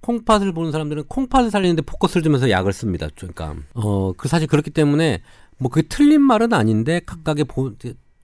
콩팥을 0.00 0.52
보는 0.52 0.70
사람들은 0.70 1.04
콩팥을 1.08 1.50
살리는데 1.50 1.82
포커스를 1.82 2.22
주면서 2.22 2.50
약을 2.50 2.72
씁니다. 2.72 3.08
그러니까 3.16 3.56
어, 3.74 4.12
그 4.16 4.28
사실 4.28 4.46
그렇기 4.46 4.70
때문에 4.70 5.22
뭐 5.58 5.70
그게 5.70 5.86
틀린 5.88 6.20
말은 6.20 6.52
아닌데 6.52 7.00
각각의 7.04 7.44
보, 7.44 7.72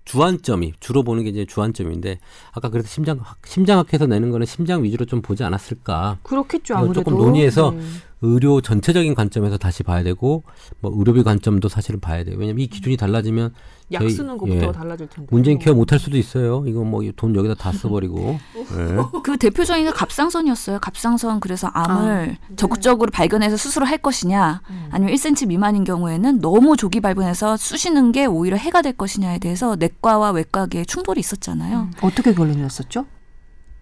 주안점이 0.04 0.74
주로 0.80 1.02
보는 1.02 1.24
게 1.24 1.30
이제 1.30 1.46
주안점인데 1.46 2.18
아까 2.52 2.68
그래서 2.68 2.88
심장 2.88 3.20
심장학회에서 3.44 4.06
내는 4.06 4.30
거는 4.30 4.46
심장 4.46 4.84
위주로 4.84 5.04
좀 5.06 5.22
보지 5.22 5.42
않았을까. 5.42 6.18
그렇겠죠 6.22 6.74
아무래도 6.74 7.00
조금 7.00 7.16
논의해서 7.16 7.72
네. 7.72 7.82
의료 8.20 8.60
전체적인 8.60 9.14
관점에서 9.14 9.58
다시 9.58 9.82
봐야 9.82 10.02
되고 10.02 10.42
뭐 10.80 10.92
의료비 10.94 11.22
관점도 11.22 11.68
사실은 11.68 12.00
봐야 12.00 12.22
돼요. 12.22 12.36
왜냐면 12.38 12.60
이 12.60 12.66
기준이 12.66 12.96
달라지면 12.96 13.54
약 13.92 13.98
저희- 14.00 14.10
쓰는 14.10 14.38
것부터 14.38 14.66
예. 14.68 14.72
달라질 14.72 15.06
텐데 15.08 15.28
문재인 15.30 15.58
케어 15.58 15.74
못할 15.74 15.98
수도 15.98 16.16
있어요. 16.16 16.64
이거 16.66 16.82
뭐 16.84 17.02
돈 17.16 17.36
여기다 17.36 17.54
다 17.54 17.70
써버리고. 17.72 18.38
예. 18.56 19.20
그 19.22 19.36
대표적인 19.36 19.84
게 19.84 19.90
갑상선이었어요. 19.90 20.78
갑상선 20.80 21.40
그래서 21.40 21.68
암을 21.68 22.36
적극적으로 22.56 23.10
발견해서 23.10 23.56
수술을 23.56 23.86
할 23.88 23.98
것이냐, 23.98 24.62
아니면 24.90 25.14
1cm 25.14 25.48
미만인 25.48 25.84
경우에는 25.84 26.40
너무 26.40 26.76
조기 26.76 27.00
발견해서 27.00 27.56
쑤시는 27.56 28.12
게 28.12 28.24
오히려 28.26 28.56
해가 28.56 28.80
될 28.82 28.94
것이냐에 28.94 29.38
대해서 29.38 29.76
내과와 29.76 30.30
외과계에 30.30 30.84
충돌이 30.86 31.20
있었잖아요. 31.20 31.90
어떻게 32.00 32.32
결론이었었죠? 32.34 33.04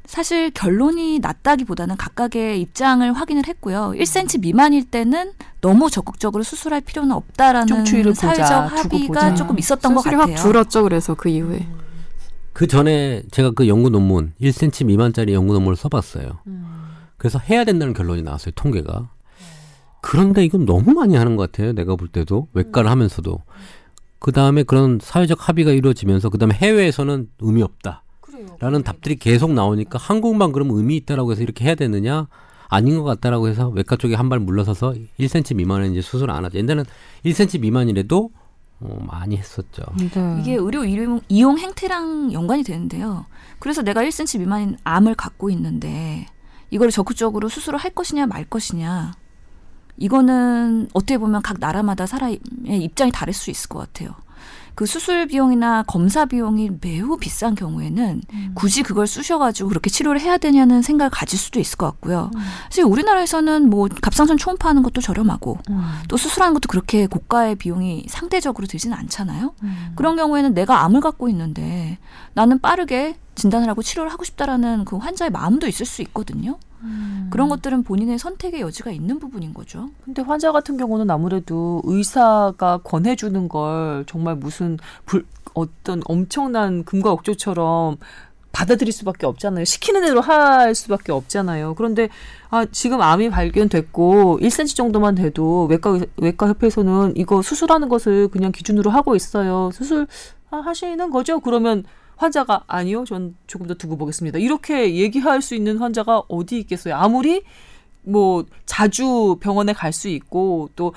사실 0.05 0.51
결론이 0.51 1.21
났다기보다는 1.21 1.97
각각의 1.97 2.61
입장을 2.61 3.13
확인을 3.13 3.47
했고요. 3.47 3.93
1cm 3.97 4.41
미만일 4.41 4.85
때는 4.85 5.33
너무 5.61 5.91
적극적으로 5.91 6.43
수술할 6.43 6.81
필요는 6.81 7.13
없다라는 7.13 7.85
보자, 7.85 8.15
사회적 8.15 8.69
두고 8.69 8.79
합의가 8.79 9.07
보자. 9.07 9.35
조금 9.35 9.59
있었던 9.59 9.95
것 9.95 10.03
같아요. 10.03 10.21
확 10.21 10.37
줄었죠. 10.37 10.83
그래서 10.83 11.15
그 11.15 11.29
이후에. 11.29 11.67
그 12.53 12.67
전에 12.67 13.23
제가 13.31 13.53
그 13.53 13.69
연구 13.69 13.89
논문 13.91 14.35
1cm 14.41 14.87
미만짜리 14.87 15.33
연구 15.33 15.55
논문을 15.55 15.77
써봤어요. 15.77 16.41
그래서 17.17 17.39
해야 17.39 17.65
된다는 17.65 17.95
결론이 17.95 18.23
나왔어요. 18.23 18.53
통계가. 18.55 19.09
그런데 20.01 20.45
이건 20.45 20.67
너무 20.67 20.93
많이 20.93 21.15
하는 21.15 21.37
것 21.37 21.51
같아요. 21.51 21.73
내가 21.73 21.95
볼 21.97 22.09
때도 22.09 22.49
외과를 22.53 22.91
하면서도. 22.91 23.41
그 24.19 24.33
다음에 24.33 24.65
그런 24.65 24.99
사회적 25.01 25.49
합의가 25.49 25.71
이루어지면서 25.71 26.29
그 26.29 26.39
다음에 26.39 26.55
해외에서는 26.55 27.29
의미 27.41 27.63
없다. 27.63 28.03
라는 28.61 28.83
답들이 28.83 29.17
계속 29.17 29.53
나오니까 29.53 29.99
한국만 29.99 30.53
그러면 30.53 30.77
의미 30.77 30.97
있다라고 30.97 31.33
해서 31.33 31.43
이렇게 31.43 31.65
해야 31.65 31.75
되느냐? 31.75 32.27
아닌 32.69 32.97
것 32.97 33.05
같다라고 33.05 33.49
해서 33.49 33.69
외과 33.69 33.97
쪽에 33.97 34.15
한 34.15 34.29
발 34.31 34.41
물러서서 34.41 34.95
1cm 35.21 35.57
미만은 35.57 35.93
이제 35.93 36.01
수술 36.01 36.31
안 36.31 36.45
하죠. 36.47 36.57
옛날에는 36.59 36.85
1cm 37.25 37.61
미만이라도 37.61 38.31
어, 38.81 38.99
많이 39.07 39.37
했었죠. 39.37 39.83
네. 39.99 40.39
이게 40.41 40.55
의료 40.55 40.85
이용, 40.85 41.21
이용 41.29 41.59
행태랑 41.59 42.33
연관이 42.33 42.63
되는데요. 42.63 43.27
그래서 43.59 43.83
내가 43.83 44.03
1cm 44.03 44.39
미만인 44.41 44.77
암을 44.85 45.15
갖고 45.17 45.51
있는데 45.51 46.27
이걸 46.71 46.91
적극적으로 46.91 47.49
수술을 47.51 47.79
할 47.79 47.91
것이냐 47.91 48.27
말 48.27 48.45
것이냐 48.47 49.13
이거는 49.99 50.89
어떻게 50.95 51.19
보면 51.19 51.43
각 51.43 51.59
나라마다 51.61 52.07
사람의 52.07 52.41
입장이 52.81 53.13
다를 53.13 53.33
수 53.35 53.51
있을 53.51 53.69
것 53.69 53.79
같아요. 53.81 54.15
그 54.75 54.87
수술 54.87 55.27
비용이나 55.27 55.83
검사 55.87 56.25
비용이 56.25 56.71
매우 56.81 57.17
비싼 57.17 57.55
경우에는 57.55 58.23
굳이 58.55 58.83
그걸 58.83 59.07
쑤셔가지고 59.07 59.69
그렇게 59.69 59.91
치료를 59.91 60.21
해야 60.21 60.39
되냐는 60.39 60.83
생각을 60.83 61.11
가질 61.11 61.39
수도 61.39 61.61
있을 61.61 61.77
것 61.77 61.87
같고요. 61.87 62.31
사실 62.65 62.85
우리나라에서는 62.85 63.69
뭐 63.69 63.89
갑상선 64.01 64.39
초음파하는 64.39 64.83
것도 64.83 65.01
저렴하고 65.01 65.59
또 66.09 66.17
수술하는 66.17 66.55
것도 66.55 66.69
그렇게 66.69 67.07
고가의 67.07 67.57
비용이 67.57 68.07
상대적으로 68.09 68.67
들지는 68.67 68.97
않잖아요. 68.97 69.55
그런 69.95 70.17
경우에는 70.17 70.55
내가 70.55 70.85
암을 70.85 71.01
갖고 71.01 71.29
있는데 71.29 71.99
나는 72.35 72.59
빠르게 72.61 73.17
진단을 73.35 73.69
하고 73.69 73.83
치료를 73.83 74.13
하고 74.13 74.25
싶다라는 74.25 74.85
그 74.85 74.97
환자의 74.97 75.31
마음도 75.31 75.67
있을 75.67 75.87
수 75.87 76.03
있거든요. 76.03 76.59
그런 77.31 77.49
것들은 77.49 77.85
본인의 77.85 78.19
선택의 78.19 78.61
여지가 78.61 78.91
있는 78.91 79.19
부분인 79.19 79.55
거죠. 79.55 79.91
근데 80.05 80.21
환자 80.21 80.51
같은 80.53 80.77
경우는 80.77 81.11
아무래도 81.11 81.81
의사가 81.85 82.81
권해주는 82.85 83.49
걸 83.49 84.05
정말 84.07 84.35
무슨 84.35 84.79
불, 85.07 85.25
어떤 85.55 86.03
엄청난 86.07 86.85
금과 86.85 87.13
억조처럼 87.13 87.99
받아들일 88.53 88.93
수밖에 88.93 89.27
없잖아요. 89.27 89.65
시키는 89.65 90.03
대로 90.03 90.21
할 90.21 90.75
수밖에 90.75 91.13
없잖아요. 91.13 91.75
그런데 91.75 92.09
아 92.51 92.67
지금 92.67 93.01
암이 93.01 93.31
발견됐고 93.31 94.41
1cm 94.43 94.77
정도만 94.77 95.15
돼도 95.15 95.67
외과 95.67 95.99
외과 96.19 96.49
협회에서는 96.49 97.15
이거 97.17 97.41
수술하는 97.41 97.89
것을 97.89 98.29
그냥 98.29 98.53
기준으로 98.53 98.91
하고 98.91 99.17
있어요. 99.17 99.71
수술 99.73 100.07
아, 100.51 100.59
하시는 100.59 101.11
거죠? 101.11 101.41
그러면 101.41 101.85
환자가 102.17 102.65
아니요, 102.67 103.05
전 103.05 103.35
조금 103.47 103.67
더 103.67 103.75
두고 103.75 103.97
보겠습니다. 103.97 104.39
이렇게 104.39 104.97
얘기할 104.97 105.43
수 105.43 105.55
있는 105.55 105.79
환자가 105.79 106.23
어디 106.29 106.59
있겠어요? 106.61 106.95
아무리 106.97 107.43
뭐 108.03 108.45
자주 108.67 109.37
병원에 109.41 109.73
갈 109.73 109.93
수 109.93 110.09
있고 110.09 110.71
또 110.77 110.95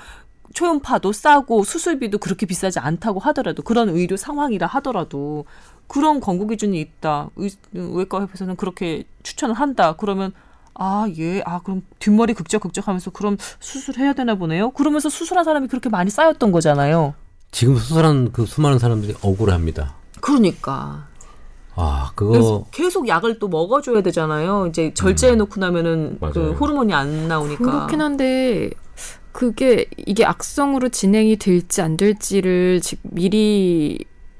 초음파도 0.54 1.12
싸고 1.12 1.64
수술비도 1.64 2.18
그렇게 2.18 2.46
비싸지 2.46 2.78
않다고 2.78 3.20
하더라도 3.20 3.62
그런 3.62 3.90
의료 3.90 4.16
상황이라 4.16 4.66
하더라도 4.66 5.44
그런 5.86 6.20
권고 6.20 6.46
기준이 6.46 6.80
있다. 6.80 7.28
의, 7.36 7.50
외과 7.72 8.20
협회에서는 8.22 8.56
그렇게 8.56 9.04
추천을 9.22 9.54
한다. 9.54 9.94
그러면 9.98 10.32
아, 10.74 11.06
예. 11.18 11.42
아, 11.44 11.60
그럼 11.60 11.82
뒷머리 11.98 12.34
극적 12.34 12.62
극적 12.62 12.86
하면서 12.88 13.10
그럼 13.10 13.36
수술해야 13.60 14.12
되나 14.14 14.34
보네요. 14.34 14.70
그러면서 14.70 15.08
수술한 15.08 15.44
사람이 15.44 15.68
그렇게 15.68 15.88
많이 15.88 16.10
쌓였던 16.10 16.52
거잖아요. 16.52 17.14
지금 17.50 17.76
수술한 17.76 18.32
그 18.32 18.46
수많은 18.46 18.78
사람들이 18.78 19.14
억울합니다. 19.22 19.94
그러니까. 20.20 21.06
아, 21.74 22.10
그거 22.14 22.64
계속 22.70 23.06
약을 23.06 23.38
또 23.38 23.48
먹어줘야 23.48 24.00
되잖아요. 24.02 24.66
이제 24.68 24.92
절제해 24.94 25.36
놓고 25.36 25.60
나면은 25.60 26.18
그 26.20 26.24
맞아요. 26.38 26.52
호르몬이 26.52 26.94
안 26.94 27.28
나오니까. 27.28 27.62
그렇긴 27.64 28.00
한데 28.00 28.70
그게 29.32 29.84
이게 29.98 30.24
악성으로 30.24 30.88
진행이 30.88 31.36
될지 31.36 31.82
안 31.82 31.98
될지를 31.98 32.80
지- 32.80 32.96
미리 33.02 33.98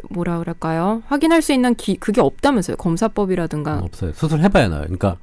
뭐라 0.08 0.38
그럴까요? 0.38 1.02
확인할 1.08 1.42
수 1.42 1.52
있는 1.52 1.74
기, 1.74 1.96
그게 1.96 2.22
없다면서요. 2.22 2.78
검사법이라든가. 2.78 3.80
없어요. 3.84 4.12
수술해봐야 4.14 4.68
나요. 4.68 4.80
그러니까 4.82 5.18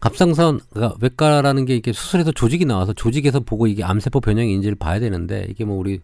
갑상선 0.00 0.60
그러니까 0.72 0.96
외과라는 1.00 1.64
게 1.66 1.76
이게 1.76 1.92
수술해서 1.92 2.32
조직이 2.32 2.64
나와서 2.64 2.92
조직에서 2.92 3.40
보고 3.40 3.66
이게 3.66 3.84
암세포 3.84 4.20
변형인지를 4.20 4.74
봐야 4.76 4.98
되는데 4.98 5.46
이게 5.48 5.64
뭐 5.64 5.76
우리 5.78 6.00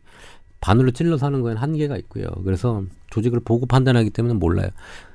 바늘로 0.67 0.91
찔러서 0.91 1.27
하는 1.27 1.43
거에는 1.43 1.63
한계가 1.63 1.97
있고요. 1.99 2.27
그래서 2.45 2.83
조직을 3.11 3.39
보고 3.45 3.67
판단하기 3.67 4.11
때문에 4.11 4.35
몰라요. 4.35 4.69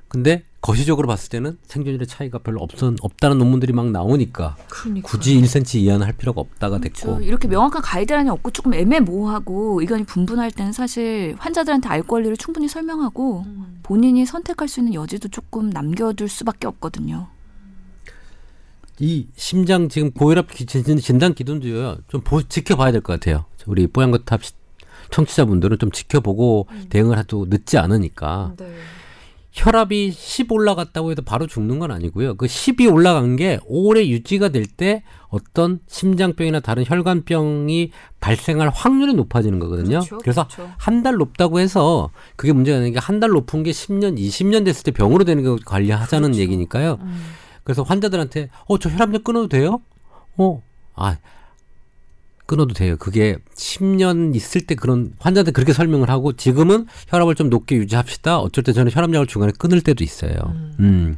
근데 0.08 0.44
거시적으로 0.62 1.08
봤을 1.10 1.30
때는 1.30 1.58
생존율의 1.64 2.08
차이가 2.08 2.38
별로 2.38 2.62
없은 2.62 2.96
없다는 3.02 3.38
논문들이 3.38 3.74
막 3.74 3.90
나오니까 3.92 4.56
그러니까. 4.70 5.08
굳이 5.10 5.36
1cm 5.42 5.76
이하는 5.80 6.06
할 6.06 6.14
필요가 6.14 6.40
없다가 6.40 6.80
됐고 6.80 7.02
그렇죠. 7.18 7.22
이렇게 7.26 7.50
명확한 7.50 7.82
가이드라인이 7.82 8.30
없고 8.30 8.52
조금 8.52 8.74
애매모호하고 8.74 9.82
의견이 9.82 10.06
분분할 10.06 10.52
때는 10.52 10.72
사실 10.72 11.36
환자들한테 11.38 11.90
알 11.90 12.04
권리를 12.04 12.38
충분히 12.38 12.70
설명하고 12.70 13.46
본인이 13.84 14.26
선택할 14.26 14.70
수 14.70 14.80
있는 14.80 14.94
여지도 14.94 15.28
조금 15.28 15.70
남겨둘 15.70 16.30
수밖에 16.30 16.68
없거든요. 16.68 17.28
이 19.00 19.28
심장 19.36 19.90
지금 19.90 20.12
고혈압 20.12 20.50
진- 20.54 20.98
진단 21.00 21.34
기준도요 21.34 21.98
좀 22.08 22.22
보, 22.22 22.42
지켜봐야 22.42 22.92
될 22.94 23.02
것 23.02 23.20
같아요. 23.20 23.46
우리 23.66 23.88
뽀얀거탑 23.88 24.44
시- 24.46 24.54
청취자분들은 25.12 25.78
좀 25.80 25.92
지켜보고 25.92 26.68
대응을 26.90 27.18
해도 27.18 27.46
늦지 27.50 27.78
않으니까 27.78 28.54
네. 28.58 28.72
혈압이 29.54 30.12
10 30.12 30.50
올라갔다고 30.50 31.12
해서 31.12 31.22
바로 31.24 31.46
죽는 31.46 31.78
건 31.80 31.92
아니고요. 31.92 32.36
그 32.36 32.46
10이 32.46 32.90
올라간 32.92 33.36
게 33.36 33.60
오래 33.66 34.08
유지가 34.08 34.48
될 34.48 34.66
때 34.66 35.04
어떤 35.28 35.80
심장병이나 35.88 36.62
다른 36.62 36.86
혈관병이 36.86 37.92
발생할 38.22 38.70
확률이 38.74 39.14
높아지는 39.14 39.60
거거든요. 39.60 40.00
그렇죠, 40.00 40.20
래서 40.26 40.48
그렇죠. 40.48 40.72
한달 40.78 41.16
높다고 41.16 41.60
해서 41.60 42.12
그게 42.38 42.54
문제가 42.54 42.78
아닌 42.78 42.94
게한 42.94 43.20
달 43.20 43.32
높은 43.32 43.64
게 43.64 43.72
10년, 43.72 44.18
20년 44.18 44.64
됐을 44.64 44.84
때 44.84 44.92
병으로 44.92 45.26
되는 45.26 45.44
거 45.44 45.58
관리하자는 45.66 46.30
그렇죠. 46.30 46.42
얘기니까요. 46.42 46.98
음. 47.02 47.22
그래서 47.66 47.84
환자들한테 47.84 48.50
어 48.68 48.78
저 48.78 48.90
혈압약 48.90 49.26
끊어도 49.26 49.50
돼요? 49.50 49.82
어, 50.38 50.64
아 50.96 51.18
끊어도 52.46 52.74
돼요. 52.74 52.96
그게 52.98 53.38
10년 53.56 54.36
있을 54.36 54.62
때 54.62 54.76
그런 54.76 55.14
환자들 55.20 55.54
그렇게 55.54 55.74
설명을 55.74 56.10
하고 56.10 56.34
지금은 56.34 56.88
혈압을 57.08 57.36
좀 57.36 57.50
높게 57.50 57.76
유지합시다. 57.76 58.40
어쩔 58.40 58.64
때 58.64 58.74
저는 58.74 58.92
혈압약을 58.92 59.28
중간에 59.28 59.52
끊을 59.58 59.82
때도 59.82 60.04
있어요. 60.04 60.34
음. 60.80 61.18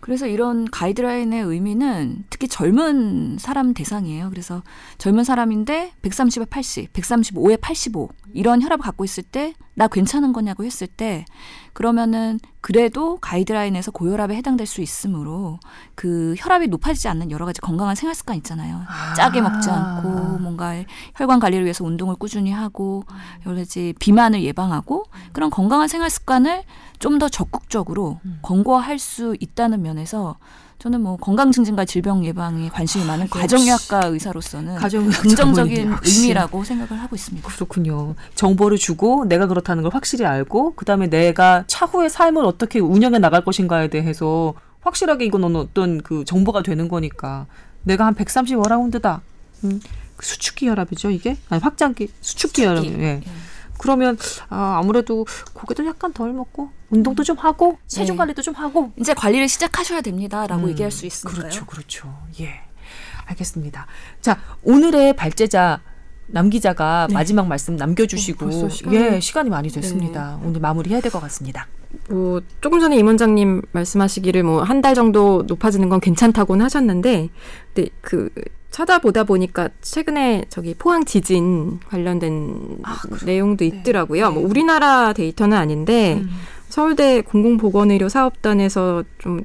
그래서 0.00 0.28
이런 0.28 0.70
가이드라인의 0.70 1.42
의미는 1.42 2.24
특히 2.30 2.46
젊은 2.46 3.38
사람 3.40 3.74
대상이에요. 3.74 4.30
그래서 4.30 4.62
젊은 4.98 5.24
사람인데 5.24 5.94
130에 6.00 6.48
80, 6.48 6.92
135에 6.92 7.60
85 7.60 8.10
이런 8.32 8.62
혈압을 8.62 8.84
갖고 8.84 9.04
있을 9.04 9.24
때 9.24 9.54
나 9.76 9.88
괜찮은 9.88 10.32
거냐고 10.32 10.64
했을 10.64 10.86
때 10.86 11.26
그러면은 11.74 12.40
그래도 12.62 13.18
가이드라인에서 13.18 13.90
고혈압에 13.90 14.34
해당될 14.34 14.66
수 14.66 14.80
있으므로 14.80 15.60
그 15.94 16.34
혈압이 16.38 16.68
높아지지 16.68 17.08
않는 17.08 17.30
여러 17.30 17.44
가지 17.44 17.60
건강한 17.60 17.94
생활 17.94 18.14
습관 18.14 18.36
있잖아요. 18.38 18.80
짜게 19.16 19.42
먹지 19.42 19.68
않고 19.70 20.38
뭔가 20.38 20.72
혈관 21.14 21.38
관리를 21.38 21.64
위해서 21.64 21.84
운동을 21.84 22.16
꾸준히 22.16 22.50
하고 22.50 23.04
여러 23.44 23.56
가지 23.58 23.94
비만을 24.00 24.42
예방하고 24.42 25.04
그런 25.32 25.50
건강한 25.50 25.86
생활 25.88 26.10
습관을 26.10 26.64
좀 26.98 27.18
더 27.18 27.28
적극적으로 27.28 28.18
권고할 28.42 28.98
수 28.98 29.36
있다는 29.38 29.82
면에서 29.82 30.38
저는 30.78 31.00
뭐 31.00 31.16
건강 31.16 31.50
증진과 31.52 31.86
질병 31.86 32.24
예방에 32.24 32.68
관심이 32.68 33.04
많은 33.04 33.28
가정의학과 33.28 34.06
의사로서는 34.06 34.76
가정 34.76 35.08
긍정적인. 35.08 35.94
의미라고 36.04 36.64
생각을 36.64 37.02
하고 37.02 37.16
있습니다. 37.16 37.48
그렇군요. 37.48 38.14
정보를 38.34 38.76
주고 38.76 39.24
내가 39.24 39.46
그렇다는 39.46 39.82
걸 39.82 39.94
확실히 39.94 40.26
알고 40.26 40.74
그다음에 40.74 41.08
내가 41.08 41.64
차후의 41.66 42.10
삶을 42.10 42.44
어떻게 42.44 42.78
운영해 42.78 43.18
나갈 43.18 43.42
것인가에 43.42 43.88
대해서 43.88 44.54
확실하게 44.82 45.24
이건 45.24 45.56
어떤 45.56 46.02
그 46.02 46.24
정보가 46.24 46.62
되는 46.62 46.88
거니까 46.88 47.46
내가 47.82 48.06
한 48.06 48.14
130 48.14 48.58
어라운드다. 48.58 49.22
음, 49.64 49.80
그 50.16 50.26
수축기 50.26 50.68
혈압이죠, 50.68 51.10
이게? 51.10 51.36
아니 51.48 51.62
확장기 51.62 52.08
수축기 52.20 52.64
혈압. 52.64 52.84
예. 52.84 53.22
그러면 53.78 54.16
아, 54.48 54.78
아무래도 54.80 55.26
고기도 55.52 55.84
약간 55.86 56.12
덜 56.12 56.32
먹고 56.32 56.70
운동도 56.90 57.24
좀 57.24 57.36
하고 57.38 57.78
체중 57.86 58.14
네. 58.14 58.18
관리도 58.18 58.42
좀 58.42 58.54
하고 58.54 58.92
이제 58.96 59.12
관리를 59.14 59.48
시작하셔야 59.48 60.00
됩니다라고 60.00 60.64
음, 60.64 60.68
얘기할 60.70 60.90
수 60.90 61.06
있으니까요. 61.06 61.40
그렇죠, 61.42 61.66
그렇죠. 61.66 62.14
예, 62.40 62.50
알겠습니다. 63.26 63.86
자, 64.20 64.38
오늘의 64.62 65.16
발제자 65.16 65.80
남 66.28 66.50
기자가 66.50 67.06
네. 67.08 67.14
마지막 67.14 67.46
말씀 67.46 67.76
남겨주시고 67.76 68.46
어, 68.46 68.68
시간이- 68.68 68.94
예 69.14 69.20
시간이 69.20 69.48
많이 69.50 69.68
됐습니다. 69.68 70.40
오늘 70.44 70.60
마무리해야 70.60 71.00
될 71.00 71.10
것 71.12 71.20
같습니다. 71.20 71.68
뭐 72.10 72.40
조금 72.60 72.80
전에 72.80 72.96
임 72.96 73.06
원장님 73.06 73.62
말씀하시기를 73.72 74.42
뭐 74.42 74.62
한 74.64 74.82
달 74.82 74.94
정도 74.94 75.44
높아지는 75.46 75.88
건 75.88 76.00
괜찮다고는 76.00 76.64
하셨는데, 76.64 77.28
근데 77.74 77.90
그 78.00 78.28
찾아보다 78.76 79.24
보니까 79.24 79.70
최근에 79.80 80.44
저기 80.50 80.74
포항 80.74 81.04
지진 81.04 81.80
관련된 81.88 82.80
아? 82.82 82.98
내용도 83.24 83.64
네. 83.64 83.68
있더라고요. 83.68 84.28
네. 84.28 84.34
뭐 84.34 84.46
우리나라 84.46 85.12
데이터는 85.12 85.56
아닌데 85.56 86.22
서울대 86.68 87.22
공공보건의료 87.22 88.08
사업단에서 88.08 89.04
좀 89.18 89.42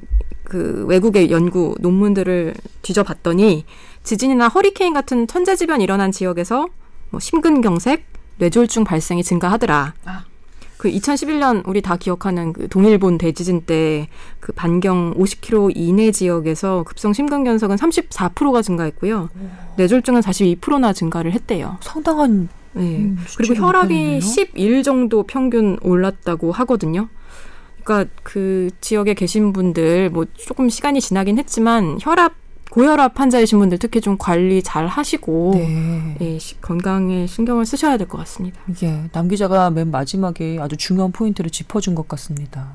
그 0.52 0.84
외국의 0.86 1.30
연구 1.30 1.74
논문들을 1.80 2.52
뒤져봤더니 2.82 3.64
지진이나 4.02 4.48
허리케인 4.48 4.92
같은 4.92 5.26
천재지변 5.26 5.80
일어난 5.80 6.12
지역에서 6.12 6.66
뭐 7.08 7.20
심근경색, 7.20 8.04
뇌졸중 8.36 8.84
발생이 8.84 9.24
증가하더라. 9.24 9.94
아. 10.04 10.24
그 10.82 10.90
2011년 10.90 11.62
우리 11.64 11.80
다 11.80 11.96
기억하는 11.96 12.52
그 12.52 12.66
동일본 12.68 13.18
대지진 13.18 13.62
때 13.62 14.08
그 14.42 14.50
반경 14.52 15.14
50km 15.14 15.70
이내 15.76 16.10
지역에서 16.10 16.82
급성 16.82 17.12
심근경색은 17.12 17.76
34%가 17.76 18.60
증가했고요. 18.60 19.28
뇌졸중은 19.76 20.20
42%나 20.20 20.92
증가를 20.92 21.30
했대요. 21.32 21.78
상당한 21.80 22.48
네. 22.72 22.98
음, 22.98 23.18
그리고 23.36 23.54
혈압이 23.54 23.94
높아졌네요. 23.94 24.20
11 24.20 24.82
정도 24.82 25.22
평균 25.22 25.78
올랐다고 25.80 26.50
하거든요. 26.50 27.08
그러니까 27.84 28.12
그 28.24 28.70
지역에 28.80 29.14
계신 29.14 29.52
분들 29.52 30.10
뭐 30.10 30.26
조금 30.34 30.68
시간이 30.68 31.00
지나긴 31.00 31.38
했지만 31.38 31.98
혈압 32.00 32.34
고혈압 32.76 33.20
환자이신 33.20 33.58
분들 33.58 33.78
특히 33.78 34.00
좀 34.00 34.16
관리 34.16 34.62
잘 34.62 34.86
하시고 34.86 35.50
네. 35.56 36.16
예, 36.22 36.38
시- 36.38 36.58
건강에 36.62 37.26
신경을 37.26 37.66
쓰셔야 37.66 37.98
될 37.98 38.08
것 38.08 38.16
같습니다. 38.20 38.58
예, 38.82 39.10
남 39.12 39.28
기자가 39.28 39.68
맨 39.68 39.90
마지막에 39.90 40.58
아주 40.58 40.78
중요한 40.78 41.12
포인트를 41.12 41.50
짚어준 41.50 41.94
것 41.94 42.08
같습니다. 42.08 42.70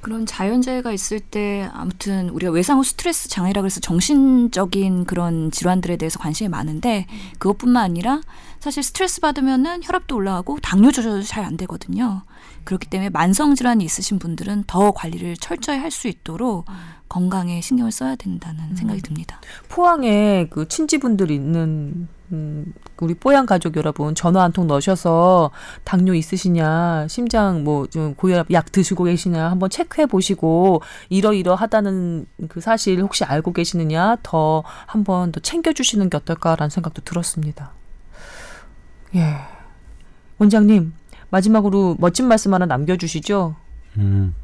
그런 0.00 0.26
자연재해가 0.26 0.90
있을 0.92 1.20
때 1.20 1.68
아무튼 1.74 2.30
우리가 2.30 2.50
외상 2.50 2.78
후 2.78 2.82
스트레스 2.82 3.28
장애라 3.28 3.60
그래서 3.60 3.78
정신적인 3.80 5.04
그런 5.04 5.52
질환들에 5.52 5.96
대해서 5.96 6.18
관심이 6.18 6.48
많은데 6.48 7.06
그것뿐만 7.38 7.84
아니라 7.84 8.22
사실 8.58 8.82
스트레스 8.82 9.20
받으면은 9.20 9.80
혈압도 9.84 10.16
올라가고 10.16 10.58
당뇨 10.60 10.90
조절도 10.90 11.22
잘 11.22 11.44
안 11.44 11.56
되거든요. 11.58 12.22
그렇기 12.64 12.88
때문에 12.88 13.10
만성 13.10 13.54
질환이 13.54 13.84
있으신 13.84 14.18
분들은 14.18 14.64
더 14.66 14.90
관리를 14.90 15.36
철저히 15.36 15.78
할 15.78 15.90
수 15.92 16.08
있도록 16.08 16.64
건강에 17.10 17.60
신경을 17.60 17.90
써야 17.92 18.16
된다는 18.16 18.74
생각이 18.76 19.02
듭니다. 19.02 19.40
포항에 19.68 20.46
그 20.48 20.66
친지분들 20.68 21.30
있는 21.30 22.08
음, 22.32 22.72
우리 23.00 23.14
뽀얀 23.14 23.44
가족 23.44 23.76
여러분 23.76 24.14
전화 24.14 24.42
한 24.44 24.52
통 24.52 24.68
넣으셔서 24.68 25.50
당뇨 25.82 26.14
있으시냐 26.14 27.08
심장 27.08 27.64
뭐 27.64 27.86
좀 27.88 28.14
고혈압 28.14 28.52
약 28.52 28.70
드시고 28.70 29.02
계시냐 29.04 29.50
한번 29.50 29.68
체크해 29.68 30.06
보시고 30.06 30.80
이러이러하다는 31.08 32.26
그 32.48 32.60
사실 32.60 33.02
혹시 33.02 33.24
알고 33.24 33.52
계시느냐 33.52 34.16
더 34.22 34.62
한번 34.86 35.32
더 35.32 35.40
챙겨 35.40 35.72
주시는 35.72 36.08
게 36.10 36.16
어떨까라는 36.16 36.70
생각도 36.70 37.02
들었습니다. 37.02 37.72
예. 39.16 39.34
원장님 40.38 40.92
마지막으로 41.30 41.96
멋진 41.98 42.28
말씀 42.28 42.54
하나 42.54 42.66
남겨 42.66 42.96
주시죠. 42.96 43.56
음, 43.98 44.34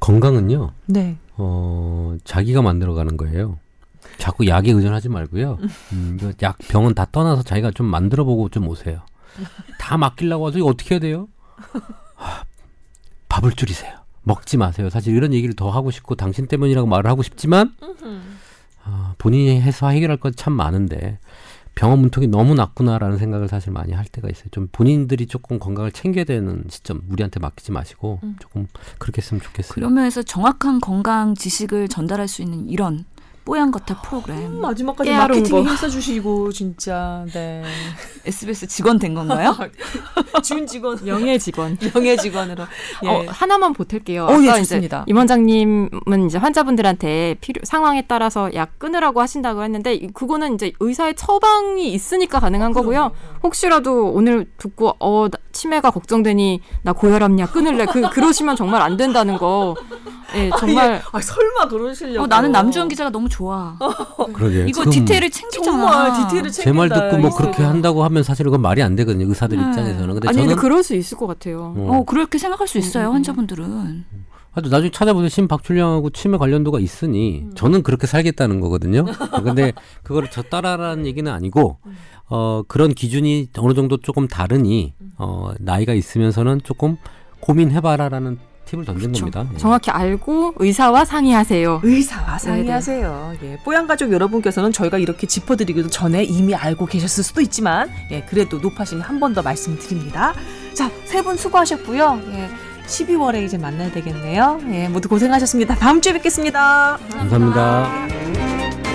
건강은요. 0.00 0.72
네. 0.86 1.16
어, 1.36 2.16
자기가 2.24 2.62
만들어가는 2.62 3.16
거예요. 3.16 3.58
자꾸 4.18 4.46
약에 4.46 4.70
의존하지 4.70 5.08
말고요. 5.08 5.58
음, 5.92 6.18
이거 6.20 6.32
약 6.42 6.58
병은 6.58 6.94
다 6.94 7.06
떠나서 7.10 7.42
자기가 7.42 7.70
좀 7.72 7.86
만들어보고 7.86 8.48
좀 8.50 8.68
오세요. 8.68 9.00
다 9.78 9.96
맡기려고 9.96 10.44
와서 10.44 10.58
이거 10.58 10.68
어떻게 10.68 10.94
해야 10.94 11.00
돼요? 11.00 11.28
아, 12.16 12.44
밥을 13.28 13.52
줄이세요. 13.52 13.92
먹지 14.22 14.56
마세요. 14.56 14.88
사실 14.90 15.14
이런 15.14 15.32
얘기를 15.34 15.54
더 15.54 15.70
하고 15.70 15.90
싶고 15.90 16.14
당신 16.14 16.46
때문이라고 16.46 16.86
말을 16.86 17.10
하고 17.10 17.22
싶지만 17.22 17.74
아, 18.84 19.14
본인이 19.18 19.60
해서 19.60 19.88
해결할 19.88 20.18
것참 20.18 20.52
많은데 20.52 21.18
병원 21.74 22.00
문턱이 22.00 22.28
너무 22.28 22.54
낮구나라는 22.54 23.18
생각을 23.18 23.48
사실 23.48 23.72
많이 23.72 23.92
할 23.92 24.04
때가 24.04 24.28
있어요. 24.28 24.46
좀 24.50 24.68
본인들이 24.70 25.26
조금 25.26 25.58
건강을 25.58 25.92
챙겨야 25.92 26.24
되는 26.24 26.64
시점 26.68 27.02
우리한테 27.08 27.40
맡기지 27.40 27.72
마시고 27.72 28.20
조금 28.38 28.68
그렇게 28.98 29.20
했으면 29.20 29.40
좋겠어요. 29.40 29.74
그런 29.74 29.94
면에서 29.94 30.22
정확한 30.22 30.80
건강 30.80 31.34
지식을 31.34 31.88
전달할 31.88 32.28
수 32.28 32.42
있는 32.42 32.68
이런 32.68 33.04
뽀얀 33.44 33.70
거탑 33.70 34.00
프로그램 34.02 34.58
마지막까지 34.60 35.10
깨알 35.10 35.28
마케팅에 35.28 35.58
홍보. 35.58 35.68
힘써 35.70 35.88
주시고 35.88 36.50
진짜 36.52 37.26
네. 37.32 37.62
SBS 38.24 38.66
직원 38.68 38.98
된 38.98 39.12
건가요? 39.14 39.54
준 40.42 40.66
직원 40.66 40.98
명예 41.04 41.36
직원. 41.36 41.76
명예 41.92 42.16
직원으로 42.16 42.64
예. 43.04 43.08
어, 43.08 43.24
하나만 43.28 43.74
보탤게요. 43.74 44.26
어, 44.28 44.42
예, 44.42 44.48
아까 44.48 44.58
좋습니다. 44.60 44.98
이제 45.02 45.10
임 45.10 45.16
원장님은 45.18 46.26
이제 46.26 46.38
환자분들한테 46.38 47.36
필요 47.42 47.60
상황에 47.64 48.02
따라서 48.08 48.52
약 48.54 48.78
끊으라고 48.78 49.20
하신다고 49.20 49.62
했는데 49.62 49.92
이- 49.94 50.06
그거는 50.08 50.54
이제 50.54 50.72
의사의 50.80 51.14
처방이 51.14 51.92
있으니까 51.92 52.40
가능한 52.40 52.72
거고요. 52.72 53.12
혹시라도 53.42 54.06
오늘 54.10 54.46
듣고 54.56 54.96
어 55.00 55.28
나- 55.28 55.38
치매가 55.52 55.90
걱정되니 55.90 56.62
나 56.82 56.92
고혈압 56.94 57.38
약 57.38 57.52
끊을래. 57.52 57.84
그 57.86 58.00
그러시면 58.08 58.56
정말 58.56 58.80
안 58.80 58.96
된다는 58.96 59.36
거. 59.36 59.74
예, 60.34 60.50
정말 60.58 61.00
아, 61.12 61.20
설마 61.20 61.68
그러시려고 61.68 62.24
어, 62.24 62.26
나는 62.26 62.50
남주현 62.50 62.88
기자가 62.88 63.10
너무 63.10 63.28
좋아. 63.34 63.76
그러게. 64.32 64.66
이거 64.68 64.88
디테일을 64.88 65.28
챙기잖아. 65.30 65.64
정말 65.64 66.12
디테일을 66.28 66.50
제말 66.52 66.88
챙긴다, 66.88 67.10
듣고 67.10 67.22
뭐. 67.22 67.36
그렇게 67.36 67.62
한다고 67.64 68.04
하면 68.04 68.22
사실 68.22 68.44
그건 68.44 68.62
말이 68.62 68.80
안 68.82 68.94
되거든요. 68.94 69.26
의사들 69.28 69.58
네. 69.58 69.64
입장에서는. 69.68 70.14
근데 70.14 70.28
아니 70.28 70.36
저는 70.36 70.48
근데 70.50 70.60
그럴 70.60 70.84
수 70.84 70.94
있을 70.94 71.18
것 71.18 71.26
같아요. 71.26 71.74
어, 71.76 71.96
어, 71.98 72.04
그렇게 72.04 72.38
생각할 72.38 72.68
수 72.68 72.78
있어요, 72.78 73.08
음. 73.08 73.14
환자분들은. 73.14 74.04
하여튼 74.52 74.70
나중에 74.70 74.90
찾아보세요. 74.92 75.28
심박출량하고 75.28 76.10
치매 76.10 76.38
관련도가 76.38 76.78
있으니 76.78 77.48
저는 77.56 77.82
그렇게 77.82 78.06
살겠다는 78.06 78.60
거거든요. 78.60 79.04
근데 79.42 79.72
그거를 80.04 80.28
저 80.30 80.42
따라라는 80.42 81.06
얘기는 81.06 81.30
아니고 81.30 81.78
어 82.30 82.62
그런 82.68 82.94
기준이 82.94 83.48
어느 83.58 83.74
정도 83.74 83.96
조금 83.96 84.28
다르니 84.28 84.94
어 85.18 85.50
나이가 85.58 85.92
있으면서는 85.92 86.60
조금 86.62 86.98
고민해봐라라는 87.40 88.38
팁을 88.74 88.84
던진 88.84 89.12
그렇죠. 89.12 89.30
겁니다. 89.30 89.46
예. 89.54 89.58
정확히 89.58 89.90
알고 89.90 90.54
의사와 90.58 91.04
상의하세요. 91.04 91.80
의사와 91.82 92.38
상의하세요. 92.38 93.34
예, 93.42 93.58
뽀얀 93.64 93.86
가족 93.86 94.12
여러분께서는 94.12 94.72
저희가 94.72 94.98
이렇게 94.98 95.26
짚어드리기도 95.26 95.88
전에 95.88 96.22
이미 96.24 96.54
알고 96.54 96.86
계셨을 96.86 97.24
수도 97.24 97.40
있지만, 97.40 97.90
예, 98.10 98.22
그래도 98.22 98.58
높아시면 98.58 99.02
한 99.04 99.18
번 99.20 99.34
더 99.34 99.42
말씀드립니다. 99.42 100.34
자, 100.74 100.90
세 101.04 101.22
분 101.22 101.36
수고하셨고요. 101.36 102.20
예, 102.32 102.50
12월에 102.86 103.42
이제 103.44 103.56
만나야 103.56 103.90
되겠네요. 103.92 104.60
예, 104.70 104.88
모두 104.88 105.08
고생하셨습니다. 105.08 105.74
다음 105.76 106.00
주에 106.00 106.12
뵙겠습니다. 106.12 106.98
감사합니다. 107.10 108.93